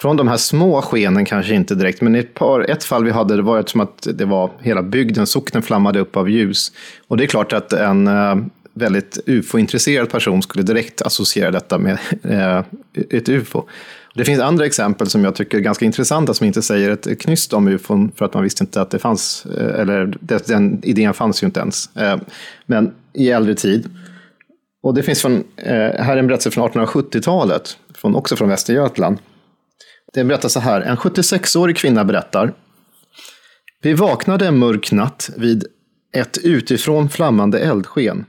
[0.02, 3.12] från de här små skenen kanske inte direkt, men i ett, par, ett fall vi
[3.12, 6.72] hade, det var som att det var hela bygden, socknen flammade upp av ljus.
[7.08, 8.36] Och det är klart att en eh,
[8.74, 12.64] väldigt ufo-intresserad person skulle direkt associera detta med eh,
[13.10, 13.64] ett ufo.
[14.16, 17.54] Det finns andra exempel som jag tycker är ganska intressanta som inte säger ett knyst
[17.54, 20.18] om ufon för att man visste inte att det fanns, eh, eller
[20.48, 21.90] den idén fanns ju inte ens.
[22.66, 23.90] Men i äldre tid.
[24.84, 29.18] Och det finns från, här är en berättelse från 1870-talet, från, också från Västergötland.
[30.16, 32.54] Det berättar så här, en 76-årig kvinna berättar.
[33.82, 35.66] Vi vaknade en mörk natt vid
[36.14, 38.26] ett utifrån flammande eldsken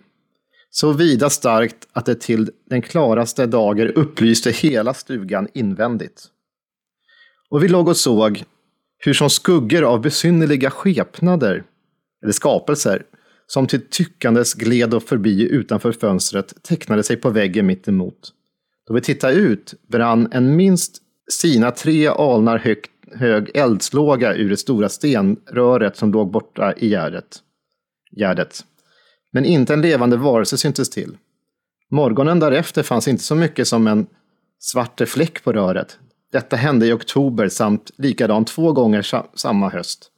[0.70, 6.24] så vida starkt att det till den klaraste dager upplyste hela stugan invändigt.
[7.50, 8.44] Och vi låg och såg
[8.98, 11.64] hur som skuggor av besynnerliga skepnader,
[12.22, 13.02] eller skapelser,
[13.46, 18.32] som till tyckandes gled och förbi utanför fönstret tecknade sig på väggen mitt emot.
[18.88, 22.78] Då vi tittade ut brann en minst sina tre alnar hög,
[23.12, 27.38] hög eldslåga ur det stora stenröret som låg borta i gärdet.
[28.16, 28.64] gärdet.
[29.32, 31.16] Men inte en levande varelse syntes till.
[31.90, 34.06] Morgonen därefter fanns inte så mycket som en
[34.58, 35.98] svart fläck på röret.
[36.32, 40.10] Detta hände i oktober samt likadant två gånger samma höst.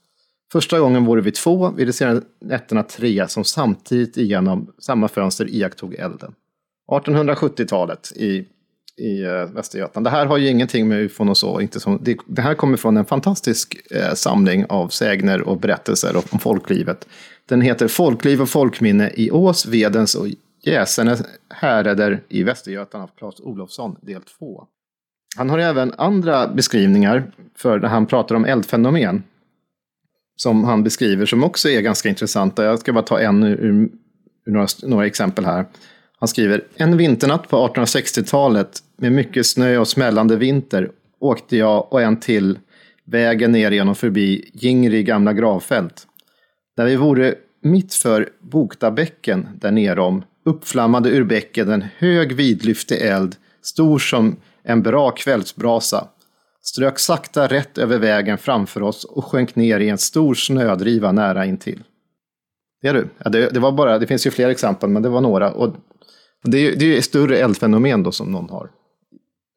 [0.52, 5.50] Första gången vore vi två, vid de senare nätterna tre som samtidigt igenom samma fönster
[5.50, 6.34] iakttog elden.
[6.90, 8.46] 1870-talet i,
[8.98, 10.06] i eh, Västergötland.
[10.06, 11.60] Det här har ju ingenting med ufon och så.
[11.60, 16.16] Inte som, det, det här kommer från en fantastisk eh, samling av sägner och berättelser
[16.30, 17.06] om folklivet
[17.48, 20.26] den heter Folkliv och folkminne i Ås, Vedens och
[20.62, 21.16] Gäsene
[21.50, 24.66] härader i Västergötland av Claes Olofsson, del 2.
[25.36, 29.22] Han har även andra beskrivningar för när han pratar om eldfenomen.
[30.36, 32.64] Som han beskriver som också är ganska intressanta.
[32.64, 33.90] Jag ska bara ta en ur,
[34.44, 35.66] ur några, några exempel här.
[36.18, 42.02] Han skriver, en vinternatt på 1860-talet med mycket snö och smällande vinter åkte jag och
[42.02, 42.58] en till
[43.04, 46.06] vägen ner genom förbi Gingri gamla gravfält.
[46.76, 53.36] Där vi vore mitt för Boktabäcken där nerom uppflammade ur bäcken en hög vidlyftig eld,
[53.62, 56.08] stor som en bra kvällsbrasa.
[56.62, 61.46] strök sakta rätt över vägen framför oss och sjönk ner i en stor snödriva nära
[61.46, 61.82] intill.
[62.82, 63.08] Det är du.
[63.18, 65.52] Ja, det, det var bara, det finns ju fler exempel, men det var några.
[65.52, 65.74] Och
[66.42, 68.70] det, är, det är större eldfenomen då som någon har,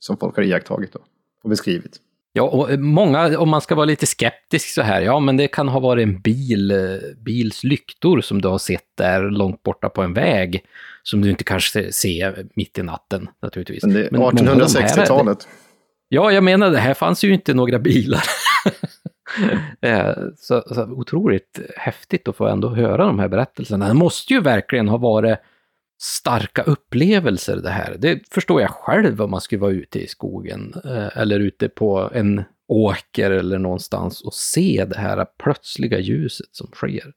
[0.02, 1.00] som folk har iakttagit då,
[1.44, 2.00] och beskrivit.
[2.34, 5.68] Ja, och många, om man ska vara lite skeptisk så här, ja men det kan
[5.68, 6.78] ha varit en bil, eh,
[7.18, 10.66] bils lyktor som du har sett där långt borta på en väg,
[11.04, 13.84] som du inte kanske ser mitt i natten naturligtvis.
[13.84, 15.48] Men det är 1860-talet.
[16.10, 18.24] Ja, jag menar det här fanns ju inte några bilar.
[19.82, 23.88] Eh, så, så otroligt häftigt att få ändå höra de här berättelserna.
[23.88, 25.40] Det måste ju verkligen ha varit
[26.02, 27.98] starka upplevelser det här.
[28.00, 32.10] Det förstår jag själv om man skulle vara ute i skogen eh, eller ute på
[32.14, 37.12] en åker eller någonstans och se det här plötsliga ljuset som sker.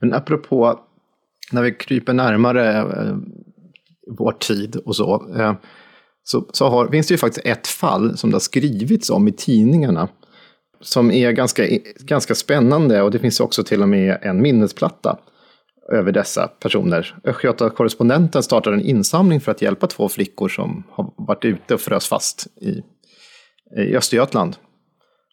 [0.00, 0.80] Men apropå
[1.52, 3.16] när vi kryper närmare eh,
[4.06, 5.54] vår tid och så, eh,
[6.22, 9.32] så, så har, finns det ju faktiskt ett fall som det har skrivits om i
[9.32, 10.08] tidningarna
[10.80, 11.66] som är ganska,
[11.98, 15.18] ganska spännande och det finns också till och med en minnesplatta
[15.92, 17.16] över dessa personer.
[17.24, 22.08] Östgöta-korrespondenten startade en insamling för att hjälpa två flickor som har varit ute och frös
[22.08, 22.82] fast i,
[23.76, 24.56] i Östergötland.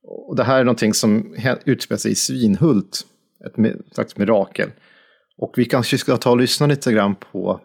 [0.03, 3.06] Och det här är någonting som utspelar sig i Svinhult,
[3.45, 4.69] ett slags mirakel.
[5.38, 7.61] Och vi kanske ska ta och lyssna lite grann på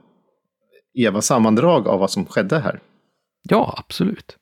[0.99, 2.81] Evas sammandrag av vad som skedde här.
[3.43, 4.37] Ja, absolut.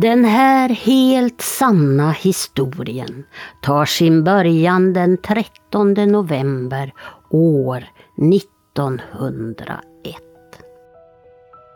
[0.00, 3.24] Den här helt sanna historien
[3.62, 6.92] tar sin början den 13 november
[7.30, 7.84] år
[8.32, 10.16] 1901.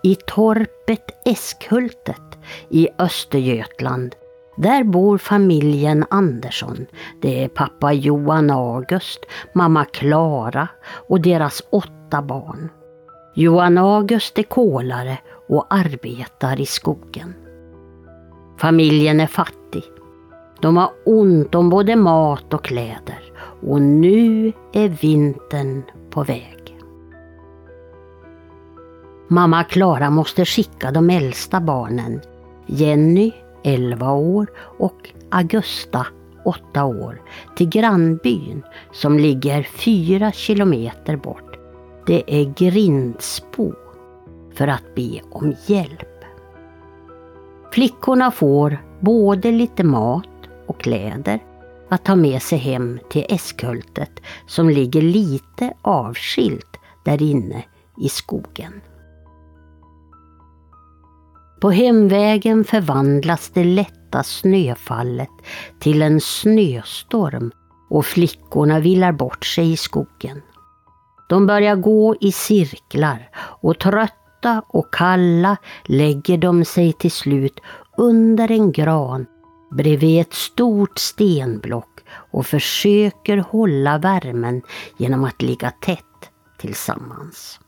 [0.02, 2.38] I torpet Eskhultet
[2.70, 4.14] i Östergötland
[4.56, 6.86] där bor familjen Andersson.
[7.20, 9.20] Det är pappa Johan August,
[9.52, 10.68] mamma Klara
[11.08, 12.68] och deras åtta barn.
[13.34, 15.18] Johan August är kolare
[15.48, 17.34] och arbetar i skogen.
[18.60, 19.82] Familjen är fattig.
[20.60, 23.32] De har ont om både mat och kläder
[23.62, 26.76] och nu är vintern på väg.
[29.28, 32.20] Mamma Klara måste skicka de äldsta barnen,
[32.66, 33.32] Jenny
[33.64, 34.46] 11 år
[34.78, 36.06] och Augusta
[36.44, 37.22] 8 år,
[37.56, 38.62] till grannbyn
[38.92, 41.58] som ligger fyra kilometer bort.
[42.06, 43.72] Det är Grindsbo
[44.54, 46.19] för att be om hjälp.
[47.72, 50.28] Flickorna får både lite mat
[50.66, 51.40] och kläder
[51.88, 57.64] att ta med sig hem till Eskhultet som ligger lite avskilt där inne
[58.00, 58.80] i skogen.
[61.60, 65.30] På hemvägen förvandlas det lätta snöfallet
[65.80, 67.52] till en snöstorm
[67.90, 70.42] och flickorna villar bort sig i skogen.
[71.28, 77.60] De börjar gå i cirklar och trött trötta och kalla lägger de sig till slut
[77.96, 79.26] under en gran
[79.70, 82.00] bredvid ett stort stenblock
[82.32, 84.62] och försöker hålla värmen
[84.98, 87.60] genom att ligga tätt tillsammans.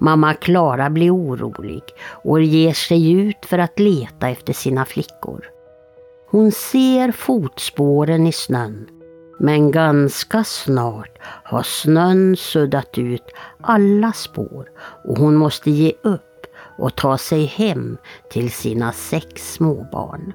[0.00, 1.82] Mamma Klara blir orolig
[2.24, 5.44] och ger sig ut för att leta efter sina flickor.
[6.30, 8.99] Hon ser fotspåren i snön
[9.42, 14.68] men ganska snart har snön suddat ut alla spår
[15.04, 16.46] och hon måste ge upp
[16.78, 17.96] och ta sig hem
[18.30, 20.32] till sina sex småbarn.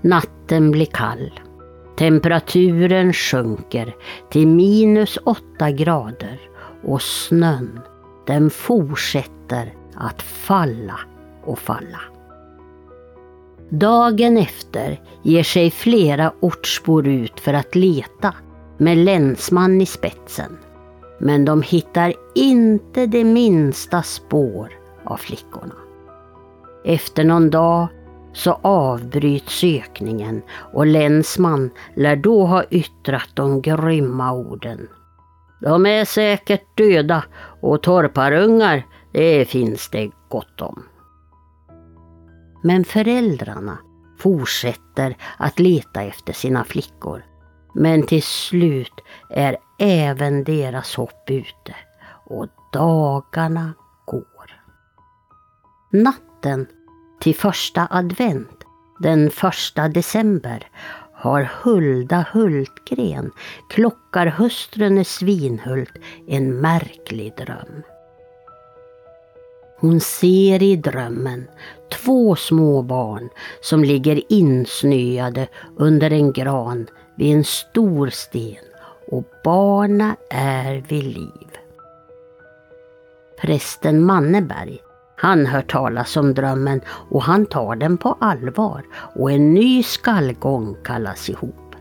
[0.00, 1.40] Natten blir kall.
[1.98, 3.96] Temperaturen sjunker
[4.30, 6.40] till minus åtta grader
[6.84, 7.80] och snön
[8.26, 11.00] den fortsätter att falla
[11.44, 12.17] och falla.
[13.70, 18.34] Dagen efter ger sig flera ortsbor ut för att leta
[18.78, 20.58] med länsman i spetsen.
[21.20, 24.72] Men de hittar inte det minsta spår
[25.04, 25.74] av flickorna.
[26.84, 27.88] Efter någon dag
[28.32, 30.42] så avbryts sökningen
[30.72, 34.88] och länsman lär då ha yttrat de grymma orden.
[35.60, 37.24] De är säkert döda
[37.60, 40.82] och torparungar, det finns det gott om.
[42.62, 43.78] Men föräldrarna
[44.18, 47.24] fortsätter att leta efter sina flickor.
[47.74, 48.94] Men till slut
[49.30, 51.74] är även deras hopp ute
[52.24, 53.72] och dagarna
[54.04, 54.62] går.
[55.90, 56.66] Natten
[57.20, 58.64] till första advent,
[58.98, 60.68] den första december,
[61.12, 63.30] har Hulda Hultgren,
[63.68, 65.92] klockarhustrun i Svinhult,
[66.26, 67.82] en märklig dröm.
[69.80, 71.48] Hon ser i drömmen
[71.90, 73.28] två små barn
[73.60, 76.86] som ligger insnöade under en gran
[77.16, 78.64] vid en stor sten
[79.10, 81.48] och barna är vid liv.
[83.40, 84.78] Prästen Manneberg,
[85.16, 88.82] han hör talas om drömmen och han tar den på allvar
[89.16, 91.74] och en ny skallgång kallas ihop.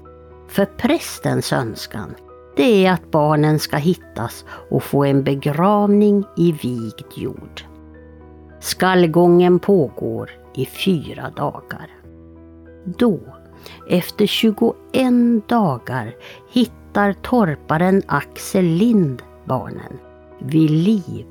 [0.47, 2.15] För prästens önskan,
[2.55, 7.76] det är att barnen ska hittas och få en begravning i vigd jord.
[8.67, 11.87] Skallgången pågår i fyra dagar.
[12.85, 13.19] Då,
[13.89, 14.73] efter 21
[15.47, 16.15] dagar,
[16.51, 19.99] hittar torparen Axel Lind barnen
[20.39, 21.25] vid liv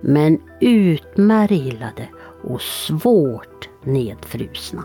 [0.00, 2.08] men utmärglade
[2.44, 4.84] och svårt nedfrusna.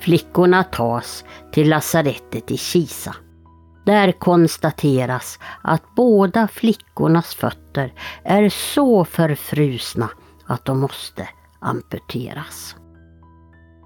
[0.00, 3.14] Flickorna tas till lasarettet i Kisa.
[3.86, 7.92] Där konstateras att båda flickornas fötter
[8.24, 10.08] är så förfrusna
[10.48, 11.28] att de måste
[11.60, 12.76] amputeras.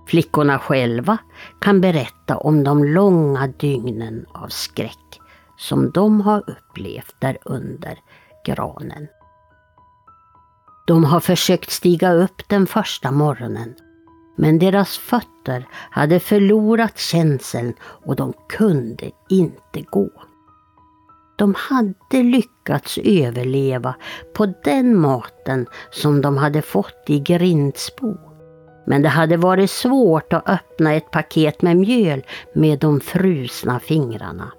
[0.06, 1.18] Flickorna själva
[1.60, 5.20] kan berätta om de långa dygnen av skräck
[5.56, 7.98] som de har upplevt där under
[8.46, 9.08] granen.
[10.86, 13.74] De har försökt stiga upp den första morgonen
[14.36, 20.10] men deras fötter hade förlorat känseln och de kunde inte gå.
[21.42, 23.94] De hade lyckats överleva
[24.32, 28.16] på den maten som de hade fått i Grindsbo.
[28.86, 32.22] Men det hade varit svårt att öppna ett paket med mjöl
[32.54, 34.52] med de frusna fingrarna.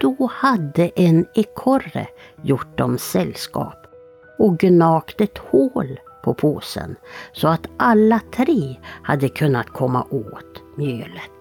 [0.00, 2.08] Då hade en ekorre
[2.42, 3.86] gjort dem sällskap
[4.38, 6.96] och gnagt ett hål på påsen
[7.32, 11.35] så att alla tre hade kunnat komma åt mjölet.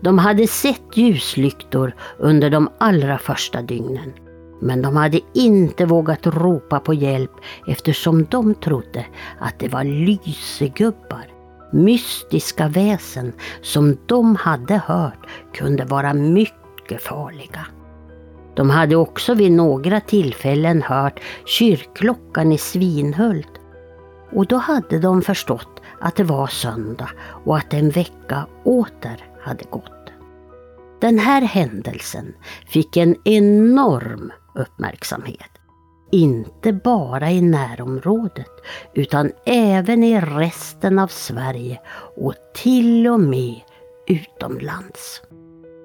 [0.00, 4.12] De hade sett ljuslyktor under de allra första dygnen.
[4.60, 7.30] Men de hade inte vågat ropa på hjälp
[7.66, 9.06] eftersom de trodde
[9.38, 11.26] att det var lysegubbar,
[11.72, 13.32] mystiska väsen
[13.62, 17.66] som de hade hört kunde vara mycket farliga.
[18.56, 23.60] De hade också vid några tillfällen hört kyrkklockan i Svinhult
[24.32, 27.08] och då hade de förstått att det var söndag
[27.44, 29.92] och att en vecka åter hade gått.
[31.00, 32.34] Den här händelsen
[32.66, 35.50] fick en enorm uppmärksamhet.
[36.12, 38.50] Inte bara i närområdet
[38.94, 41.80] utan även i resten av Sverige
[42.16, 43.60] och till och med
[44.06, 45.22] utomlands.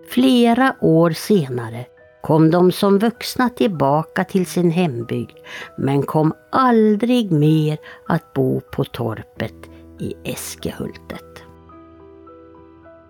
[0.10, 1.86] Flera år senare
[2.22, 5.38] kom de som vuxna tillbaka till sin hembygd
[5.78, 7.78] men kom aldrig mer
[8.08, 9.70] att bo på torpet
[10.00, 11.51] i Eskehultet.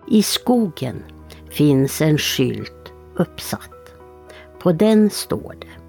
[0.06, 1.02] I skogen
[1.50, 3.94] finns en skylt uppsatt.
[4.62, 5.82] På den står det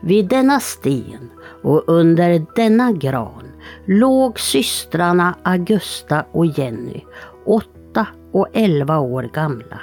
[0.00, 1.30] vid denna sten
[1.62, 3.52] och under denna gran
[3.86, 7.00] låg systrarna Augusta och Jenny,
[7.46, 9.80] åtta och elva år gamla,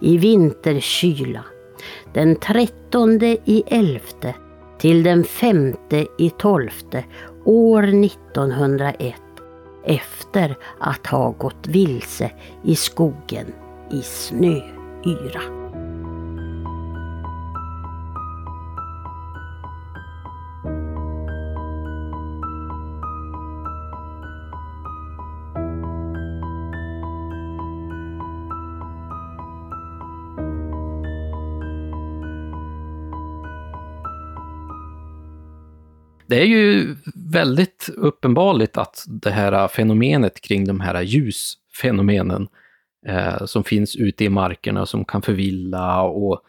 [0.00, 1.44] i vinterkyla
[2.14, 4.34] den trettonde i elfte
[4.78, 7.04] till den femte i tolfte
[7.44, 9.14] år 1901
[9.88, 12.30] efter att ha gått vilse
[12.64, 13.46] i skogen
[13.90, 15.67] i snöyra.
[36.28, 42.48] Det är ju väldigt uppenbarligt att det här fenomenet kring de här ljusfenomenen
[43.06, 46.42] eh, som finns ute i markerna som kan förvilla och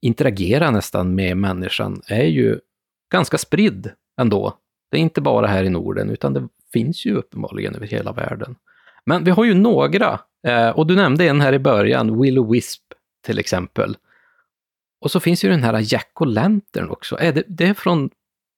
[0.00, 2.60] interagera nästan med människan är ju
[3.12, 3.90] ganska spridd
[4.20, 4.58] ändå.
[4.90, 8.56] Det är inte bara här i Norden, utan det finns ju uppenbarligen över hela världen.
[9.06, 12.82] Men vi har ju några, eh, och du nämnde en här i början, Willow Wisp
[13.26, 13.96] till exempel.
[15.00, 17.16] Och så finns ju den här Jack och Lantern också.
[17.20, 18.10] Är det, det är från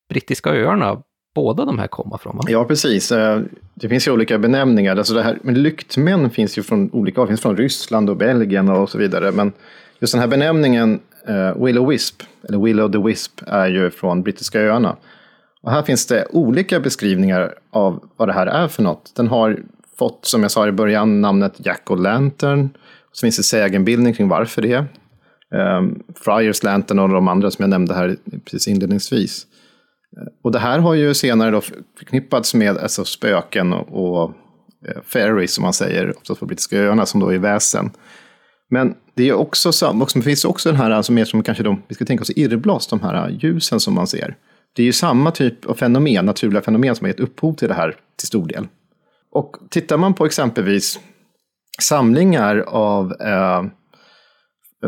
[0.08, 1.02] brittiska öarna
[1.34, 2.36] båda de här komma från?
[2.36, 2.42] Va?
[2.48, 3.12] Ja, precis.
[3.12, 3.40] Eh,
[3.74, 4.96] det finns ju olika benämningar.
[4.96, 8.90] Alltså det här, men lyktmän finns ju från olika, finns från Ryssland och Belgien och
[8.90, 9.32] så vidare.
[9.32, 9.52] Men
[10.00, 14.60] just den här benämningen eh, Willow Wisp, eller Willow the Wisp, är ju från brittiska
[14.60, 14.96] öarna.
[15.62, 19.12] Och här finns det olika beskrivningar av vad det här är för något.
[19.16, 19.58] Den har
[19.98, 22.68] fått, som jag sa i början, namnet Jack och Lantern.
[23.12, 24.86] Så finns det sägenbildning kring varför det är.
[25.54, 29.46] Eh, um, Friars Lantern och de andra som jag nämnde här precis inledningsvis.
[30.16, 31.60] Eh, och det här har ju senare då
[31.98, 34.32] förknippats med alltså, spöken och, och
[34.88, 37.90] eh, fairies som man säger, oftast på brittiska öarna, som då är väsen.
[38.70, 41.82] Men det är också, också, det finns också den här, alltså mer som kanske de,
[41.88, 44.36] vi ska tänka oss irrblas, de här ljusen som man ser.
[44.76, 47.74] Det är ju samma typ av fenomen, naturliga fenomen som har gett upphov till det
[47.74, 48.66] här till stor del.
[49.32, 51.00] Och tittar man på exempelvis
[51.80, 53.64] samlingar av eh,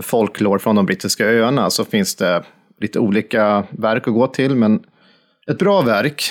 [0.03, 2.45] folklore från de brittiska öarna så finns det
[2.81, 4.55] lite olika verk att gå till.
[4.55, 4.83] Men
[5.51, 6.23] ett bra verk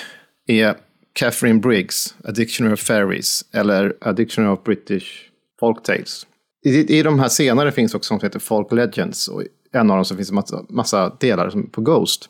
[0.47, 0.75] är
[1.13, 5.29] Catherine Briggs, A Dictionary of Fairies, eller A Dictionary of British
[5.59, 6.27] Folktales.
[6.65, 10.05] I, I de här senare finns också som heter Folk Legends, och en av dem
[10.05, 12.29] så finns det massa, massa delar som på Ghost.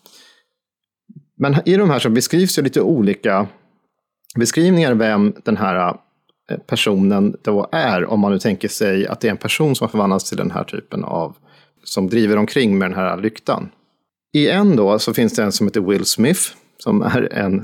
[1.38, 3.48] Men i de här så beskrivs ju lite olika
[4.36, 5.98] beskrivningar vem den här
[6.52, 9.86] eh, personen då är, om man nu tänker sig att det är en person som
[9.86, 11.36] har förvandlats till den här typen av,
[11.84, 13.70] som driver omkring med den här lyktan.
[14.34, 16.42] I en då så finns det en som heter Will Smith,
[16.80, 17.64] som är en...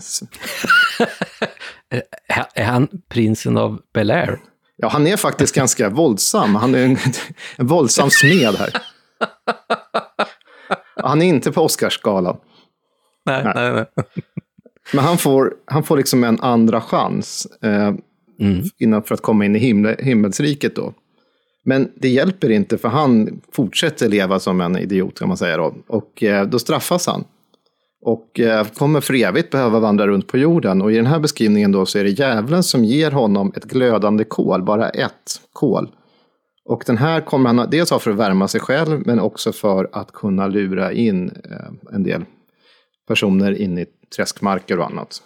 [2.56, 4.40] är han prinsen av Bel Air?
[4.76, 6.56] Ja, han är faktiskt ganska våldsam.
[6.56, 6.98] Han är en,
[7.58, 8.74] en våldsam smed här.
[10.96, 12.38] Han är inte på Oscarsgalan.
[13.26, 13.86] Nej, nej, nej.
[14.94, 17.94] Men han får, han får liksom en andra chans eh,
[18.40, 18.64] mm.
[18.78, 20.94] innan för att komma in i himmel, himmelsriket då.
[21.66, 25.76] Men det hjälper inte för han fortsätter leva som en idiot kan man säga då.
[25.88, 27.24] Och eh, då straffas han.
[28.06, 30.82] Och eh, kommer för evigt behöva vandra runt på jorden.
[30.82, 34.24] Och i den här beskrivningen då så är det djävulen som ger honom ett glödande
[34.24, 35.90] kol, bara ett kol.
[36.66, 39.90] Och den här kommer han dels ha för att värma sig själv, men också för
[39.92, 42.26] att kunna lura in eh, en del
[43.08, 43.86] personer in i
[44.16, 45.22] träskmarker och annat.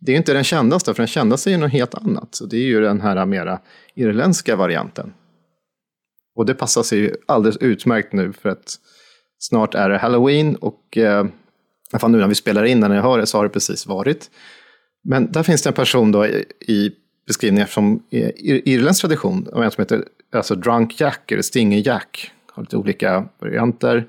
[0.00, 2.34] Det är inte den kändaste, för den kändaste är något helt annat.
[2.34, 3.58] Så det är ju den här mera
[3.94, 5.12] irländska varianten.
[6.36, 8.74] Och det passar sig ju alldeles utmärkt nu för att
[9.38, 11.26] snart är det halloween och eh,
[11.94, 13.86] eh, fall nu när vi spelar in, när jag hör det, så har det precis
[13.86, 14.30] varit.
[15.04, 16.92] Men där finns det en person då i, i
[17.26, 18.32] beskrivningar som är
[18.68, 24.06] irländsk tradition, en som heter alltså Drunk Jack eller Stinger Jack, har lite olika varianter.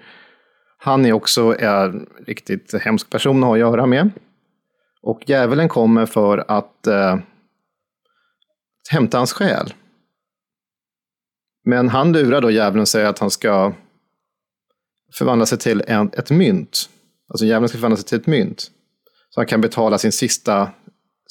[0.78, 4.10] Han är också en riktigt hemsk person att ha att göra med.
[5.02, 7.18] Och djävulen kommer för att eh,
[8.92, 9.74] hämta hans själ.
[11.66, 13.74] Men han lurar då djävulen och säger att han ska
[15.14, 16.90] förvandla sig till en, ett mynt.
[17.28, 18.72] Alltså djävulen ska förvandla sig till ett mynt.
[19.30, 20.70] Så han kan betala sin sista,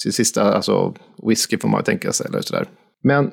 [0.02, 0.94] sin sista alltså
[1.28, 2.26] whisky får man tänka sig.
[2.26, 2.68] Eller sådär.
[3.02, 3.30] Men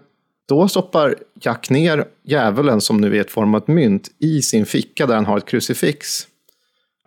[0.47, 5.15] då stoppar Jack ner djävulen, som nu är ett format mynt, i sin ficka där
[5.15, 6.27] han har ett krucifix.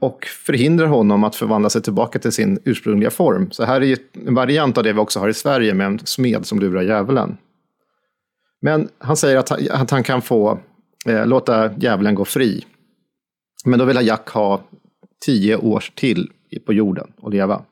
[0.01, 3.51] Och förhindrar honom att förvandla sig tillbaka till sin ursprungliga form.
[3.51, 6.47] Så här är en variant av det vi också har i Sverige med en smed
[6.47, 7.37] som lurar djävulen.
[8.61, 10.59] Men han säger att han, att han kan få
[11.07, 12.65] eh, låta djävulen gå fri.
[13.65, 14.61] Men då vill Jack ha
[15.25, 16.31] tio år till
[16.67, 17.63] på jorden och leva.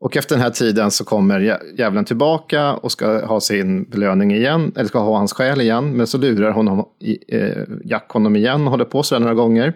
[0.00, 4.72] Och efter den här tiden så kommer djävulen tillbaka och ska ha sin belöning igen,
[4.76, 5.96] eller ska ha hans själ igen.
[5.96, 6.84] Men så lurar honom,
[7.28, 9.72] eh, Jack honom igen och håller på så några gånger.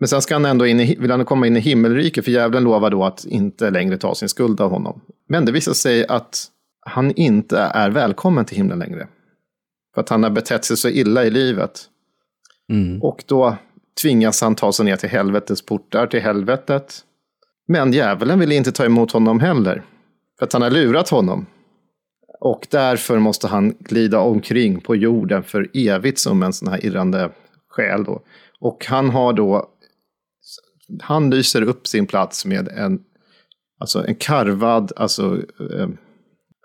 [0.00, 2.64] Men sen ska han ändå in i, vill han komma in i himmelriket, för djävulen
[2.64, 5.00] lovar då att inte längre ta sin skuld av honom.
[5.28, 6.46] Men det visar sig att
[6.80, 9.08] han inte är välkommen till himlen längre.
[9.94, 11.80] För att han har betett sig så illa i livet.
[12.72, 13.02] Mm.
[13.02, 13.56] Och då
[14.02, 17.04] tvingas han ta sig ner till helvetets portar, till helvetet.
[17.68, 19.82] Men djävulen vill inte ta emot honom heller.
[20.38, 21.46] För att han har lurat honom.
[22.40, 27.30] Och därför måste han glida omkring på jorden för evigt som en sån här irrande
[27.68, 28.04] själ.
[28.04, 28.22] Då.
[28.60, 29.68] Och han har då,
[31.00, 33.00] han lyser upp sin plats med en,
[33.80, 35.36] alltså en karvad, alltså
[35.74, 35.88] eh,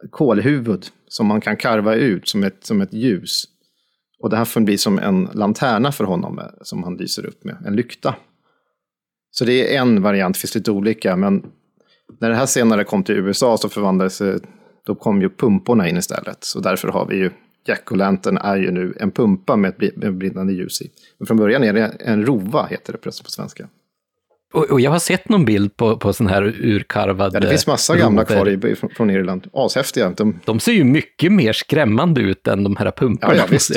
[0.09, 3.43] kolhuvud som man kan karva ut som ett, som ett ljus.
[4.19, 7.43] Och det här får bli som en lanterna för honom eh, som han lyser upp
[7.43, 8.15] med, en lykta.
[9.31, 11.45] Så det är en variant, det finns lite olika, men
[12.19, 14.35] när det här senare kom till USA så förvandlades eh,
[14.85, 16.43] då kom ju pumporna in istället.
[16.43, 17.31] Så därför har vi ju
[17.67, 20.91] Jack och Lantern är ju nu en pumpa med ett brinnande ljus i.
[21.17, 23.67] Men från början är det en rova, heter det plötsligt på svenska.
[24.55, 27.35] Och, och, jag har sett någon bild på, på sån här urkarvad...
[27.35, 29.47] Ja, det finns massa gamla kvar i, från Irland.
[29.53, 30.09] Ashäftiga.
[30.09, 30.39] De...
[30.45, 33.35] de ser ju mycket mer skrämmande ut än de här pumparna.
[33.35, 33.71] Ja, ja visst.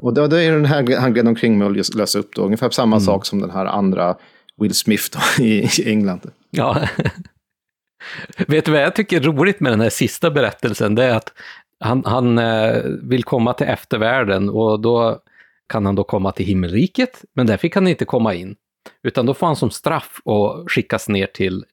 [0.00, 2.42] och det, det är den här han gled omkring med att lösa upp då.
[2.42, 3.06] Ungefär samma mm.
[3.06, 4.16] sak som den här andra
[4.60, 6.30] Will Smith då, i, i England.
[6.50, 6.88] Ja.
[8.46, 10.94] Vet du vad jag tycker är roligt med den här sista berättelsen?
[10.94, 11.32] Det är att
[11.80, 15.20] han, han eh, vill komma till eftervärlden och då
[15.68, 18.56] kan han då komma till himmelriket, men där fick han inte komma in.
[19.02, 21.64] Utan då får han som straff och skickas ner till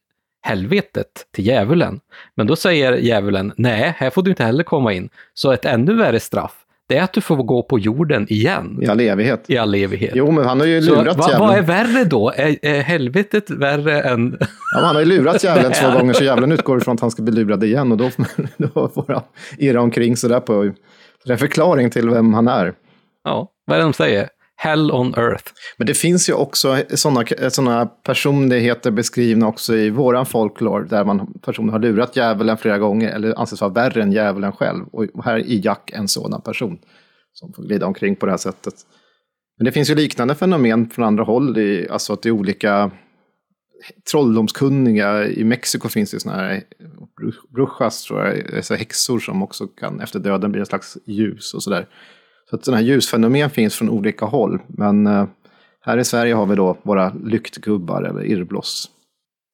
[0.41, 1.99] helvetet, till djävulen.
[2.35, 5.09] Men då säger djävulen, nej, här får du inte heller komma in.
[5.33, 6.53] Så ett ännu värre straff,
[6.87, 8.79] det är att du får gå på jorden igen.
[8.81, 9.43] I all evighet.
[9.47, 10.11] I all evighet.
[10.15, 12.29] Jo, men han har ju lurat så, Vad är värre då?
[12.35, 14.37] Är, är helvetet värre än...
[14.75, 17.21] Ja, han har ju lurat djävulen två gånger, så djävulen utgår ifrån att han ska
[17.21, 17.91] bli lurad igen.
[17.91, 18.09] Och då,
[18.57, 19.23] då får han
[19.57, 20.63] irra omkring sådär på...
[21.23, 22.73] Det är en förklaring till vem han är.
[23.23, 24.29] Ja, vad är det de säger?
[24.63, 25.51] Hell on earth.
[25.77, 31.33] Men det finns ju också sådana såna personligheter beskrivna också i våran folklore, där man,
[31.41, 34.85] personen har lurat djävulen flera gånger, eller anses vara värre än djävulen själv.
[34.91, 36.79] Och här är Jack en sådan person,
[37.33, 38.73] som får glida omkring på det här sättet.
[39.57, 42.91] Men det finns ju liknande fenomen från andra håll, i, alltså att det är olika
[44.11, 45.27] trolldomskunniga.
[45.27, 46.63] I Mexiko finns det sådana här
[47.49, 51.63] brujas, tror jag, alltså häxor som också kan efter döden bli en slags ljus och
[51.63, 51.87] sådär.
[52.51, 54.59] Så att sådana här ljusfenomen finns från olika håll.
[54.67, 55.27] Men eh,
[55.81, 58.89] här i Sverige har vi då våra lyktgubbar eller irrbloss.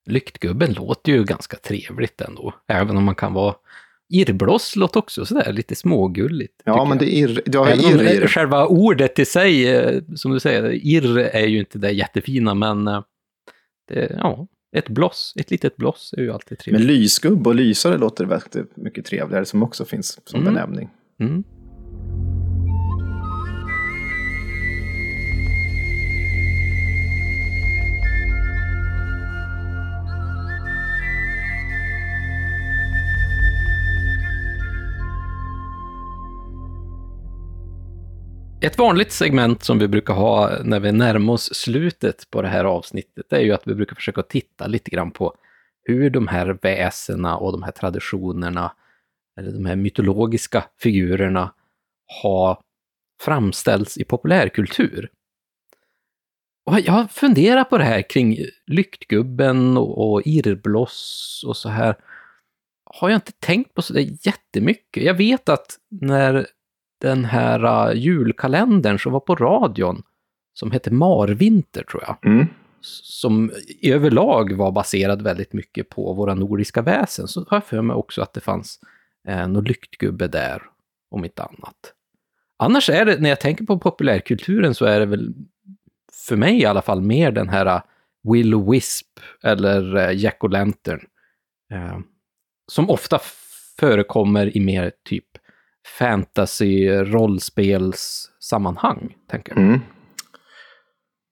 [0.10, 3.56] Lyktgubben låter ju ganska trevligt ändå, även om man kan vara
[4.10, 6.62] Irrbloss låter också sådär lite smågulligt.
[6.66, 8.28] Ja, men det är irr, du har irr om i det.
[8.28, 12.88] själva ordet i sig, eh, som du säger, irr är ju inte det jättefina, men
[12.88, 13.04] eh,
[13.88, 16.88] det, ja, ett bloss, ett litet bloss är ju alltid Men trevligt.
[16.88, 20.54] lysgubb och lysare låter väldigt mycket trevligare, som också finns som Mm.
[20.54, 20.90] benämning.
[21.20, 21.44] Mm.
[38.62, 42.66] Ett vanligt segment som vi brukar ha när vi närmar oss slutet på det här
[42.66, 45.36] avsnittet är ju att vi brukar försöka titta lite grann på
[45.84, 48.76] hur de här väsena och de här traditionerna,
[49.40, 51.54] eller de här mytologiska figurerna,
[52.22, 52.62] har
[53.22, 55.10] framställts i populärkultur.
[56.66, 61.96] Och jag har funderat på det här kring Lyktgubben och, och Irrbloss och så här.
[62.86, 65.04] Har jag inte tänkt på så där jättemycket.
[65.04, 66.48] Jag vet att när
[67.02, 70.04] den här uh, julkalendern som var på radion,
[70.54, 72.48] som hette Marvinter tror jag, Mm.
[72.82, 73.52] som
[73.84, 78.22] överlag var baserad väldigt mycket på våra nordiska väsen, så har jag för mig också
[78.22, 78.80] att det fanns
[79.28, 80.62] eh, någon lyktgubbe där,
[81.12, 81.94] om inte annat.
[82.60, 85.34] Annars är det, när jag tänker på populärkulturen så är det väl,
[86.28, 87.82] för mig i alla fall, mer den här uh,
[88.34, 91.02] Will Wisp eller uh, Jack O'Lantern.
[91.74, 92.00] Eh,
[92.72, 93.20] som ofta
[93.80, 95.26] förekommer i mer typ
[96.00, 99.62] fantasy rollspelssammanhang, tänker jag.
[99.62, 99.80] Mm.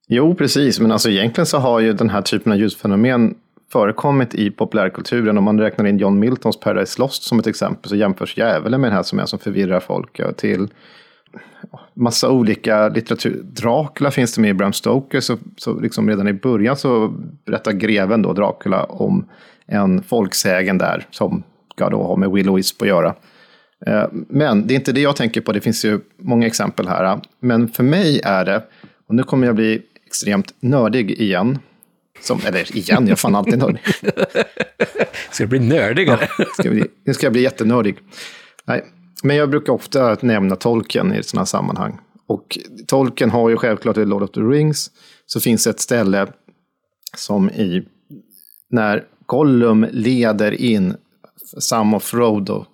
[0.07, 0.79] Jo, precis.
[0.79, 3.35] Men alltså egentligen så har ju den här typen av ljusfenomen
[3.71, 5.37] förekommit i populärkulturen.
[5.37, 8.89] Om man räknar in John Miltons Paradise Lost som ett exempel så jämförs djävulen med
[8.89, 10.19] den här som är som förvirrar folk.
[10.19, 10.67] Ja, till
[11.93, 13.41] massa olika litteratur.
[13.43, 15.19] Dracula finns det med i Bram Stoker.
[15.19, 17.13] Så, så liksom redan i början så
[17.45, 19.25] berättar greven då, Dracula, om
[19.65, 21.43] en folksägen där som
[21.75, 23.15] ska då ha med Will och Wisp att göra.
[23.85, 27.21] Eh, Men det är inte det jag tänker på, det finns ju många exempel här.
[27.39, 28.63] Men för mig är det,
[29.07, 31.59] och nu kommer jag bli extremt nördig igen.
[32.21, 33.81] Som, eller igen, jag är fan alltid nördig.
[35.31, 36.27] Ska det bli nördigare?
[36.59, 37.97] Ska bli, nu ska jag bli jättenördig.
[38.65, 38.85] Nej,
[39.23, 41.99] men jag brukar ofta nämna Tolkien i sådana sammanhang.
[42.27, 42.57] Och
[42.87, 44.91] Tolkien har ju självklart i Lord of the Rings,
[45.25, 46.27] så finns det ett ställe
[47.17, 47.83] som i,
[48.69, 50.95] när Gollum leder in
[51.59, 52.65] Sam och Frodo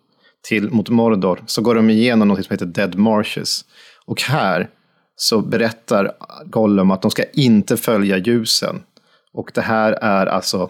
[0.47, 3.65] till, mot Mordor, så går de igenom något som heter Dead Marshes.
[4.05, 4.69] Och här
[5.15, 6.11] så berättar
[6.45, 8.83] Gollum att de ska inte följa ljusen.
[9.33, 10.69] Och det här är alltså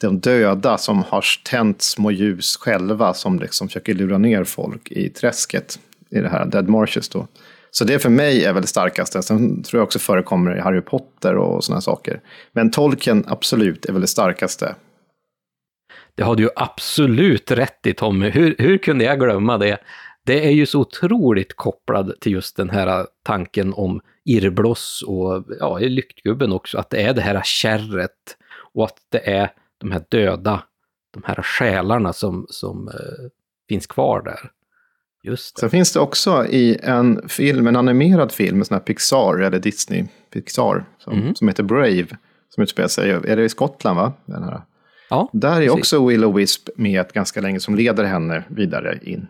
[0.00, 5.08] de döda som har tänt små ljus själva som liksom försöker lura ner folk i
[5.08, 5.78] träsket
[6.10, 7.26] i det här Dead Marshes då.
[7.70, 9.22] Så det för mig är väl det starkaste.
[9.22, 12.20] Sen tror jag också förekommer i Harry Potter och sådana saker.
[12.52, 14.74] Men Tolkien absolut är väl det starkaste.
[16.20, 18.30] Det har du ju absolut rätt i Tommy.
[18.30, 19.78] Hur, hur kunde jag glömma det?
[20.24, 25.80] Det är ju så otroligt kopplad till just den här tanken om irrbloss och ja,
[25.80, 28.36] i Lyktgubben också, att det är det här kärret
[28.74, 30.62] och att det är de här döda,
[31.10, 32.94] de här själarna som, som eh,
[33.68, 34.50] finns kvar där.
[35.22, 35.60] Just det.
[35.60, 39.58] Sen finns det också i en film, en animerad film, en sån här Pixar eller
[39.58, 41.34] Disney Pixar, som, Mhm.
[41.34, 42.06] som heter Brave,
[42.48, 44.12] som utspelar sig, är det i Skottland va?
[44.26, 44.62] Den här.
[45.10, 45.72] Ja, Där är precis.
[45.72, 49.26] också Willow Wisp med ganska länge som leder henne vidare in.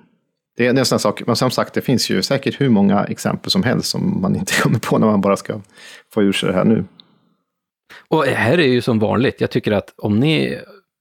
[0.57, 3.51] Det är en sån sak, men som sagt det finns ju säkert hur många exempel
[3.51, 5.61] som helst som man inte kommer på när man bara ska
[6.15, 6.85] få ur sig det här nu.
[8.09, 10.59] Och här är ju som vanligt, jag tycker att om ni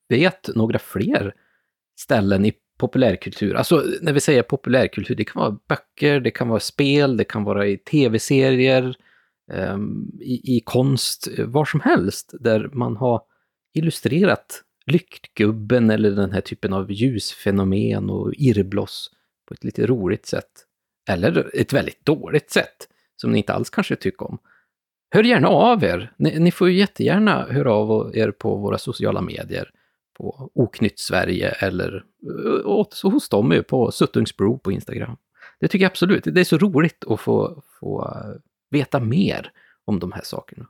[0.10, 1.34] vet några fler
[2.00, 6.60] ställen i populärkultur, alltså när vi säger populärkultur, det kan vara böcker, det kan vara
[6.60, 8.96] spel, det kan vara i tv-serier,
[9.52, 13.22] ehm, i, i konst, var som helst, där man har
[13.74, 19.12] illustrerat lyktgubben eller den här typen av ljusfenomen och irrbloss
[19.48, 20.66] på ett lite roligt sätt.
[21.10, 24.38] Eller ett väldigt dåligt sätt, som ni inte alls kanske tycker om.
[25.12, 26.14] Hör gärna av er.
[26.18, 29.72] Ni, ni får ju jättegärna höra av er på våra sociala medier.
[30.18, 35.18] På Oknytt Sverige eller eh, åt- hos dem på Suttungsbro på Instagram.
[35.60, 36.24] Det tycker jag absolut.
[36.24, 39.52] Det är så roligt att få, få eh, veta mer
[39.86, 40.68] om de här sakerna.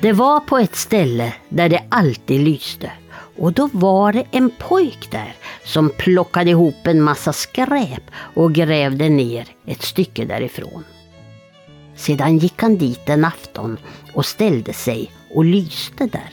[0.00, 2.90] Det var på ett ställe där det alltid lyste
[3.38, 5.34] och då var det en pojk där
[5.64, 10.84] som plockade ihop en massa skräp och grävde ner ett stycke därifrån.
[11.96, 13.76] Sedan gick han dit en afton
[14.14, 16.30] och ställde sig och lyste där.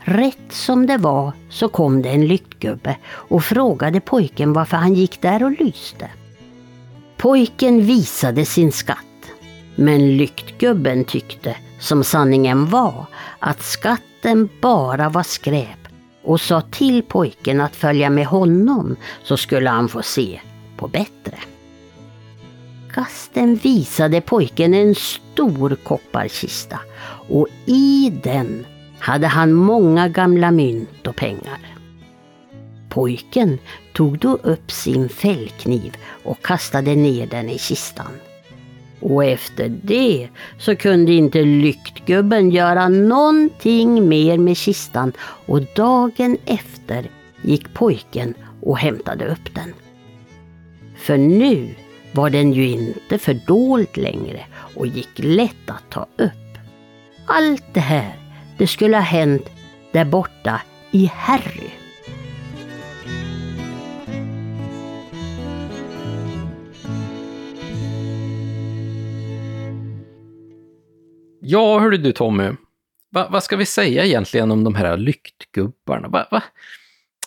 [0.00, 5.22] Rätt som det var så kom det en lyktgubbe och frågade pojken varför han gick
[5.22, 6.10] där och lyste.
[7.16, 8.98] Pojken visade sin skatt,
[9.76, 13.06] men lyktgubben tyckte, som sanningen var,
[13.38, 15.88] att skatten bara var skräp
[16.24, 20.40] och sa till pojken att följa med honom så skulle han få se
[20.76, 21.38] på bättre.
[22.92, 26.80] Kasten visade pojken en stor kopparkista
[27.28, 28.66] och i den
[28.98, 31.76] hade han många gamla mynt och pengar.
[32.88, 33.58] Pojken
[33.92, 38.12] tog då upp sin fällkniv och kastade ner den i kistan.
[39.02, 45.12] Och efter det så kunde inte lyktgubben göra någonting mer med kistan
[45.46, 47.10] och dagen efter
[47.42, 49.74] gick pojken och hämtade upp den.
[50.96, 51.74] För nu
[52.12, 54.40] var den ju inte fördold längre
[54.74, 56.58] och gick lätt att ta upp.
[57.26, 58.16] Allt det här,
[58.58, 59.50] det skulle ha hänt
[59.92, 61.70] där borta i Harry.
[71.44, 72.50] Ja, hörru du Tommy.
[73.10, 76.08] Va, vad ska vi säga egentligen om de här lyktgubbarna?
[76.08, 76.42] Va, va,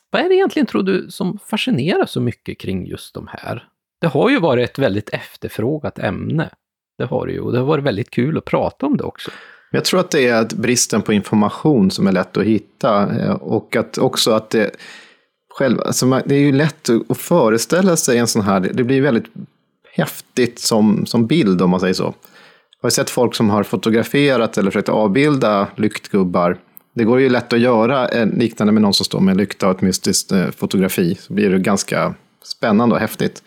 [0.10, 3.68] vad är det egentligen, tror du, som fascinerar så mycket kring just de här?
[4.02, 6.50] Det har ju varit ett väldigt efterfrågat ämne.
[6.98, 9.32] Det har det ju, och det har varit väldigt kul att prata om det också.
[9.72, 13.76] Jag tror att det är bristen på information som är lätt att hitta eh, och
[13.76, 14.72] att också att det
[15.50, 19.28] själv, alltså det är ju lätt att föreställa sig en sån här, det blir väldigt
[19.92, 22.14] häftigt som, som bild om man säger så.
[22.82, 26.58] Jag har sett folk som har fotograferat eller försökt avbilda lyktgubbar.
[26.96, 29.76] Det går ju lätt att göra liknande med någon som står med en lykta och
[29.76, 31.16] ett mystiskt eh, fotografi.
[31.16, 33.44] Så blir det ganska spännande och häftigt.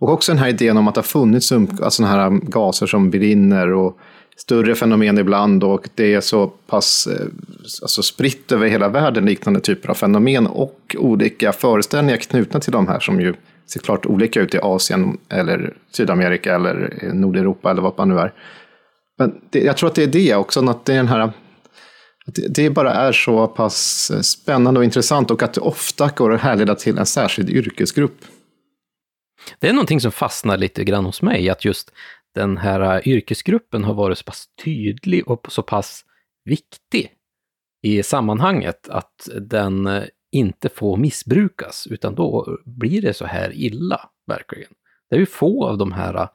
[0.00, 2.86] Och också den här idén om att det har funnits um- sådana här um, gaser
[2.86, 3.98] som brinner och
[4.36, 7.26] större fenomen ibland och det är så pass eh,
[7.82, 12.88] alltså spritt över hela världen liknande typer av fenomen och olika föreställningar knutna till de
[12.88, 13.34] här som ju
[13.66, 18.32] ser klart olika ut i Asien eller Sydamerika eller Nordeuropa eller vad man nu är.
[19.18, 21.32] Men det, jag tror att det är det också, att det är den här
[22.26, 26.40] att det bara är så pass spännande och intressant och att det ofta går att
[26.40, 28.24] härleda till en särskild yrkesgrupp.
[29.58, 31.92] Det är någonting som fastnar lite grann hos mig, att just
[32.34, 36.04] den här yrkesgruppen har varit så pass tydlig och så pass
[36.44, 37.10] viktig
[37.82, 40.02] i sammanhanget att den
[40.34, 44.70] inte får missbrukas, utan då blir det så här illa, verkligen.
[45.10, 46.28] Det är ju få av de här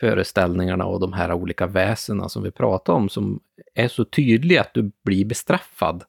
[0.00, 3.40] föreställningarna och de här olika väsena som vi pratar om som
[3.74, 6.04] är så tydliga att du blir bestraffad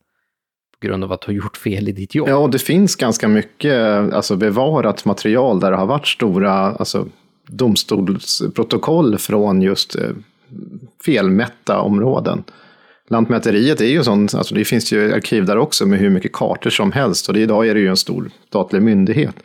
[0.79, 2.29] på grund av att du har gjort fel i ditt jobb.
[2.29, 7.07] Ja, och det finns ganska mycket alltså, bevarat material där det har varit stora alltså,
[7.47, 10.11] domstolsprotokoll från just eh,
[11.05, 12.43] felmätta områden.
[13.09, 16.69] Lantmäteriet är ju sånt, alltså det finns ju arkiv där också med hur mycket kartor
[16.69, 19.35] som helst och det, idag är det ju en stor statlig myndighet.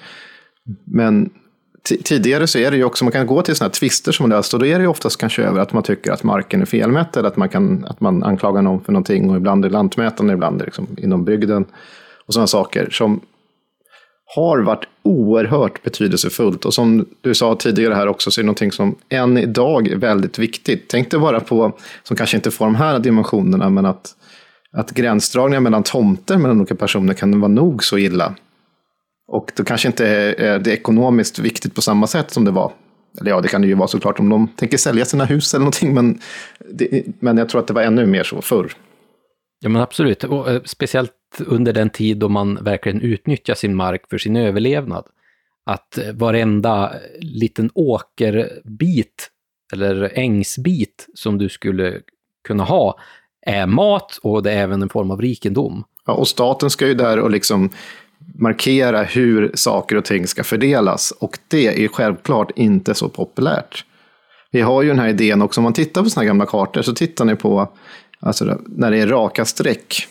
[0.85, 1.31] Men
[2.05, 4.55] tidigare så är det ju också, man kan gå till sådana här tvister som löst
[4.55, 7.17] och då är det ju oftast kanske över att man tycker att marken är felmätt
[7.17, 10.55] eller att man, kan, att man anklagar någon för någonting och ibland är lantmätaren, ibland
[10.55, 11.65] är det liksom inom bygden
[12.27, 13.21] och sådana saker som
[14.35, 16.65] har varit oerhört betydelsefullt.
[16.65, 19.97] Och som du sa tidigare här också, så är det någonting som än idag är
[19.97, 20.89] väldigt viktigt.
[20.89, 24.15] Tänk dig bara på, som kanske inte får de här dimensionerna, men att,
[24.77, 28.35] att gränsdragningar mellan tomter mellan olika personer kan vara nog så illa.
[29.29, 30.07] Och då kanske inte
[30.39, 32.73] är det ekonomiskt viktigt på samma sätt som det var.
[33.21, 35.61] Eller ja, det kan det ju vara såklart om de tänker sälja sina hus eller
[35.61, 36.21] någonting, men,
[36.71, 38.73] det, men jag tror att det var ännu mer så förr.
[39.61, 40.25] Ja, men absolut.
[40.25, 45.05] Och, eh, speciellt under den tid då man verkligen utnyttjar sin mark för sin överlevnad.
[45.67, 49.31] Att eh, varenda eh, liten åkerbit
[49.73, 52.01] eller ängsbit som du skulle
[52.49, 52.99] kunna ha
[53.47, 55.85] är mat och det är även en form av rikedom.
[56.07, 57.71] Ja, och staten ska ju där och liksom
[58.35, 61.11] markera hur saker och ting ska fördelas.
[61.11, 63.85] Och det är självklart inte så populärt.
[64.51, 66.95] Vi har ju den här idén också, om man tittar på sådana gamla kartor så
[66.95, 67.69] tittar ni på
[68.25, 70.09] Alltså när det är raka streck,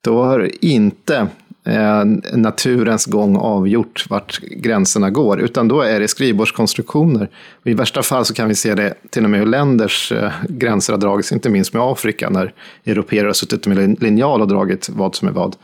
[0.00, 1.26] då har inte
[1.64, 7.28] eh, naturens gång avgjort vart gränserna går, utan då är det skrivbordskonstruktioner.
[7.60, 10.32] Och I värsta fall så kan vi se det till och med hur länders eh,
[10.48, 12.52] gränser har dragits, inte minst med Afrika, när
[12.84, 15.56] europeer har suttit med linjal och dragit vad som är vad.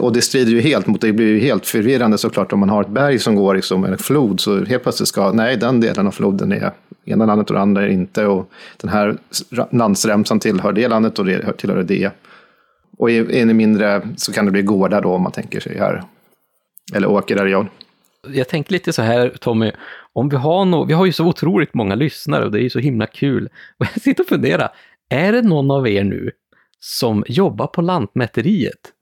[0.00, 2.80] Och det strider ju helt mot, det blir ju helt förvirrande såklart om man har
[2.82, 6.10] ett berg som går liksom en flod, så helt plötsligt ska, nej den delen av
[6.10, 6.72] floden är
[7.04, 9.16] ena landet och det andra är inte, och den här
[9.70, 12.10] landsremsan tillhör det landet och det tillhör det.
[13.00, 15.78] Och är är ni mindre så kan det bli gårdar då om man tänker sig
[15.78, 16.02] här.
[16.94, 17.66] Eller åkerareal.
[18.28, 19.72] Jag tänker lite så här, Tommy,
[20.12, 22.70] om vi har no vi har ju så otroligt många lyssnare och det är ju
[22.70, 23.48] så himla kul.
[23.78, 24.68] Och jag sitter och funderar,
[25.10, 26.30] är det någon av er nu
[26.80, 28.92] som jobbar på Lantmäteriet?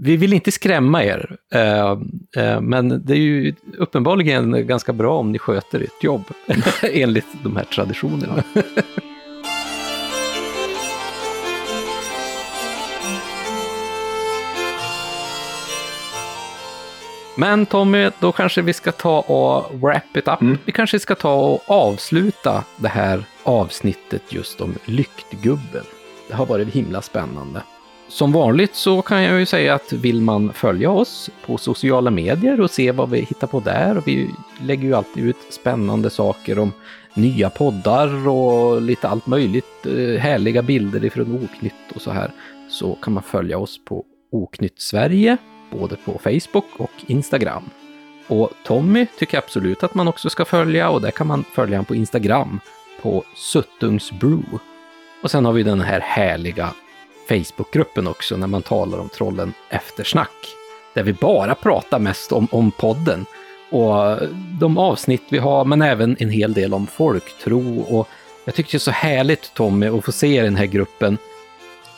[0.00, 1.90] Vi vill inte skrämma er, eh,
[2.36, 6.24] eh, men det är ju uppenbarligen ganska bra om ni sköter ert jobb,
[6.82, 8.42] enligt de här traditionerna.
[17.38, 20.58] Men Tommy, då kanske vi ska ta och wrap it up.
[20.64, 25.84] Vi kanske ska ta och avsluta det här avsnittet just om lyktgubben.
[26.28, 27.62] Det har varit himla spännande.
[28.08, 32.60] Som vanligt så kan jag ju säga att vill man följa oss på sociala medier
[32.60, 34.30] och se vad vi hittar på där, och vi
[34.60, 36.72] lägger ju alltid ut spännande saker om
[37.14, 42.30] nya poddar och lite allt möjligt, eh, härliga bilder ifrån Oknytt och så här,
[42.68, 45.36] så kan man följa oss på Oknytt Sverige,
[45.70, 47.70] både på Facebook och Instagram.
[48.28, 51.76] Och Tommy tycker jag absolut att man också ska följa och där kan man följa
[51.76, 52.60] honom på Instagram
[53.02, 54.58] på Suttungsbrew.
[55.22, 56.74] Och sen har vi den här härliga
[57.28, 60.46] Facebookgruppen också när man talar om trollen eftersnack.
[60.94, 63.26] Där vi bara pratar mest om, om podden
[63.70, 64.18] och
[64.60, 67.80] de avsnitt vi har, men även en hel del om folktro.
[67.80, 68.08] Och
[68.44, 71.18] jag tycker det är så härligt Tommy att få se i den här gruppen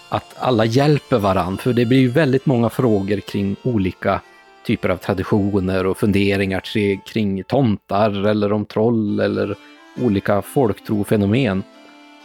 [0.08, 4.20] att alla hjälper varann, för det blir ju väldigt många frågor kring olika
[4.66, 9.54] typer av traditioner och funderingar kring- kring tomtar eller om troll eller
[10.00, 11.62] olika folktrofenomen.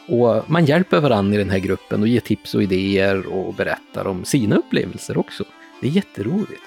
[0.07, 4.07] Och man hjälper varandra i den här gruppen och ger tips och idéer och berättar
[4.07, 5.43] om sina upplevelser också.
[5.81, 6.61] Det är jätteroligt.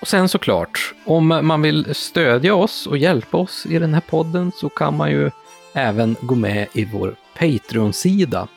[0.00, 4.52] Och sen såklart, om man vill stödja oss och hjälpa oss i den här podden
[4.54, 5.30] så kan man ju
[5.72, 8.48] även gå med i vår Patreon-sida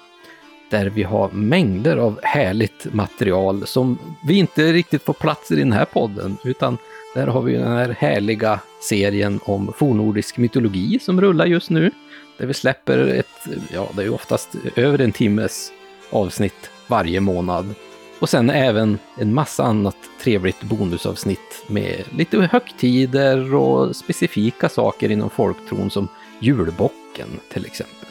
[0.69, 5.71] där vi har mängder av härligt material som vi inte riktigt får plats i den
[5.71, 6.77] här podden, utan
[7.13, 11.91] där har vi den här härliga serien om fornnordisk mytologi som rullar just nu,
[12.37, 15.71] där vi släpper ett, ja, det är ju oftast över en timmes
[16.09, 17.75] avsnitt varje månad.
[18.19, 25.29] Och sen även en massa annat trevligt bonusavsnitt med lite högtider och specifika saker inom
[25.29, 26.07] folktron som
[26.39, 28.09] julbocken till exempel.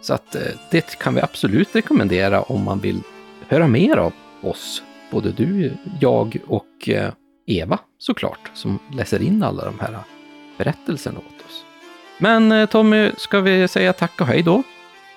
[0.00, 3.00] Så att eh, det kan vi absolut rekommendera om man vill
[3.48, 4.82] höra mer av oss.
[5.10, 7.12] Både du, jag och eh,
[7.46, 9.98] Eva såklart, som läser in alla de här
[10.58, 11.64] berättelserna åt oss.
[12.18, 14.62] Men eh, Tommy, ska vi säga tack och hej då?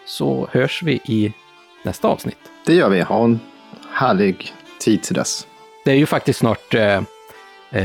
[0.06, 1.34] Så hörs vi i
[1.84, 2.38] nästa avsnitt.
[2.66, 3.02] Det gör vi.
[3.02, 3.40] Ha en
[3.92, 5.48] härlig tid till dess.
[5.86, 7.02] Det är ju faktiskt snart eh,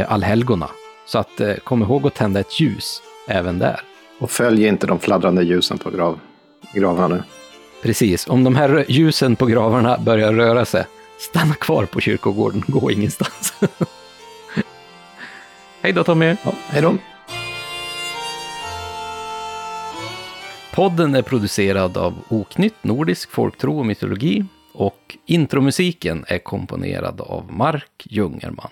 [0.09, 0.71] allhelgona,
[1.07, 3.81] så att eh, kom ihåg att tända ett ljus även där.
[4.19, 6.21] Och följ inte de fladdrande ljusen på grav,
[6.75, 7.23] gravarna nu.
[7.83, 10.85] Precis, om de här ljusen på gravarna börjar röra sig,
[11.19, 13.55] stanna kvar på kyrkogården, gå ingenstans.
[15.83, 16.37] Hej då Tommy!
[16.45, 16.95] Ja, hej då.
[20.75, 28.07] Podden är producerad av Oknytt, Nordisk folktro och mytologi och intromusiken är komponerad av Mark
[28.11, 28.71] Jungerman.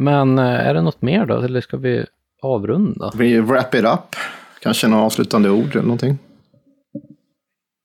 [0.00, 2.06] Men eh, är det något mer då, eller ska vi
[2.42, 3.12] avrunda?
[3.16, 4.16] Vi wrap it up.
[4.60, 6.18] Kanske några avslutande ord eller någonting.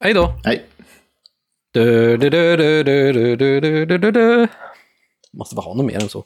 [0.04, 0.34] Hej då!
[0.44, 0.66] Hej.
[1.72, 4.48] Du, du, du, du, du, du, du, du, du, du.
[5.38, 6.24] Måste bara ha något mer än så.